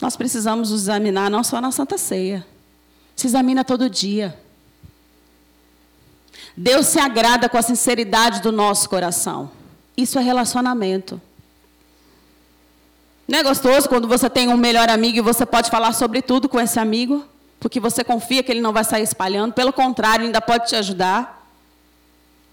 Nós 0.00 0.16
precisamos 0.16 0.70
nos 0.70 0.84
examinar 0.84 1.30
não 1.30 1.44
só 1.44 1.60
na 1.60 1.70
Santa 1.70 1.98
Ceia, 1.98 2.46
se 3.14 3.26
examina 3.26 3.62
todo 3.62 3.90
dia. 3.90 4.34
Deus 6.56 6.86
se 6.86 6.98
agrada 6.98 7.46
com 7.50 7.58
a 7.58 7.62
sinceridade 7.62 8.40
do 8.40 8.50
nosso 8.50 8.88
coração. 8.88 9.50
Isso 9.94 10.18
é 10.18 10.22
relacionamento. 10.22 11.20
Não 13.28 13.38
é 13.38 13.42
gostoso 13.42 13.88
quando 13.88 14.08
você 14.08 14.28
tem 14.30 14.48
um 14.48 14.56
melhor 14.56 14.88
amigo 14.88 15.18
e 15.18 15.20
você 15.20 15.44
pode 15.44 15.70
falar 15.70 15.92
sobre 15.92 16.22
tudo 16.22 16.48
com 16.48 16.58
esse 16.58 16.80
amigo? 16.80 17.24
porque 17.60 17.80
você 17.80 18.04
confia 18.04 18.42
que 18.42 18.52
ele 18.52 18.60
não 18.60 18.72
vai 18.72 18.84
sair 18.84 19.02
espalhando, 19.02 19.52
pelo 19.52 19.72
contrário, 19.72 20.24
ainda 20.24 20.40
pode 20.40 20.68
te 20.68 20.76
ajudar. 20.76 21.36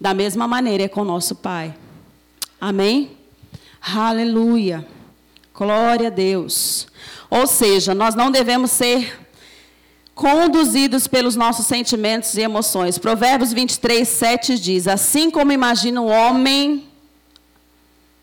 Da 0.00 0.12
mesma 0.12 0.46
maneira 0.46 0.84
é 0.84 0.88
com 0.88 1.02
o 1.02 1.04
nosso 1.04 1.34
Pai. 1.36 1.74
Amém? 2.60 3.16
Aleluia. 3.80 4.86
Glória 5.54 6.08
a 6.08 6.10
Deus. 6.10 6.86
Ou 7.30 7.46
seja, 7.46 7.94
nós 7.94 8.14
não 8.14 8.30
devemos 8.30 8.70
ser 8.72 9.20
conduzidos 10.14 11.06
pelos 11.06 11.36
nossos 11.36 11.66
sentimentos 11.66 12.34
e 12.36 12.42
emoções. 12.42 12.98
Provérbios 12.98 13.52
23, 13.52 14.06
7 14.06 14.58
diz: 14.58 14.88
Assim 14.88 15.30
como 15.30 15.52
imagina 15.52 16.02
o 16.02 16.08
homem 16.08 16.88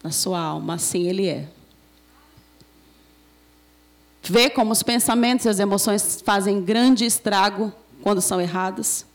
na 0.03 0.11
sua 0.11 0.39
alma, 0.39 0.75
assim 0.75 1.07
ele 1.07 1.27
é. 1.27 1.47
Vê 4.23 4.49
como 4.49 4.71
os 4.71 4.81
pensamentos 4.81 5.45
e 5.45 5.49
as 5.49 5.59
emoções 5.59 6.21
fazem 6.25 6.61
grande 6.61 7.05
estrago 7.05 7.73
quando 8.01 8.21
são 8.21 8.39
errados. 8.39 9.05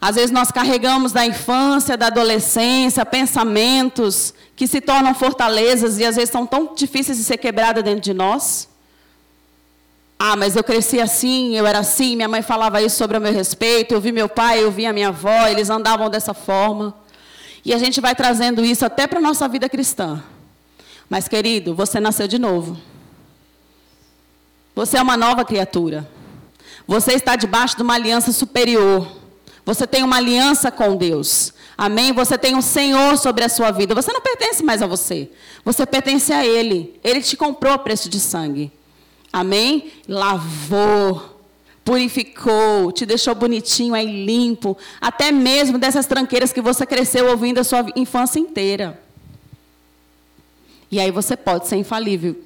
Às 0.00 0.16
vezes 0.16 0.30
nós 0.30 0.52
carregamos 0.52 1.12
da 1.12 1.26
infância, 1.26 1.96
da 1.96 2.06
adolescência, 2.06 3.04
pensamentos 3.06 4.34
que 4.54 4.66
se 4.66 4.80
tornam 4.80 5.14
fortalezas 5.14 5.98
e 5.98 6.04
às 6.04 6.16
vezes 6.16 6.30
são 6.30 6.46
tão 6.46 6.74
difíceis 6.74 7.18
de 7.18 7.24
ser 7.24 7.38
quebradas 7.38 7.82
dentro 7.82 8.02
de 8.02 8.14
nós. 8.14 8.68
Ah, 10.18 10.36
mas 10.36 10.54
eu 10.54 10.62
cresci 10.62 11.00
assim, 11.00 11.56
eu 11.56 11.66
era 11.66 11.80
assim, 11.80 12.14
minha 12.16 12.28
mãe 12.28 12.42
falava 12.42 12.80
isso 12.80 12.96
sobre 12.96 13.18
o 13.18 13.20
meu 13.20 13.32
respeito, 13.32 13.94
eu 13.94 14.00
vi 14.00 14.12
meu 14.12 14.28
pai, 14.28 14.62
eu 14.62 14.70
vi 14.70 14.86
a 14.86 14.92
minha 14.92 15.08
avó, 15.08 15.46
eles 15.48 15.70
andavam 15.70 16.08
dessa 16.08 16.32
forma. 16.32 16.94
E 17.64 17.74
a 17.74 17.78
gente 17.78 18.00
vai 18.00 18.14
trazendo 18.14 18.64
isso 18.64 18.84
até 18.84 19.06
para 19.06 19.18
a 19.18 19.22
nossa 19.22 19.48
vida 19.48 19.68
cristã. 19.68 20.22
Mas, 21.08 21.28
querido, 21.28 21.74
você 21.74 22.00
nasceu 22.00 22.26
de 22.26 22.38
novo. 22.38 22.76
Você 24.74 24.98
é 24.98 25.02
uma 25.02 25.16
nova 25.16 25.44
criatura. 25.44 26.08
Você 26.86 27.12
está 27.12 27.36
debaixo 27.36 27.76
de 27.76 27.82
uma 27.82 27.94
aliança 27.94 28.32
superior. 28.32 29.08
Você 29.64 29.86
tem 29.86 30.02
uma 30.02 30.16
aliança 30.16 30.70
com 30.70 30.96
Deus. 30.96 31.52
Amém? 31.76 32.12
Você 32.12 32.36
tem 32.36 32.54
um 32.54 32.62
Senhor 32.62 33.16
sobre 33.16 33.44
a 33.44 33.48
sua 33.48 33.70
vida. 33.70 33.94
Você 33.94 34.12
não 34.12 34.20
pertence 34.20 34.62
mais 34.62 34.82
a 34.82 34.86
você. 34.86 35.30
Você 35.64 35.86
pertence 35.86 36.32
a 36.32 36.44
Ele. 36.44 36.98
Ele 37.02 37.22
te 37.22 37.36
comprou 37.36 37.72
a 37.72 37.78
preço 37.78 38.08
de 38.08 38.20
sangue. 38.20 38.70
Amém? 39.32 39.92
Lavou, 40.06 41.40
purificou, 41.84 42.92
te 42.92 43.04
deixou 43.04 43.34
bonitinho 43.34 43.94
aí, 43.94 44.24
limpo, 44.24 44.76
até 45.00 45.32
mesmo 45.32 45.76
dessas 45.76 46.06
tranqueiras 46.06 46.52
que 46.52 46.60
você 46.60 46.86
cresceu 46.86 47.28
ouvindo 47.28 47.58
a 47.58 47.64
sua 47.64 47.84
infância 47.96 48.38
inteira. 48.38 49.03
E 50.94 51.00
aí 51.00 51.10
você 51.10 51.36
pode 51.36 51.66
ser 51.66 51.74
infalível. 51.74 52.40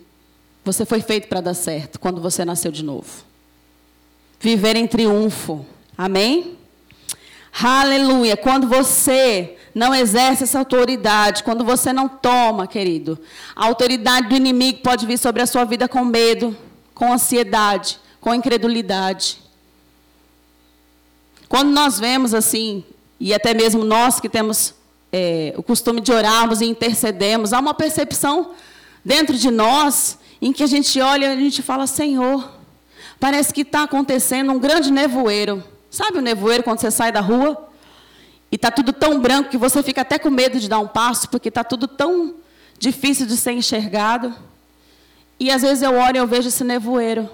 Você 0.65 0.87
foi 0.87 1.03
feito 1.03 1.29
para 1.29 1.43
dar 1.43 1.53
certo 1.53 2.01
quando 2.01 2.19
você 2.19 2.47
nasceu 2.47 2.73
de 2.73 2.83
novo. 2.83 3.07
Viver 4.41 4.75
em 4.75 4.87
triunfo. 4.87 5.67
Amém? 5.99 6.57
Aleluia. 7.63 8.39
Quando 8.39 8.67
você 8.67 9.59
não 9.75 9.95
exerce 9.95 10.45
essa 10.45 10.61
autoridade, 10.61 11.45
quando 11.45 11.63
você 11.63 11.93
não 11.93 12.09
toma, 12.09 12.67
querido, 12.67 13.19
a 13.55 13.67
autoridade 13.67 14.31
do 14.31 14.37
inimigo 14.37 14.81
pode 14.81 15.05
vir 15.05 15.19
sobre 15.19 15.43
a 15.43 15.47
sua 15.47 15.67
vida 15.67 15.87
com 15.87 16.03
medo, 16.03 16.57
com 16.95 17.13
ansiedade, 17.13 18.01
com 18.19 18.35
incredulidade. 18.35 19.43
Quando 21.51 21.69
nós 21.69 22.01
vemos 22.01 22.33
assim, 22.33 22.83
e 23.21 23.35
até 23.35 23.53
mesmo 23.53 23.85
nós 23.85 24.19
que 24.19 24.29
temos 24.31 24.73
é, 25.13 25.55
o 25.57 25.63
costume 25.63 26.01
de 26.01 26.13
orarmos 26.13 26.61
e 26.61 26.67
intercedemos, 26.67 27.53
há 27.53 27.59
uma 27.59 27.75
percepção 27.75 28.53
dentro 29.05 29.37
de 29.37 29.51
nós 29.51 30.19
em 30.41 30.53
que 30.53 30.63
a 30.63 30.67
gente 30.67 31.01
olha 31.01 31.27
e 31.27 31.37
a 31.37 31.37
gente 31.37 31.63
fala: 31.63 31.87
Senhor, 31.87 32.51
parece 33.19 33.53
que 33.53 33.63
está 33.63 33.85
acontecendo 33.85 34.53
um 34.53 34.59
grande 34.59 34.91
nevoeiro. 34.91 35.63
Sabe 35.91 36.19
o 36.19 36.23
nevoeiro 36.23 36.63
quando 36.63 36.81
você 36.81 36.91
sai 36.91 37.11
da 37.11 37.21
rua? 37.21 37.69
E 38.51 38.57
está 38.57 38.71
tudo 38.71 38.93
tão 38.93 39.21
branco 39.21 39.51
que 39.51 39.59
você 39.59 39.83
fica 39.83 40.03
até 40.03 40.19
com 40.19 40.31
medo 40.31 40.59
de 40.59 40.69
dar 40.69 40.79
um 40.79 40.87
passo, 40.87 41.29
porque 41.29 41.49
está 41.49 41.65
tudo 41.65 41.87
tão 41.87 42.35
difícil 42.79 43.27
de 43.27 43.37
ser 43.37 43.53
enxergado. 43.53 44.35
E 45.41 45.51
às 45.51 45.63
vezes 45.63 45.83
eu 45.83 45.95
olho 45.95 46.17
e 46.17 46.19
eu 46.19 46.27
vejo 46.27 46.49
esse 46.49 46.65
nevoeiro 46.65 47.29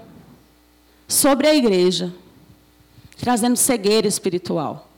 sobre 1.06 1.46
a 1.46 1.54
igreja, 1.54 2.12
trazendo 3.18 3.56
cegueira 3.56 4.06
espiritual. 4.06 4.90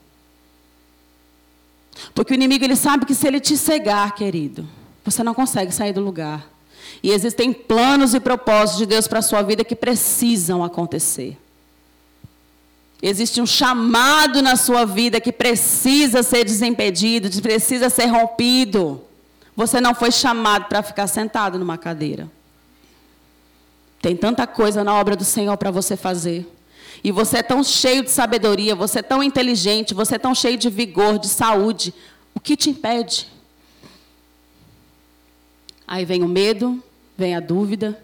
Porque 2.14 2.32
o 2.32 2.34
inimigo 2.34 2.64
ele 2.64 2.76
sabe 2.76 3.06
que 3.06 3.14
se 3.14 3.26
ele 3.26 3.40
te 3.40 3.56
cegar, 3.56 4.14
querido, 4.14 4.66
você 5.04 5.22
não 5.22 5.34
consegue 5.34 5.72
sair 5.72 5.92
do 5.92 6.00
lugar. 6.00 6.48
E 7.02 7.10
existem 7.10 7.52
planos 7.52 8.14
e 8.14 8.20
propósitos 8.20 8.78
de 8.78 8.86
Deus 8.86 9.06
para 9.06 9.18
a 9.20 9.22
sua 9.22 9.42
vida 9.42 9.64
que 9.64 9.76
precisam 9.76 10.64
acontecer. 10.64 11.38
Existe 13.02 13.40
um 13.40 13.46
chamado 13.46 14.40
na 14.40 14.56
sua 14.56 14.84
vida 14.84 15.20
que 15.20 15.30
precisa 15.30 16.22
ser 16.22 16.44
desimpedido, 16.44 17.30
precisa 17.42 17.90
ser 17.90 18.06
rompido. 18.06 19.02
Você 19.54 19.80
não 19.80 19.94
foi 19.94 20.10
chamado 20.10 20.66
para 20.66 20.82
ficar 20.82 21.06
sentado 21.06 21.58
numa 21.58 21.76
cadeira. 21.76 22.30
Tem 24.00 24.16
tanta 24.16 24.46
coisa 24.46 24.82
na 24.82 24.94
obra 24.94 25.16
do 25.16 25.24
Senhor 25.24 25.56
para 25.56 25.70
você 25.70 25.96
fazer. 25.96 26.46
E 27.02 27.12
você 27.12 27.38
é 27.38 27.42
tão 27.42 27.62
cheio 27.62 28.02
de 28.02 28.10
sabedoria, 28.10 28.74
você 28.74 29.00
é 29.00 29.02
tão 29.02 29.22
inteligente, 29.22 29.94
você 29.94 30.16
é 30.16 30.18
tão 30.18 30.34
cheio 30.34 30.56
de 30.56 30.70
vigor, 30.70 31.18
de 31.18 31.28
saúde. 31.28 31.94
O 32.34 32.40
que 32.40 32.56
te 32.56 32.70
impede? 32.70 33.28
Aí 35.86 36.04
vem 36.04 36.22
o 36.22 36.28
medo, 36.28 36.82
vem 37.16 37.36
a 37.36 37.40
dúvida, 37.40 38.02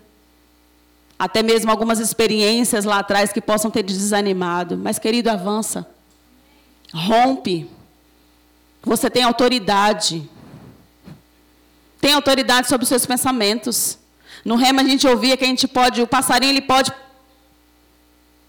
até 1.18 1.42
mesmo 1.42 1.70
algumas 1.70 1.98
experiências 1.98 2.85
lá 2.85 2.98
atrás 2.98 3.33
que 3.33 3.40
possam 3.40 3.70
ter 3.70 3.83
desanimado. 3.83 4.76
Mas, 4.76 4.98
querido, 4.98 5.31
avança. 5.31 5.87
Rompe. 6.92 7.70
Você 8.83 9.09
tem 9.09 9.22
autoridade. 9.22 10.28
Tem 12.00 12.12
autoridade 12.12 12.68
sobre 12.68 12.83
os 12.83 12.88
seus 12.88 13.07
pensamentos. 13.07 13.98
No 14.44 14.57
rema 14.57 14.83
a 14.83 14.85
gente 14.85 15.07
ouvia 15.07 15.37
que 15.37 15.44
a 15.44 15.46
gente 15.46 15.68
pode, 15.68 16.02
o 16.02 16.07
passarinho 16.07 16.50
ele 16.50 16.61
pode 16.61 16.92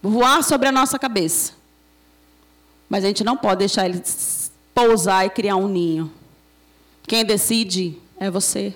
voar 0.03 0.43
sobre 0.43 0.67
a 0.67 0.71
nossa 0.71 0.99
cabeça. 0.99 1.53
Mas 2.89 3.05
a 3.05 3.07
gente 3.07 3.23
não 3.23 3.37
pode 3.37 3.59
deixar 3.59 3.85
ele 3.85 4.03
pousar 4.75 5.25
e 5.25 5.29
criar 5.29 5.55
um 5.55 5.69
ninho. 5.69 6.11
Quem 7.07 7.23
decide 7.23 7.97
é 8.19 8.29
você. 8.29 8.75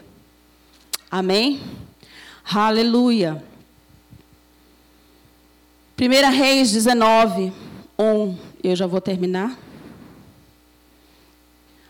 Amém? 1.11 1.61
Aleluia. 2.45 3.43
1 5.99 6.31
Reis 6.31 6.71
19, 6.71 7.51
1. 7.99 8.37
Eu 8.63 8.75
já 8.75 8.87
vou 8.87 9.01
terminar. 9.01 9.57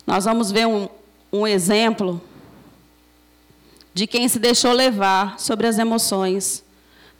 Nós 0.05 0.25
vamos 0.25 0.51
ver 0.51 0.65
um, 0.65 0.89
um 1.31 1.45
exemplo 1.45 2.21
de 3.93 4.07
quem 4.07 4.27
se 4.27 4.39
deixou 4.39 4.71
levar 4.71 5.39
sobre 5.39 5.67
as 5.67 5.77
emoções. 5.77 6.63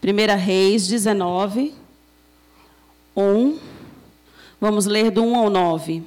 1 0.02 0.38
Reis 0.38 0.88
19, 0.88 1.74
1. 3.18 3.58
Vamos 4.62 4.86
ler 4.86 5.10
do 5.10 5.24
1 5.24 5.36
ao 5.36 5.50
9. 5.50 6.04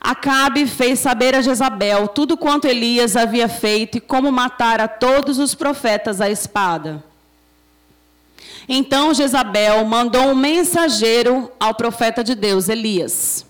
Acabe 0.00 0.66
fez 0.66 1.00
saber 1.00 1.34
a 1.34 1.42
Jezabel 1.42 2.06
tudo 2.08 2.36
quanto 2.36 2.66
Elias 2.66 3.16
havia 3.16 3.48
feito 3.48 3.98
e 3.98 4.00
como 4.00 4.30
matar 4.30 4.80
a 4.80 4.86
todos 4.86 5.38
os 5.38 5.54
profetas 5.54 6.20
à 6.20 6.30
espada. 6.30 7.02
Então 8.68 9.12
Jezabel 9.12 9.84
mandou 9.84 10.28
um 10.28 10.34
mensageiro 10.34 11.50
ao 11.58 11.74
profeta 11.74 12.22
de 12.22 12.34
Deus, 12.34 12.68
Elias, 12.68 13.44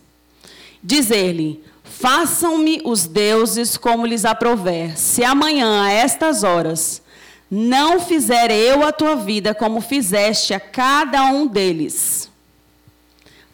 dizer-lhe: 0.83 1.62
Façam-me 1.83 2.81
os 2.85 3.07
deuses 3.07 3.77
como 3.77 4.07
lhes 4.07 4.24
aprover, 4.24 4.96
se 4.98 5.22
amanhã, 5.24 5.85
a 5.85 5.92
estas 5.92 6.42
horas, 6.42 7.03
não 7.50 8.00
fizer 8.00 8.50
eu 8.50 8.85
a 8.85 8.92
tua 8.92 9.16
vida 9.16 9.54
como 9.54 9.80
fizeste 9.80 10.54
a 10.54 10.60
cada 10.60 11.25
um 11.27 11.46
deles. 11.46 12.31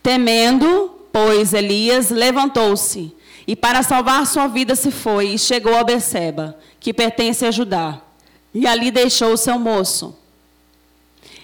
Temendo, 0.02 0.90
pois, 1.12 1.52
Elias 1.52 2.10
levantou-se 2.10 3.14
e, 3.46 3.56
para 3.56 3.82
salvar 3.82 4.26
sua 4.26 4.46
vida, 4.46 4.74
se 4.74 4.90
foi 4.90 5.30
e 5.30 5.38
chegou 5.38 5.76
a 5.76 5.84
Beceba, 5.84 6.56
que 6.78 6.94
pertence 6.94 7.44
a 7.44 7.50
Judá, 7.50 8.00
e 8.54 8.66
ali 8.66 8.90
deixou 8.90 9.36
seu 9.36 9.58
moço. 9.58 10.16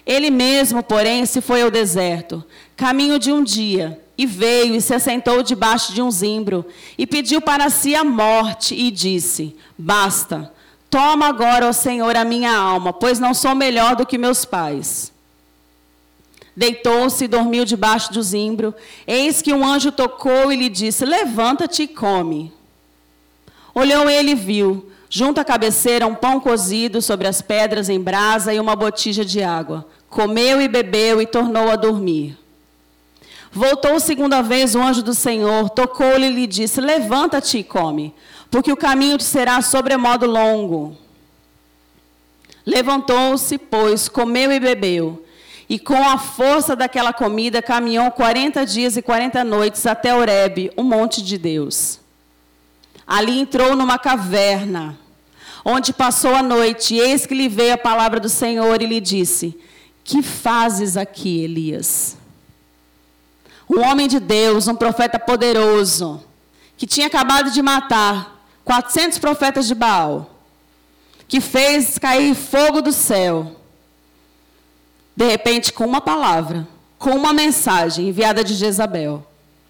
Ele 0.05 0.29
mesmo, 0.29 0.81
porém, 0.81 1.25
se 1.25 1.41
foi 1.41 1.61
ao 1.61 1.69
deserto, 1.69 2.43
caminho 2.75 3.19
de 3.19 3.31
um 3.31 3.43
dia, 3.43 4.01
e 4.17 4.25
veio 4.25 4.73
e 4.73 4.81
se 4.81 4.93
assentou 4.93 5.43
debaixo 5.43 5.93
de 5.93 6.01
um 6.01 6.09
zimbro, 6.09 6.65
e 6.97 7.05
pediu 7.05 7.41
para 7.41 7.69
si 7.69 7.93
a 7.93 8.03
morte, 8.03 8.73
e 8.73 8.89
disse: 8.89 9.55
Basta, 9.77 10.51
toma 10.89 11.27
agora, 11.27 11.67
ó 11.67 11.71
Senhor, 11.71 12.15
a 12.15 12.23
minha 12.23 12.55
alma, 12.55 12.91
pois 12.93 13.19
não 13.19 13.33
sou 13.33 13.55
melhor 13.55 13.95
do 13.95 14.05
que 14.05 14.17
meus 14.17 14.45
pais. 14.45 15.11
Deitou-se 16.55 17.23
e 17.23 17.27
dormiu 17.27 17.65
debaixo 17.65 18.11
do 18.11 18.23
zimbro. 18.23 18.73
Eis 19.05 19.41
que 19.41 19.53
um 19.53 19.65
anjo 19.65 19.91
tocou 19.91 20.51
e 20.51 20.55
lhe 20.55 20.69
disse: 20.69 21.05
Levanta-te 21.05 21.83
e 21.83 21.87
come. 21.87 22.51
Olhou 23.75 24.09
ele 24.09 24.31
e 24.31 24.35
viu 24.35 24.91
junto 25.09 25.39
à 25.39 25.45
cabeceira 25.45 26.07
um 26.07 26.15
pão 26.15 26.39
cozido 26.39 27.01
sobre 27.01 27.27
as 27.27 27.41
pedras 27.41 27.89
em 27.89 27.99
brasa 27.99 28.53
e 28.53 28.59
uma 28.59 28.75
botija 28.75 29.23
de 29.23 29.41
água. 29.43 29.85
Comeu 30.09 30.61
e 30.61 30.67
bebeu 30.67 31.21
e 31.21 31.27
tornou 31.27 31.69
a 31.69 31.75
dormir. 31.75 32.37
Voltou 33.51 33.99
segunda 33.99 34.41
vez 34.41 34.75
o 34.75 34.81
anjo 34.81 35.01
do 35.01 35.13
Senhor, 35.13 35.69
tocou-lhe 35.69 36.27
e 36.27 36.31
lhe 36.31 36.47
disse: 36.47 36.81
Levanta-te 36.81 37.59
e 37.59 37.63
come, 37.63 38.13
porque 38.49 38.71
o 38.71 38.77
caminho 38.77 39.17
te 39.17 39.23
será 39.23 39.61
sobremodo 39.61 40.25
longo. 40.25 40.97
Levantou-se, 42.65 43.57
pois, 43.57 44.09
comeu 44.09 44.51
e 44.51 44.59
bebeu. 44.59 45.25
E 45.69 45.77
com 45.77 46.01
a 46.01 46.17
força 46.17 46.75
daquela 46.75 47.11
comida 47.11 47.61
caminhou 47.61 48.09
quarenta 48.11 48.65
dias 48.65 48.95
e 48.95 49.01
quarenta 49.01 49.43
noites 49.43 49.85
até 49.85 50.15
Horebe, 50.15 50.71
o 50.77 50.83
monte 50.83 51.21
de 51.21 51.37
Deus. 51.37 51.99
Ali 53.05 53.39
entrou 53.39 53.75
numa 53.75 53.97
caverna, 53.97 54.97
onde 55.63 55.91
passou 55.93 56.35
a 56.35 56.43
noite, 56.43 56.95
e 56.95 56.99
eis 56.99 57.25
que 57.25 57.35
lhe 57.35 57.49
veio 57.49 57.73
a 57.73 57.77
palavra 57.77 58.19
do 58.19 58.29
Senhor 58.29 58.81
e 58.81 58.85
lhe 58.85 59.01
disse: 59.01 59.57
Que 60.03 60.21
fazes 60.21 60.95
aqui, 60.95 61.41
Elias? 61.43 62.17
Um 63.69 63.81
homem 63.81 64.07
de 64.07 64.19
Deus, 64.19 64.67
um 64.69 64.75
profeta 64.75 65.19
poderoso, 65.19 66.23
que 66.77 66.87
tinha 66.87 67.07
acabado 67.07 67.51
de 67.51 67.61
matar 67.61 68.36
400 68.67 69.17
profetas 69.17 69.67
de 69.67 69.73
Baal, 69.73 70.29
que 71.27 71.41
fez 71.41 71.97
cair 71.97 72.35
fogo 72.35 72.81
do 72.81 72.91
céu 72.91 73.57
de 75.17 75.25
repente, 75.25 75.73
com 75.73 75.83
uma 75.83 75.99
palavra, 75.99 76.67
com 76.99 77.09
uma 77.09 77.33
mensagem 77.33 78.09
enviada 78.09 78.43
de 78.43 78.53
Jezabel, 78.53 79.25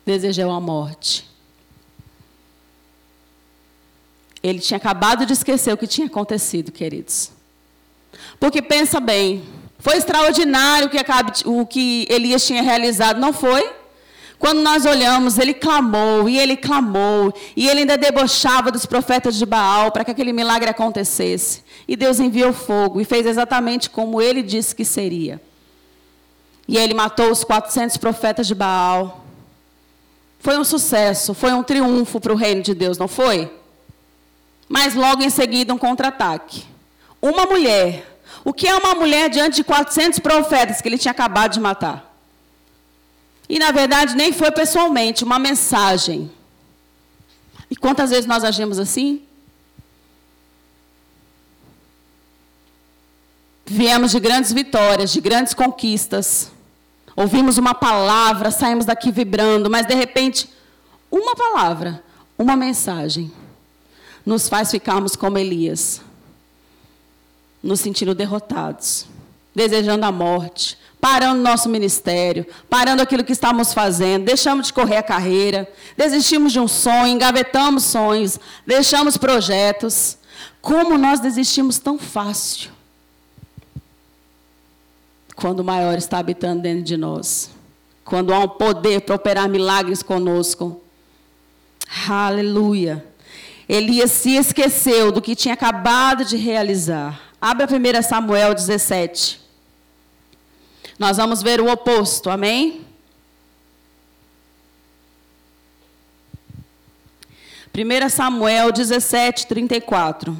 desejou 0.05 0.51
a 0.51 0.59
morte. 0.59 1.25
Ele 4.43 4.59
tinha 4.59 4.75
acabado 4.75 5.25
de 5.25 5.31
esquecer 5.31 5.71
o 5.71 5.77
que 5.77 5.87
tinha 5.87 6.07
acontecido, 6.07 6.69
queridos. 6.69 7.31
Porque 8.37 8.61
pensa 8.61 8.99
bem, 8.99 9.41
foi 9.79 9.95
extraordinário 9.95 10.89
o 11.45 11.65
que 11.65 12.05
Elias 12.09 12.45
tinha 12.45 12.61
realizado, 12.61 13.17
não 13.17 13.31
foi? 13.31 13.71
Quando 14.39 14.61
nós 14.61 14.85
olhamos, 14.85 15.39
ele 15.39 15.53
clamou, 15.53 16.29
e 16.29 16.37
ele 16.37 16.55
clamou, 16.55 17.33
e 17.55 17.67
ele 17.67 17.81
ainda 17.81 17.97
debochava 17.97 18.71
dos 18.71 18.85
profetas 18.85 19.35
de 19.35 19.45
Baal 19.45 19.91
para 19.91 20.05
que 20.05 20.11
aquele 20.11 20.31
milagre 20.31 20.69
acontecesse. 20.69 21.63
E 21.87 21.95
Deus 21.95 22.19
enviou 22.19 22.53
fogo 22.53 23.01
e 23.01 23.05
fez 23.05 23.25
exatamente 23.25 23.89
como 23.89 24.21
ele 24.21 24.43
disse 24.43 24.75
que 24.75 24.85
seria. 24.85 25.41
E 26.67 26.77
ele 26.77 26.93
matou 26.93 27.31
os 27.31 27.43
400 27.43 27.97
profetas 27.97 28.45
de 28.45 28.53
Baal. 28.53 29.25
Foi 30.39 30.57
um 30.57 30.63
sucesso, 30.63 31.33
foi 31.33 31.51
um 31.53 31.63
triunfo 31.63 32.19
para 32.19 32.33
o 32.33 32.35
reino 32.35 32.61
de 32.61 32.75
Deus, 32.75 32.97
não 32.97 33.07
foi? 33.07 33.51
Mas 34.69 34.93
logo 34.93 35.23
em 35.23 35.29
seguida 35.29 35.73
um 35.73 35.77
contra-ataque. 35.77 36.63
Uma 37.19 37.45
mulher. 37.45 38.19
O 38.45 38.53
que 38.53 38.67
é 38.67 38.75
uma 38.75 38.93
mulher 38.93 39.29
diante 39.29 39.57
de 39.57 39.63
400 39.63 40.19
profetas 40.19 40.79
que 40.79 40.87
ele 40.87 40.97
tinha 40.97 41.11
acabado 41.11 41.53
de 41.53 41.59
matar? 41.59 42.06
E 43.49 43.59
na 43.59 43.71
verdade 43.71 44.15
nem 44.15 44.33
foi 44.33 44.51
pessoalmente, 44.51 45.23
uma 45.23 45.39
mensagem. 45.39 46.29
E 47.69 47.75
quantas 47.75 48.09
vezes 48.09 48.25
nós 48.25 48.43
agimos 48.43 48.79
assim? 48.79 49.21
Viemos 53.65 54.11
de 54.11 54.19
grandes 54.19 54.53
vitórias, 54.53 55.11
de 55.11 55.19
grandes 55.19 55.53
conquistas. 55.53 56.49
Ouvimos 57.15 57.57
uma 57.57 57.73
palavra, 57.73 58.51
saímos 58.51 58.85
daqui 58.85 59.11
vibrando, 59.11 59.69
mas 59.69 59.85
de 59.85 59.93
repente, 59.93 60.49
uma 61.11 61.35
palavra, 61.35 62.01
uma 62.37 62.55
mensagem, 62.55 63.31
nos 64.25 64.47
faz 64.47 64.71
ficarmos 64.71 65.15
como 65.15 65.37
Elias, 65.37 66.01
nos 67.61 67.79
sentindo 67.79 68.13
derrotados, 68.13 69.05
desejando 69.53 70.05
a 70.05 70.11
morte, 70.11 70.77
parando 70.99 71.41
nosso 71.41 71.69
ministério, 71.69 72.45
parando 72.69 73.01
aquilo 73.01 73.23
que 73.23 73.31
estamos 73.31 73.73
fazendo, 73.73 74.25
deixamos 74.25 74.67
de 74.67 74.73
correr 74.73 74.97
a 74.97 75.03
carreira, 75.03 75.67
desistimos 75.95 76.51
de 76.51 76.59
um 76.59 76.67
sonho, 76.67 77.07
engavetamos 77.07 77.83
sonhos, 77.83 78.39
deixamos 78.65 79.17
projetos. 79.17 80.17
Como 80.61 80.97
nós 80.97 81.19
desistimos 81.19 81.79
tão 81.79 81.97
fácil? 81.97 82.77
quando 85.37 85.59
o 85.59 85.63
maior 85.63 85.95
está 85.97 86.17
habitando 86.17 86.63
dentro 86.63 86.83
de 86.83 86.97
nós. 86.97 87.51
Quando 88.03 88.33
há 88.33 88.39
um 88.39 88.49
poder 88.49 89.01
para 89.01 89.15
operar 89.15 89.47
milagres 89.47 90.01
conosco. 90.01 90.81
Aleluia. 92.09 93.05
Elias 93.69 94.11
se 94.11 94.35
esqueceu 94.35 95.11
do 95.11 95.21
que 95.21 95.35
tinha 95.35 95.53
acabado 95.53 96.25
de 96.25 96.35
realizar. 96.35 97.21
Abra 97.39 97.67
1 97.67 98.01
Samuel 98.01 98.55
17. 98.55 99.39
Nós 100.97 101.17
vamos 101.17 101.43
ver 101.43 101.61
o 101.61 101.71
oposto, 101.71 102.29
amém? 102.29 102.85
1 107.77 108.09
Samuel 108.09 108.71
17, 108.71 109.45
34. 109.45 110.35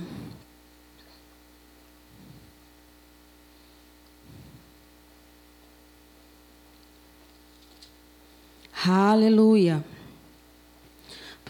Aleluia. 8.84 9.86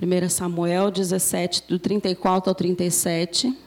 1 0.01 0.30
Samuel 0.30 0.91
17, 0.91 1.64
do 1.70 1.80
34 1.80 2.49
ao 2.49 2.55
37. 2.55 3.66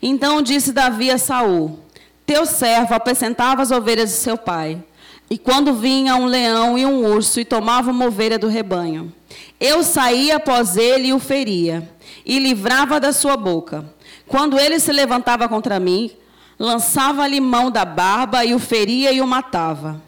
Então 0.00 0.42
disse 0.42 0.72
Davi 0.72 1.10
a 1.10 1.18
Saul: 1.18 1.78
Teu 2.24 2.46
servo 2.46 2.94
apacentava 2.94 3.62
as 3.62 3.70
ovelhas 3.70 4.10
de 4.10 4.16
seu 4.16 4.36
pai. 4.36 4.82
E 5.28 5.36
quando 5.36 5.74
vinha 5.74 6.14
um 6.14 6.26
leão 6.26 6.78
e 6.78 6.86
um 6.86 7.04
urso 7.04 7.40
e 7.40 7.44
tomava 7.44 7.90
uma 7.90 8.06
ovelha 8.06 8.38
do 8.38 8.46
rebanho, 8.46 9.12
eu 9.58 9.82
saía 9.82 10.36
após 10.36 10.76
ele 10.76 11.08
e 11.08 11.12
o 11.12 11.18
feria, 11.18 11.90
e 12.24 12.38
livrava 12.38 13.00
da 13.00 13.12
sua 13.12 13.36
boca. 13.36 13.84
Quando 14.28 14.58
ele 14.58 14.78
se 14.78 14.92
levantava 14.92 15.48
contra 15.48 15.80
mim, 15.80 16.12
lançava-lhe 16.58 17.40
mão 17.40 17.70
da 17.70 17.84
barba 17.84 18.44
e 18.44 18.54
o 18.54 18.58
feria 18.58 19.12
e 19.12 19.20
o 19.20 19.26
matava. 19.26 20.00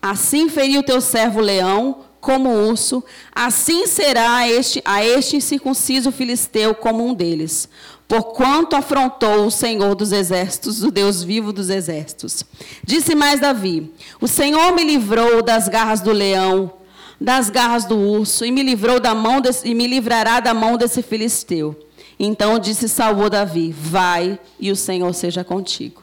Assim 0.00 0.48
feriu 0.48 0.82
teu 0.82 1.00
servo 1.00 1.40
leão 1.40 2.05
como 2.26 2.50
urso, 2.50 3.04
assim 3.32 3.86
será 3.86 4.38
a 4.38 4.48
este, 4.48 4.82
a 4.84 5.04
este 5.04 5.36
incircunciso 5.36 6.10
filisteu 6.10 6.74
como 6.74 7.06
um 7.06 7.14
deles, 7.14 7.68
porquanto 8.08 8.74
afrontou 8.74 9.46
o 9.46 9.50
Senhor 9.50 9.94
dos 9.94 10.10
exércitos, 10.10 10.82
o 10.82 10.90
Deus 10.90 11.22
vivo 11.22 11.52
dos 11.52 11.70
exércitos. 11.70 12.42
Disse 12.82 13.14
mais 13.14 13.38
Davi: 13.38 13.92
O 14.20 14.26
Senhor 14.26 14.74
me 14.74 14.82
livrou 14.82 15.40
das 15.40 15.68
garras 15.68 16.00
do 16.00 16.10
leão, 16.10 16.72
das 17.20 17.48
garras 17.48 17.84
do 17.84 17.96
urso, 17.96 18.44
e 18.44 18.50
me 18.50 18.64
livrou 18.64 18.98
da 18.98 19.14
mão 19.14 19.40
desse, 19.40 19.68
e 19.68 19.72
me 19.72 19.86
livrará 19.86 20.40
da 20.40 20.52
mão 20.52 20.76
desse 20.76 21.02
filisteu. 21.02 21.80
Então 22.18 22.58
disse 22.58 22.88
Saul 22.88 23.30
Davi: 23.30 23.70
Vai 23.70 24.36
e 24.58 24.72
o 24.72 24.74
Senhor 24.74 25.14
seja 25.14 25.44
contigo. 25.44 26.02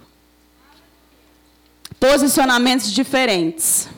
Posicionamentos 2.00 2.90
diferentes. 2.94 3.90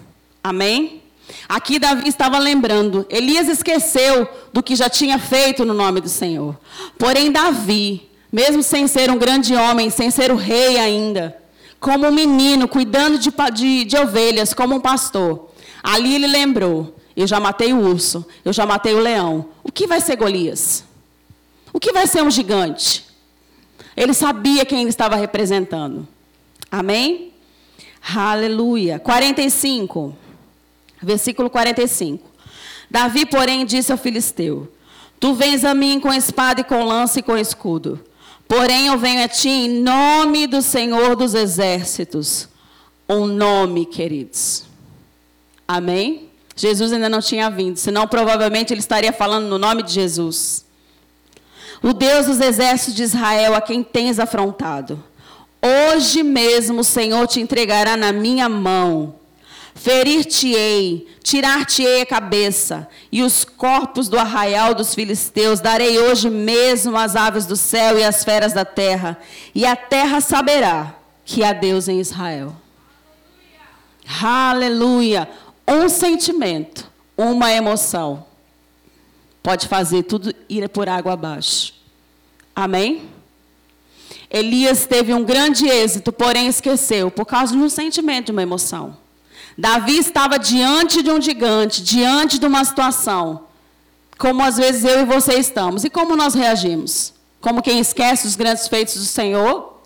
Amém? 0.43 1.04
Aqui 1.47 1.79
Davi 1.79 2.07
estava 2.07 2.37
lembrando, 2.39 3.05
Elias 3.09 3.47
esqueceu 3.47 4.27
do 4.51 4.63
que 4.63 4.75
já 4.75 4.89
tinha 4.89 5.19
feito 5.19 5.65
no 5.65 5.73
nome 5.73 6.01
do 6.01 6.09
Senhor. 6.09 6.57
Porém, 6.97 7.31
Davi, 7.31 8.09
mesmo 8.31 8.63
sem 8.63 8.87
ser 8.87 9.11
um 9.11 9.17
grande 9.17 9.55
homem, 9.55 9.89
sem 9.89 10.09
ser 10.11 10.31
o 10.31 10.35
rei 10.35 10.77
ainda, 10.77 11.35
como 11.79 12.07
um 12.07 12.11
menino 12.11 12.67
cuidando 12.67 13.17
de, 13.17 13.31
de, 13.53 13.85
de 13.85 13.97
ovelhas, 13.97 14.53
como 14.53 14.75
um 14.75 14.79
pastor, 14.79 15.51
ali 15.83 16.15
ele 16.15 16.27
lembrou: 16.27 16.95
eu 17.15 17.25
já 17.25 17.39
matei 17.39 17.73
o 17.73 17.79
urso, 17.79 18.25
eu 18.43 18.51
já 18.51 18.65
matei 18.65 18.93
o 18.93 18.99
leão. 18.99 19.49
O 19.63 19.71
que 19.71 19.87
vai 19.87 20.01
ser 20.01 20.17
Golias? 20.17 20.83
O 21.71 21.79
que 21.79 21.93
vai 21.93 22.07
ser 22.07 22.23
um 22.23 22.31
gigante? 22.31 23.05
Ele 23.95 24.13
sabia 24.13 24.65
quem 24.65 24.81
ele 24.81 24.89
estava 24.89 25.15
representando. 25.15 26.07
Amém? 26.69 27.31
Aleluia. 28.13 28.99
45. 28.99 30.24
Versículo 31.01 31.49
45. 31.49 32.23
Davi, 32.89 33.25
porém, 33.25 33.65
disse 33.65 33.91
ao 33.91 33.97
filisteu: 33.97 34.71
Tu 35.19 35.33
vens 35.33 35.63
a 35.63 35.73
mim 35.73 35.99
com 35.99 36.13
espada 36.13 36.61
e 36.61 36.63
com 36.63 36.83
lança 36.83 37.19
e 37.19 37.23
com 37.23 37.37
escudo. 37.37 37.99
Porém, 38.47 38.87
eu 38.87 38.97
venho 38.97 39.23
a 39.23 39.27
ti 39.27 39.49
em 39.49 39.81
nome 39.81 40.45
do 40.47 40.61
Senhor 40.61 41.15
dos 41.15 41.33
exércitos. 41.33 42.47
Um 43.09 43.25
nome, 43.25 43.85
queridos. 43.85 44.65
Amém? 45.67 46.29
Jesus 46.55 46.93
ainda 46.93 47.09
não 47.09 47.21
tinha 47.21 47.49
vindo, 47.49 47.77
senão 47.77 48.07
provavelmente 48.07 48.71
ele 48.71 48.79
estaria 48.79 49.11
falando 49.11 49.47
no 49.47 49.57
nome 49.57 49.83
de 49.83 49.91
Jesus 49.91 50.65
o 51.81 51.93
Deus 51.93 52.25
dos 52.25 52.41
exércitos 52.41 52.95
de 52.95 53.03
Israel, 53.03 53.53
a 53.53 53.61
quem 53.61 53.83
tens 53.83 54.19
afrontado. 54.19 55.03
Hoje 55.61 56.23
mesmo 56.23 56.81
o 56.81 56.83
Senhor 56.83 57.27
te 57.27 57.39
entregará 57.39 57.95
na 57.95 58.11
minha 58.11 58.49
mão. 58.49 59.15
Ferir-te-ei, 59.77 61.05
tirar-te-ei 61.21 62.01
a 62.01 62.05
cabeça, 62.05 62.87
e 63.11 63.21
os 63.21 63.43
corpos 63.43 64.07
do 64.07 64.17
arraial 64.17 64.73
dos 64.73 64.95
filisteus 64.95 65.59
darei 65.59 65.99
hoje 65.99 66.29
mesmo 66.29 66.97
às 66.97 67.15
aves 67.15 67.45
do 67.45 67.57
céu 67.57 67.99
e 67.99 68.03
às 68.03 68.23
feras 68.23 68.53
da 68.53 68.63
terra, 68.63 69.19
e 69.53 69.65
a 69.65 69.75
terra 69.75 70.21
saberá 70.21 70.95
que 71.25 71.43
há 71.43 71.51
Deus 71.51 71.89
em 71.89 71.99
Israel. 71.99 72.55
Aleluia! 74.23 75.29
Um 75.67 75.89
sentimento, 75.89 76.89
uma 77.17 77.51
emoção, 77.51 78.25
pode 79.43 79.67
fazer 79.67 80.03
tudo 80.03 80.33
ir 80.47 80.69
por 80.69 80.87
água 80.87 81.13
abaixo. 81.13 81.73
Amém? 82.55 83.09
Elias 84.29 84.85
teve 84.85 85.13
um 85.13 85.23
grande 85.23 85.67
êxito, 85.67 86.13
porém 86.13 86.47
esqueceu, 86.47 87.11
por 87.11 87.25
causa 87.25 87.53
de 87.53 87.59
um 87.59 87.69
sentimento, 87.69 88.27
de 88.27 88.31
uma 88.31 88.41
emoção. 88.41 89.04
Davi 89.57 89.97
estava 89.97 90.37
diante 90.37 91.01
de 91.01 91.09
um 91.09 91.21
gigante, 91.21 91.81
diante 91.81 92.37
de 92.37 92.45
uma 92.45 92.63
situação, 92.65 93.45
como 94.17 94.43
às 94.43 94.57
vezes 94.57 94.83
eu 94.83 95.01
e 95.01 95.05
você 95.05 95.35
estamos. 95.35 95.83
E 95.83 95.89
como 95.89 96.15
nós 96.15 96.33
reagimos? 96.33 97.13
Como 97.39 97.61
quem 97.61 97.79
esquece 97.79 98.27
os 98.27 98.35
grandes 98.35 98.67
feitos 98.67 98.95
do 98.95 99.05
Senhor? 99.05 99.81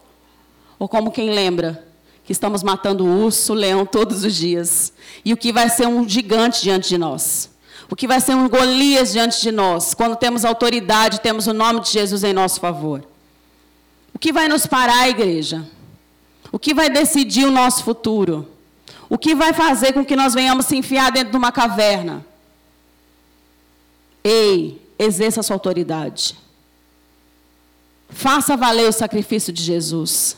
Ou 0.80 0.88
como 0.88 1.11
quem 1.11 1.32
lembra 1.32 1.86
que 2.24 2.32
estamos 2.32 2.63
matando 2.63 3.05
o 3.05 3.26
urso, 3.26 3.53
o 3.53 3.55
leão 3.55 3.86
todos 3.86 4.24
os 4.24 4.34
dias? 4.34 4.93
E 5.24 5.34
o 5.34 5.38
que 5.38 5.51
vai 5.51 5.70
ser 5.70 5.88
um 5.88 6.07
gigante 6.07 6.61
diante 6.61 6.89
de 6.89 6.97
nós? 6.97 7.49
O 7.91 7.95
que 7.95 8.07
vai 8.07 8.20
ser 8.22 8.36
um 8.36 8.47
Golias 8.47 9.11
diante 9.11 9.41
de 9.41 9.51
nós, 9.51 9.93
quando 9.93 10.15
temos 10.15 10.45
autoridade, 10.45 11.22
temos 11.22 11.47
o 11.47 11.53
nome 11.53 11.82
de 11.82 11.91
Jesus 11.91 12.24
em 12.24 12.34
nosso 12.34 12.59
favor? 12.59 13.03
O 14.13 14.20
que 14.20 14.32
vai 14.32 14.47
nos 14.47 14.67
parar, 14.67 15.09
igreja? 15.09 15.67
O 16.51 16.59
que 16.59 16.74
vai 16.74 16.89
decidir 16.89 17.45
o 17.45 17.51
nosso 17.51 17.84
futuro? 17.84 18.47
O 19.10 19.18
que 19.18 19.34
vai 19.34 19.51
fazer 19.53 19.91
com 19.91 20.05
que 20.05 20.16
nós 20.16 20.36
venhamos 20.36 20.68
se 20.68 20.78
enfiar 20.78 21.12
dentro 21.12 21.32
de 21.32 21.38
uma 21.38 21.51
caverna? 21.51 22.24
Ei, 24.24 24.80
exerça 24.99 25.39
a 25.39 25.43
sua 25.43 25.55
autoridade. 25.55 26.38
Faça 28.10 28.55
valer 28.55 28.88
o 28.88 28.93
sacrifício 28.93 29.51
de 29.51 29.64
Jesus. 29.64 30.38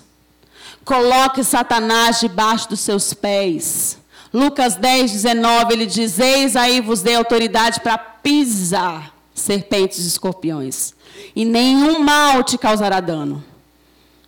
Coloque 0.86 1.44
Satanás 1.44 2.20
debaixo 2.22 2.70
dos 2.70 2.80
seus 2.80 3.14
pés. 3.14 3.98
Lucas 4.34 4.76
10, 4.76 5.12
19, 5.12 5.74
ele 5.74 5.86
diz: 5.86 6.18
Eis 6.18 6.56
aí 6.56 6.80
vos 6.80 7.02
dei 7.02 7.16
autoridade 7.16 7.82
para 7.82 7.98
pisar 7.98 9.14
serpentes 9.34 10.00
e 10.00 10.08
escorpiões, 10.08 10.94
e 11.36 11.44
nenhum 11.44 12.00
mal 12.00 12.44
te 12.44 12.58
causará 12.58 13.00
dano. 13.00 13.44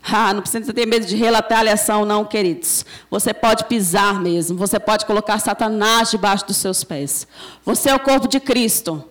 Ah, 0.06 0.34
não 0.34 0.42
precisa 0.42 0.74
ter 0.74 0.86
medo 0.86 1.06
de 1.06 1.16
retaliação, 1.16 2.04
não, 2.06 2.26
queridos. 2.26 2.86
Você 3.10 3.34
pode 3.34 3.66
pisar 3.66 4.20
mesmo. 4.20 4.58
Você 4.58 4.80
pode 4.80 5.06
colocar 5.06 5.40
Satanás 5.40 6.12
debaixo 6.12 6.46
dos 6.46 6.58
seus 6.58 6.84
pés. 6.84 7.26
Você 7.66 7.90
é 7.90 7.96
o 7.96 8.00
corpo 8.00 8.28
de 8.28 8.40
Cristo. 8.40 9.04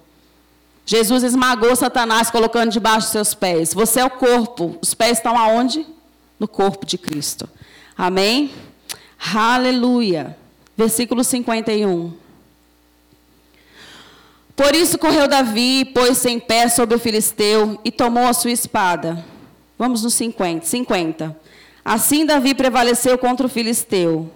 Jesus 0.84 1.22
esmagou 1.22 1.74
Satanás 1.74 2.30
colocando 2.30 2.70
debaixo 2.70 3.06
dos 3.06 3.12
seus 3.12 3.34
pés. 3.34 3.72
Você 3.72 4.00
é 4.00 4.04
o 4.04 4.10
corpo. 4.10 4.76
Os 4.82 4.92
pés 4.92 5.18
estão 5.18 5.38
aonde? 5.38 5.86
No 6.38 6.46
corpo 6.46 6.84
de 6.84 6.98
Cristo. 6.98 7.48
Amém? 7.96 8.52
Aleluia. 9.34 10.36
Versículo 10.76 11.24
51. 11.24 12.12
Por 14.54 14.74
isso 14.74 14.98
correu 14.98 15.26
Davi, 15.26 15.84
pôs-se 15.86 16.28
em 16.28 16.38
pé 16.38 16.68
sobre 16.68 16.94
o 16.94 16.98
filisteu 16.98 17.80
e 17.82 17.90
tomou 17.90 18.26
a 18.26 18.34
sua 18.34 18.50
espada. 18.50 19.31
Vamos 19.78 20.02
no 20.02 20.10
50. 20.10 20.66
50. 20.66 21.36
Assim 21.84 22.24
Davi 22.24 22.54
prevaleceu 22.54 23.18
contra 23.18 23.46
o 23.46 23.50
filisteu. 23.50 24.30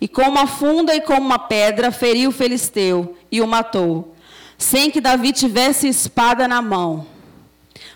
E 0.00 0.08
com 0.08 0.22
uma 0.22 0.46
funda 0.46 0.94
e 0.94 1.00
com 1.00 1.14
uma 1.14 1.38
pedra 1.38 1.92
feriu 1.92 2.30
o 2.30 2.32
filisteu 2.32 3.16
e 3.30 3.40
o 3.40 3.46
matou, 3.46 4.14
sem 4.56 4.90
que 4.90 5.00
Davi 5.00 5.32
tivesse 5.32 5.88
espada 5.88 6.48
na 6.48 6.62
mão. 6.62 7.06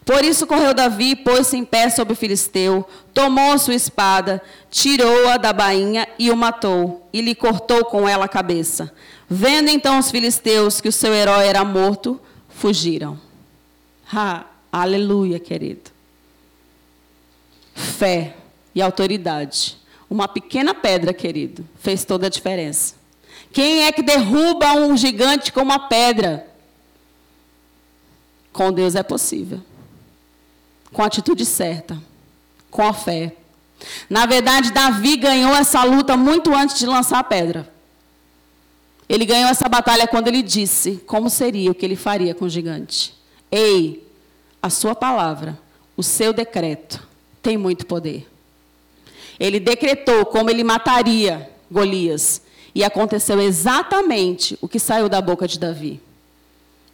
Por 0.05 0.23
isso 0.23 0.47
correu 0.47 0.75
Davi, 0.75 1.17
pôs-se 1.17 1.57
em 1.57 1.65
pé 1.65 1.89
sobre 1.89 2.13
o 2.13 2.17
filisteu, 2.17 2.87
tomou 3.15 3.53
a 3.53 3.59
sua 3.59 3.75
espada, 3.75 4.43
tirou-a 4.71 5.39
da 5.39 5.51
bainha 5.51 6.07
e 6.19 6.31
o 6.31 6.37
matou, 6.37 7.09
e 7.11 7.23
lhe 7.23 7.35
cortou 7.35 7.87
com 7.87 8.07
ela 8.07 8.27
a 8.27 8.29
cabeça. 8.29 8.93
Vendo 9.29 9.71
então 9.71 9.99
os 9.99 10.11
filisteus 10.11 10.81
que 10.81 10.89
o 10.89 10.93
seu 10.93 11.15
herói 11.15 11.47
era 11.47 11.65
morto, 11.65 12.21
fugiram. 12.51 13.19
Ah, 14.13 14.45
aleluia, 14.71 15.41
querido. 15.41 15.94
Fé 17.75 18.37
e 18.75 18.81
autoridade. 18.81 19.77
Uma 20.09 20.29
pequena 20.29 20.75
pedra, 20.75 21.13
querido, 21.13 21.67
fez 21.81 22.05
toda 22.05 22.27
a 22.27 22.31
diferença. 22.31 22.95
Quem 23.53 23.85
é 23.85 23.93
que 23.93 24.03
derruba 24.03 24.73
um 24.73 24.97
gigante 24.97 25.53
com 25.53 25.61
uma 25.61 25.89
pedra? 25.89 26.47
Com 28.53 28.73
Deus 28.73 28.95
é 28.95 29.03
possível 29.03 29.61
com 30.95 31.03
a 31.03 31.07
atitude 31.07 31.45
certa, 31.45 32.01
com 32.71 32.87
a 32.87 32.95
fé. 32.95 33.35
Na 34.09 34.25
verdade, 34.25 34.73
Davi 34.73 35.17
ganhou 35.17 35.55
essa 35.55 35.83
luta 35.83 36.17
muito 36.17 36.55
antes 36.55 36.79
de 36.79 36.87
lançar 36.87 37.19
a 37.19 37.25
pedra. 37.25 37.69
Ele 39.07 39.27
ganhou 39.27 39.51
essa 39.51 39.69
batalha 39.69 40.07
quando 40.07 40.29
ele 40.29 40.41
disse 40.41 41.03
como 41.05 41.29
seria 41.29 41.71
o 41.71 41.75
que 41.75 41.85
ele 41.85 41.97
faria 41.97 42.35
com 42.35 42.47
o 42.47 42.49
gigante. 42.49 43.13
Ei, 43.51 44.09
a 44.63 44.71
sua 44.71 44.95
palavra, 44.95 45.59
o 45.97 46.03
seu 46.03 46.33
decreto 46.33 47.07
tem 47.45 47.59
muito 47.59 47.87
poder. 47.87 48.27
Ele 49.39 49.61
decretou 49.61 50.25
como 50.25 50.49
ele 50.49 50.65
mataria 50.65 51.51
Golias. 51.71 52.41
E 52.75 52.83
aconteceu 52.83 53.41
exatamente 53.41 54.59
o 54.61 54.67
que 54.67 54.81
saiu 54.81 55.09
da 55.09 55.21
boca 55.21 55.47
de 55.47 55.61
Davi. 55.61 56.01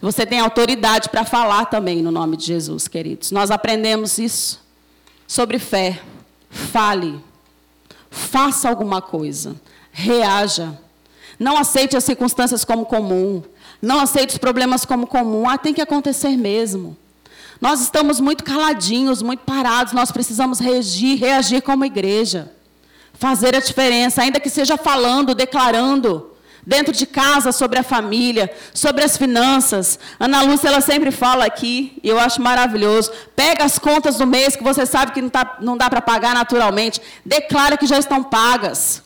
Você 0.02 0.26
tem 0.26 0.38
autoridade 0.38 1.08
para 1.08 1.24
falar 1.24 1.66
também 1.66 2.02
no 2.02 2.10
nome 2.10 2.36
de 2.36 2.44
Jesus, 2.44 2.86
queridos. 2.86 3.30
Nós 3.30 3.50
aprendemos 3.50 4.18
isso 4.18 4.60
sobre 5.26 5.58
fé. 5.58 6.00
Fale. 6.50 7.18
Faça 8.10 8.68
alguma 8.68 9.00
coisa. 9.00 9.54
Reaja. 9.90 10.78
Não 11.38 11.56
aceite 11.56 11.96
as 11.96 12.04
circunstâncias 12.04 12.64
como 12.64 12.84
comum. 12.84 13.42
Não 13.80 14.00
aceite 14.00 14.32
os 14.32 14.38
problemas 14.38 14.84
como 14.84 15.06
comum. 15.06 15.48
Ah, 15.48 15.56
tem 15.56 15.72
que 15.72 15.80
acontecer 15.80 16.36
mesmo. 16.36 16.96
Nós 17.60 17.80
estamos 17.82 18.20
muito 18.20 18.42
caladinhos, 18.42 19.20
muito 19.20 19.40
parados. 19.40 19.92
Nós 19.92 20.10
precisamos 20.10 20.58
reagir, 20.58 21.18
reagir 21.18 21.62
como 21.62 21.84
igreja. 21.84 22.50
Fazer 23.12 23.54
a 23.54 23.60
diferença, 23.60 24.22
ainda 24.22 24.40
que 24.40 24.48
seja 24.48 24.78
falando, 24.78 25.34
declarando 25.34 26.30
dentro 26.66 26.92
de 26.92 27.06
casa, 27.06 27.52
sobre 27.52 27.78
a 27.78 27.82
família, 27.82 28.50
sobre 28.72 29.04
as 29.04 29.16
finanças. 29.16 29.98
Ana 30.18 30.42
Lúcia, 30.42 30.68
ela 30.68 30.80
sempre 30.80 31.10
fala 31.10 31.44
aqui, 31.44 31.98
e 32.02 32.08
eu 32.08 32.18
acho 32.18 32.40
maravilhoso. 32.40 33.10
Pega 33.34 33.64
as 33.64 33.78
contas 33.78 34.16
do 34.16 34.26
mês 34.26 34.56
que 34.56 34.62
você 34.62 34.86
sabe 34.86 35.12
que 35.12 35.20
não, 35.20 35.28
tá, 35.28 35.58
não 35.60 35.76
dá 35.76 35.90
para 35.90 36.00
pagar 36.00 36.34
naturalmente. 36.34 37.00
Declara 37.24 37.76
que 37.76 37.86
já 37.86 37.98
estão 37.98 38.22
pagas. 38.22 39.02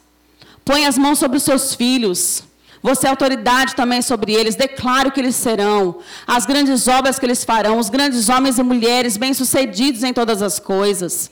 Põe 0.64 0.86
as 0.86 0.96
mãos 0.96 1.18
sobre 1.18 1.36
os 1.36 1.42
seus 1.42 1.74
filhos. 1.74 2.44
Você 2.84 3.06
é 3.06 3.10
autoridade 3.10 3.74
também 3.74 4.02
sobre 4.02 4.34
eles. 4.34 4.56
Declare 4.56 5.08
o 5.08 5.10
que 5.10 5.18
eles 5.18 5.36
serão. 5.36 6.00
As 6.26 6.44
grandes 6.44 6.86
obras 6.86 7.18
que 7.18 7.24
eles 7.24 7.42
farão. 7.42 7.78
Os 7.78 7.88
grandes 7.88 8.28
homens 8.28 8.58
e 8.58 8.62
mulheres 8.62 9.16
bem-sucedidos 9.16 10.02
em 10.02 10.12
todas 10.12 10.42
as 10.42 10.58
coisas. 10.58 11.30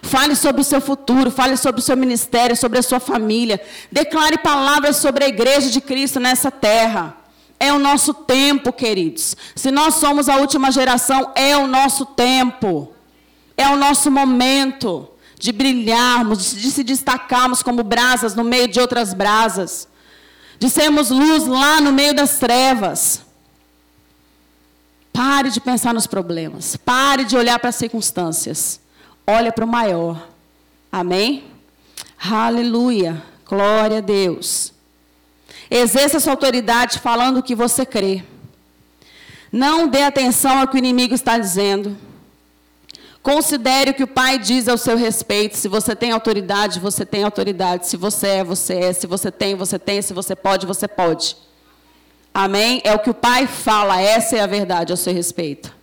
Fale 0.00 0.34
sobre 0.34 0.62
o 0.62 0.64
seu 0.64 0.80
futuro, 0.80 1.30
fale 1.30 1.58
sobre 1.58 1.82
o 1.82 1.84
seu 1.84 1.94
ministério, 1.94 2.56
sobre 2.56 2.78
a 2.78 2.82
sua 2.82 3.00
família. 3.00 3.60
Declare 3.92 4.38
palavras 4.38 4.96
sobre 4.96 5.24
a 5.24 5.28
igreja 5.28 5.68
de 5.68 5.78
Cristo 5.78 6.18
nessa 6.18 6.50
terra. 6.50 7.14
É 7.60 7.70
o 7.70 7.78
nosso 7.78 8.14
tempo, 8.14 8.72
queridos. 8.72 9.36
Se 9.54 9.70
nós 9.70 9.96
somos 9.96 10.26
a 10.26 10.36
última 10.38 10.72
geração, 10.72 11.32
é 11.34 11.54
o 11.54 11.66
nosso 11.66 12.06
tempo. 12.06 12.94
É 13.58 13.68
o 13.68 13.76
nosso 13.76 14.10
momento 14.10 15.06
de 15.38 15.52
brilharmos, 15.52 16.54
de 16.54 16.70
se 16.70 16.82
destacarmos 16.82 17.62
como 17.62 17.82
brasas 17.82 18.34
no 18.34 18.42
meio 18.42 18.68
de 18.68 18.80
outras 18.80 19.12
brasas. 19.12 19.86
De 20.58 20.70
sermos 20.70 21.10
luz 21.10 21.46
lá 21.46 21.80
no 21.80 21.92
meio 21.92 22.14
das 22.14 22.38
trevas. 22.38 23.22
Pare 25.12 25.50
de 25.50 25.60
pensar 25.60 25.94
nos 25.94 26.06
problemas. 26.06 26.76
Pare 26.76 27.24
de 27.24 27.36
olhar 27.36 27.58
para 27.58 27.70
as 27.70 27.76
circunstâncias 27.76 28.80
olha 29.26 29.52
para 29.52 29.64
o 29.64 29.68
maior. 29.68 30.28
Amém? 30.90 31.44
Aleluia. 32.18 33.22
Glória 33.46 33.98
a 33.98 34.00
Deus. 34.00 34.72
Exerça 35.70 36.20
sua 36.20 36.32
autoridade 36.32 36.98
falando 36.98 37.38
o 37.38 37.42
que 37.42 37.54
você 37.54 37.84
crê. 37.84 38.22
Não 39.50 39.88
dê 39.88 40.02
atenção 40.02 40.58
ao 40.58 40.68
que 40.68 40.76
o 40.76 40.78
inimigo 40.78 41.14
está 41.14 41.38
dizendo. 41.38 41.96
Considere 43.24 43.90
o 43.90 43.94
que 43.94 44.04
o 44.04 44.06
Pai 44.06 44.38
diz 44.38 44.68
ao 44.68 44.78
seu 44.78 44.96
respeito. 44.96 45.56
Se 45.56 45.66
você 45.66 45.96
tem 45.96 46.12
autoridade, 46.12 46.78
você 46.78 47.04
tem 47.04 47.24
autoridade. 47.24 47.88
Se 47.88 47.96
você 47.96 48.28
é, 48.28 48.44
você 48.44 48.74
é. 48.74 48.92
Se 48.92 49.08
você 49.08 49.32
tem, 49.32 49.56
você 49.56 49.80
tem. 49.80 50.00
Se 50.00 50.14
você 50.14 50.36
pode, 50.36 50.64
você 50.64 50.86
pode. 50.86 51.36
Amém? 52.32 52.80
É 52.84 52.94
o 52.94 53.00
que 53.00 53.10
o 53.10 53.14
Pai 53.14 53.48
fala. 53.48 54.00
Essa 54.00 54.36
é 54.36 54.40
a 54.40 54.46
verdade 54.46 54.92
ao 54.92 54.96
seu 54.96 55.12
respeito 55.12 55.74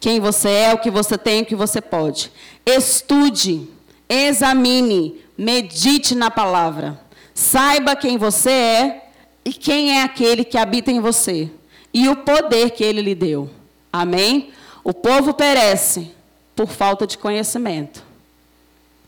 quem 0.00 0.20
você 0.20 0.48
é, 0.48 0.74
o 0.74 0.78
que 0.78 0.90
você 0.90 1.18
tem, 1.18 1.42
o 1.42 1.46
que 1.46 1.56
você 1.56 1.80
pode. 1.80 2.30
Estude, 2.64 3.68
examine, 4.08 5.20
medite 5.36 6.14
na 6.14 6.30
palavra. 6.30 7.00
Saiba 7.34 7.96
quem 7.96 8.16
você 8.16 8.50
é 8.50 9.10
e 9.44 9.52
quem 9.52 9.98
é 9.98 10.02
aquele 10.02 10.44
que 10.44 10.56
habita 10.56 10.90
em 10.90 11.00
você 11.00 11.50
e 11.92 12.08
o 12.08 12.16
poder 12.16 12.70
que 12.70 12.84
ele 12.84 13.02
lhe 13.02 13.14
deu. 13.14 13.50
Amém? 13.92 14.50
O 14.84 14.94
povo 14.94 15.34
perece 15.34 16.12
por 16.56 16.68
falta 16.68 17.06
de 17.06 17.18
conhecimento. 17.18 18.02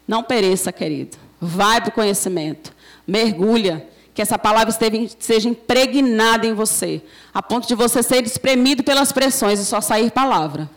Não 0.06 0.22
pereça, 0.22 0.70
querido. 0.70 1.16
Vai 1.40 1.80
para 1.80 1.88
o 1.88 1.92
conhecimento. 1.92 2.72
Mergulha. 3.06 3.88
Que 4.14 4.22
essa 4.22 4.36
palavra 4.36 4.76
seja 5.20 5.48
impregnada 5.48 6.44
em 6.44 6.52
você, 6.52 7.00
a 7.32 7.40
ponto 7.40 7.68
de 7.68 7.76
você 7.76 8.02
ser 8.02 8.24
espremido 8.26 8.82
pelas 8.82 9.12
pressões 9.12 9.60
e 9.60 9.64
só 9.64 9.80
sair 9.80 10.10
palavra. 10.10 10.68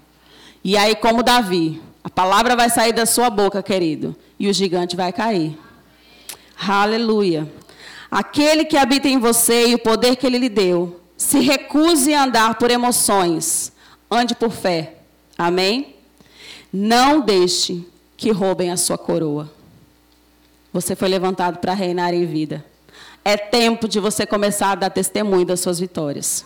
E 0.63 0.77
aí, 0.77 0.95
como 0.95 1.23
Davi, 1.23 1.81
a 2.03 2.09
palavra 2.09 2.55
vai 2.55 2.69
sair 2.69 2.93
da 2.93 3.07
sua 3.07 3.31
boca, 3.31 3.63
querido, 3.63 4.15
e 4.37 4.47
o 4.47 4.53
gigante 4.53 4.95
vai 4.95 5.11
cair. 5.11 5.57
Aleluia. 6.55 7.51
Aquele 8.11 8.63
que 8.63 8.77
habita 8.77 9.07
em 9.07 9.17
você 9.17 9.69
e 9.69 9.73
o 9.73 9.79
poder 9.79 10.17
que 10.17 10.27
ele 10.27 10.37
lhe 10.37 10.49
deu, 10.49 11.01
se 11.17 11.39
recuse 11.39 12.13
a 12.13 12.25
andar 12.25 12.59
por 12.59 12.69
emoções, 12.69 13.71
ande 14.09 14.35
por 14.35 14.51
fé. 14.51 14.97
Amém? 15.35 15.95
Não 16.71 17.21
deixe 17.21 17.85
que 18.15 18.31
roubem 18.31 18.71
a 18.71 18.77
sua 18.77 18.97
coroa. 18.97 19.51
Você 20.71 20.95
foi 20.95 21.09
levantado 21.09 21.59
para 21.59 21.73
reinar 21.73 22.13
em 22.13 22.25
vida. 22.25 22.65
É 23.25 23.35
tempo 23.35 23.87
de 23.87 23.99
você 23.99 24.25
começar 24.25 24.71
a 24.71 24.75
dar 24.75 24.89
testemunho 24.89 25.45
das 25.45 25.59
suas 25.59 25.79
vitórias. 25.79 26.45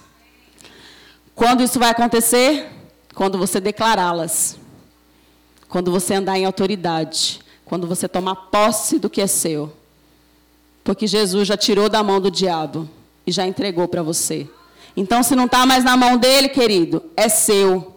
Quando 1.36 1.62
isso 1.62 1.78
vai 1.78 1.90
acontecer? 1.90 2.68
Quando 3.14 3.38
você 3.38 3.60
declará-las. 3.60 4.58
Quando 5.70 5.92
você 5.92 6.16
andar 6.16 6.38
em 6.40 6.46
autoridade. 6.46 7.42
Quando 7.64 7.88
você 7.88 8.08
tomar 8.08 8.36
posse 8.36 8.98
do 8.98 9.10
que 9.10 9.22
é 9.22 9.28
seu. 9.28 9.72
Porque 10.84 11.08
Jesus 11.08 11.48
já 11.48 11.58
tirou 11.58 11.90
da 11.90 12.02
mão 12.04 12.20
do 12.20 12.32
diabo 12.32 12.90
e 13.28 13.32
já 13.32 13.46
entregou 13.46 13.88
para 13.88 14.04
você. 14.04 14.48
Então, 14.96 15.24
se 15.24 15.36
não 15.36 15.46
está 15.46 15.66
mais 15.66 15.84
na 15.84 15.98
mão 15.98 16.18
dele, 16.18 16.48
querido, 16.48 17.04
é 17.18 17.28
seu. 17.28 17.96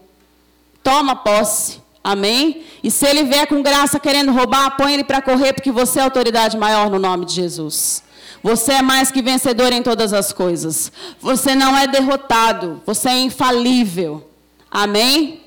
Toma 0.83 1.15
posse. 1.15 1.81
Amém? 2.09 2.63
E 2.83 2.91
se 2.91 3.07
ele 3.07 3.25
vier 3.25 3.47
com 3.47 3.61
graça 3.61 4.01
querendo 4.01 4.33
roubar, 4.33 4.79
põe 4.79 4.95
ele 4.95 5.05
para 5.05 5.21
correr, 5.21 5.53
porque 5.53 5.71
você 5.71 5.99
é 5.99 6.03
autoridade 6.03 6.57
maior 6.57 6.89
no 6.89 6.99
nome 6.99 7.27
de 7.27 7.35
Jesus. 7.35 8.03
Você 8.43 8.73
é 8.73 8.81
mais 8.81 9.11
que 9.11 9.21
vencedor 9.21 9.75
em 9.75 9.83
todas 9.83 10.15
as 10.15 10.33
coisas. 10.33 10.91
Você 11.21 11.55
não 11.55 11.77
é 11.77 11.87
derrotado. 11.87 12.81
Você 12.87 13.11
é 13.11 13.19
infalível. 13.21 14.27
Amém? 14.71 15.43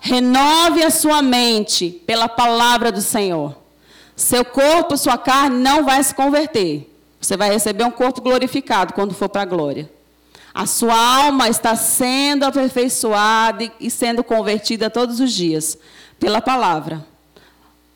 Renove 0.00 0.82
a 0.82 0.90
sua 0.90 1.22
mente 1.22 2.02
pela 2.04 2.28
palavra 2.28 2.90
do 2.90 3.00
Senhor. 3.00 3.54
Seu 4.16 4.44
corpo, 4.44 4.96
sua 4.96 5.16
carne 5.16 5.56
não 5.56 5.84
vai 5.84 6.02
se 6.02 6.12
converter. 6.12 6.92
Você 7.20 7.36
vai 7.36 7.52
receber 7.52 7.84
um 7.84 7.92
corpo 7.92 8.20
glorificado 8.20 8.92
quando 8.92 9.14
for 9.14 9.28
para 9.28 9.42
a 9.42 9.44
glória. 9.44 9.88
A 10.52 10.66
sua 10.66 10.94
alma 10.94 11.48
está 11.48 11.76
sendo 11.76 12.44
aperfeiçoada 12.44 13.70
e 13.78 13.90
sendo 13.90 14.24
convertida 14.24 14.90
todos 14.90 15.20
os 15.20 15.32
dias 15.32 15.78
pela 16.18 16.40
palavra. 16.40 17.06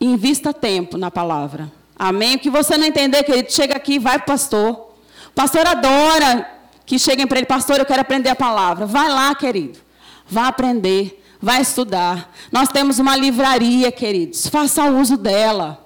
Invista 0.00 0.52
tempo 0.52 0.96
na 0.96 1.10
palavra. 1.10 1.70
Amém? 1.96 2.36
O 2.36 2.38
que 2.38 2.50
você 2.50 2.76
não 2.76 2.86
entender, 2.86 3.22
querido, 3.22 3.52
chega 3.52 3.76
aqui 3.76 3.98
vai 3.98 4.18
para 4.18 4.24
o 4.24 4.26
pastor. 4.26 4.94
Pastor 5.34 5.66
adora 5.66 6.48
que 6.86 6.98
cheguem 6.98 7.26
para 7.26 7.38
ele, 7.38 7.46
pastor, 7.46 7.78
eu 7.78 7.86
quero 7.86 8.00
aprender 8.00 8.28
a 8.28 8.36
palavra. 8.36 8.86
Vai 8.86 9.08
lá, 9.08 9.34
querido. 9.34 9.78
Vá 10.26 10.48
aprender, 10.48 11.22
vai 11.40 11.60
estudar. 11.60 12.32
Nós 12.52 12.68
temos 12.68 12.98
uma 12.98 13.16
livraria, 13.16 13.90
queridos. 13.90 14.46
Faça 14.46 14.84
uso 14.90 15.16
dela. 15.16 15.84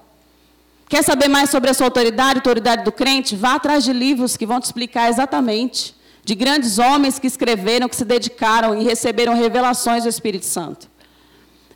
Quer 0.87 1.03
saber 1.03 1.27
mais 1.27 1.49
sobre 1.49 1.69
a 1.69 1.73
sua 1.73 1.87
autoridade, 1.87 2.39
autoridade 2.39 2.83
do 2.83 2.91
crente? 2.91 3.35
Vá 3.35 3.55
atrás 3.55 3.83
de 3.83 3.93
livros 3.93 4.35
que 4.35 4.45
vão 4.45 4.59
te 4.59 4.65
explicar 4.65 5.09
exatamente. 5.09 5.95
De 6.23 6.35
grandes 6.35 6.77
homens 6.77 7.17
que 7.17 7.27
escreveram, 7.27 7.89
que 7.89 7.95
se 7.95 8.05
dedicaram 8.05 8.79
e 8.79 8.83
receberam 8.83 9.33
revelações 9.33 10.03
do 10.03 10.09
Espírito 10.09 10.45
Santo. 10.45 10.87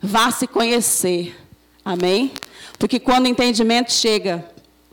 Vá 0.00 0.30
se 0.30 0.46
conhecer. 0.46 1.34
Amém? 1.84 2.32
Porque 2.78 3.00
quando 3.00 3.24
o 3.24 3.28
entendimento 3.28 3.92
chega, 3.92 4.44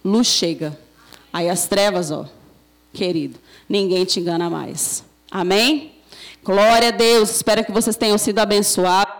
luz 0.03 0.27
chega. 0.27 0.77
Aí 1.31 1.49
as 1.49 1.67
trevas, 1.67 2.11
ó, 2.11 2.25
querido, 2.93 3.39
ninguém 3.67 4.03
te 4.05 4.19
engana 4.19 4.49
mais. 4.49 5.03
Amém? 5.29 5.93
Glória 6.43 6.89
a 6.89 6.91
Deus. 6.91 7.29
Espero 7.29 7.63
que 7.63 7.71
vocês 7.71 7.95
tenham 7.95 8.17
sido 8.17 8.39
abençoados. 8.39 9.10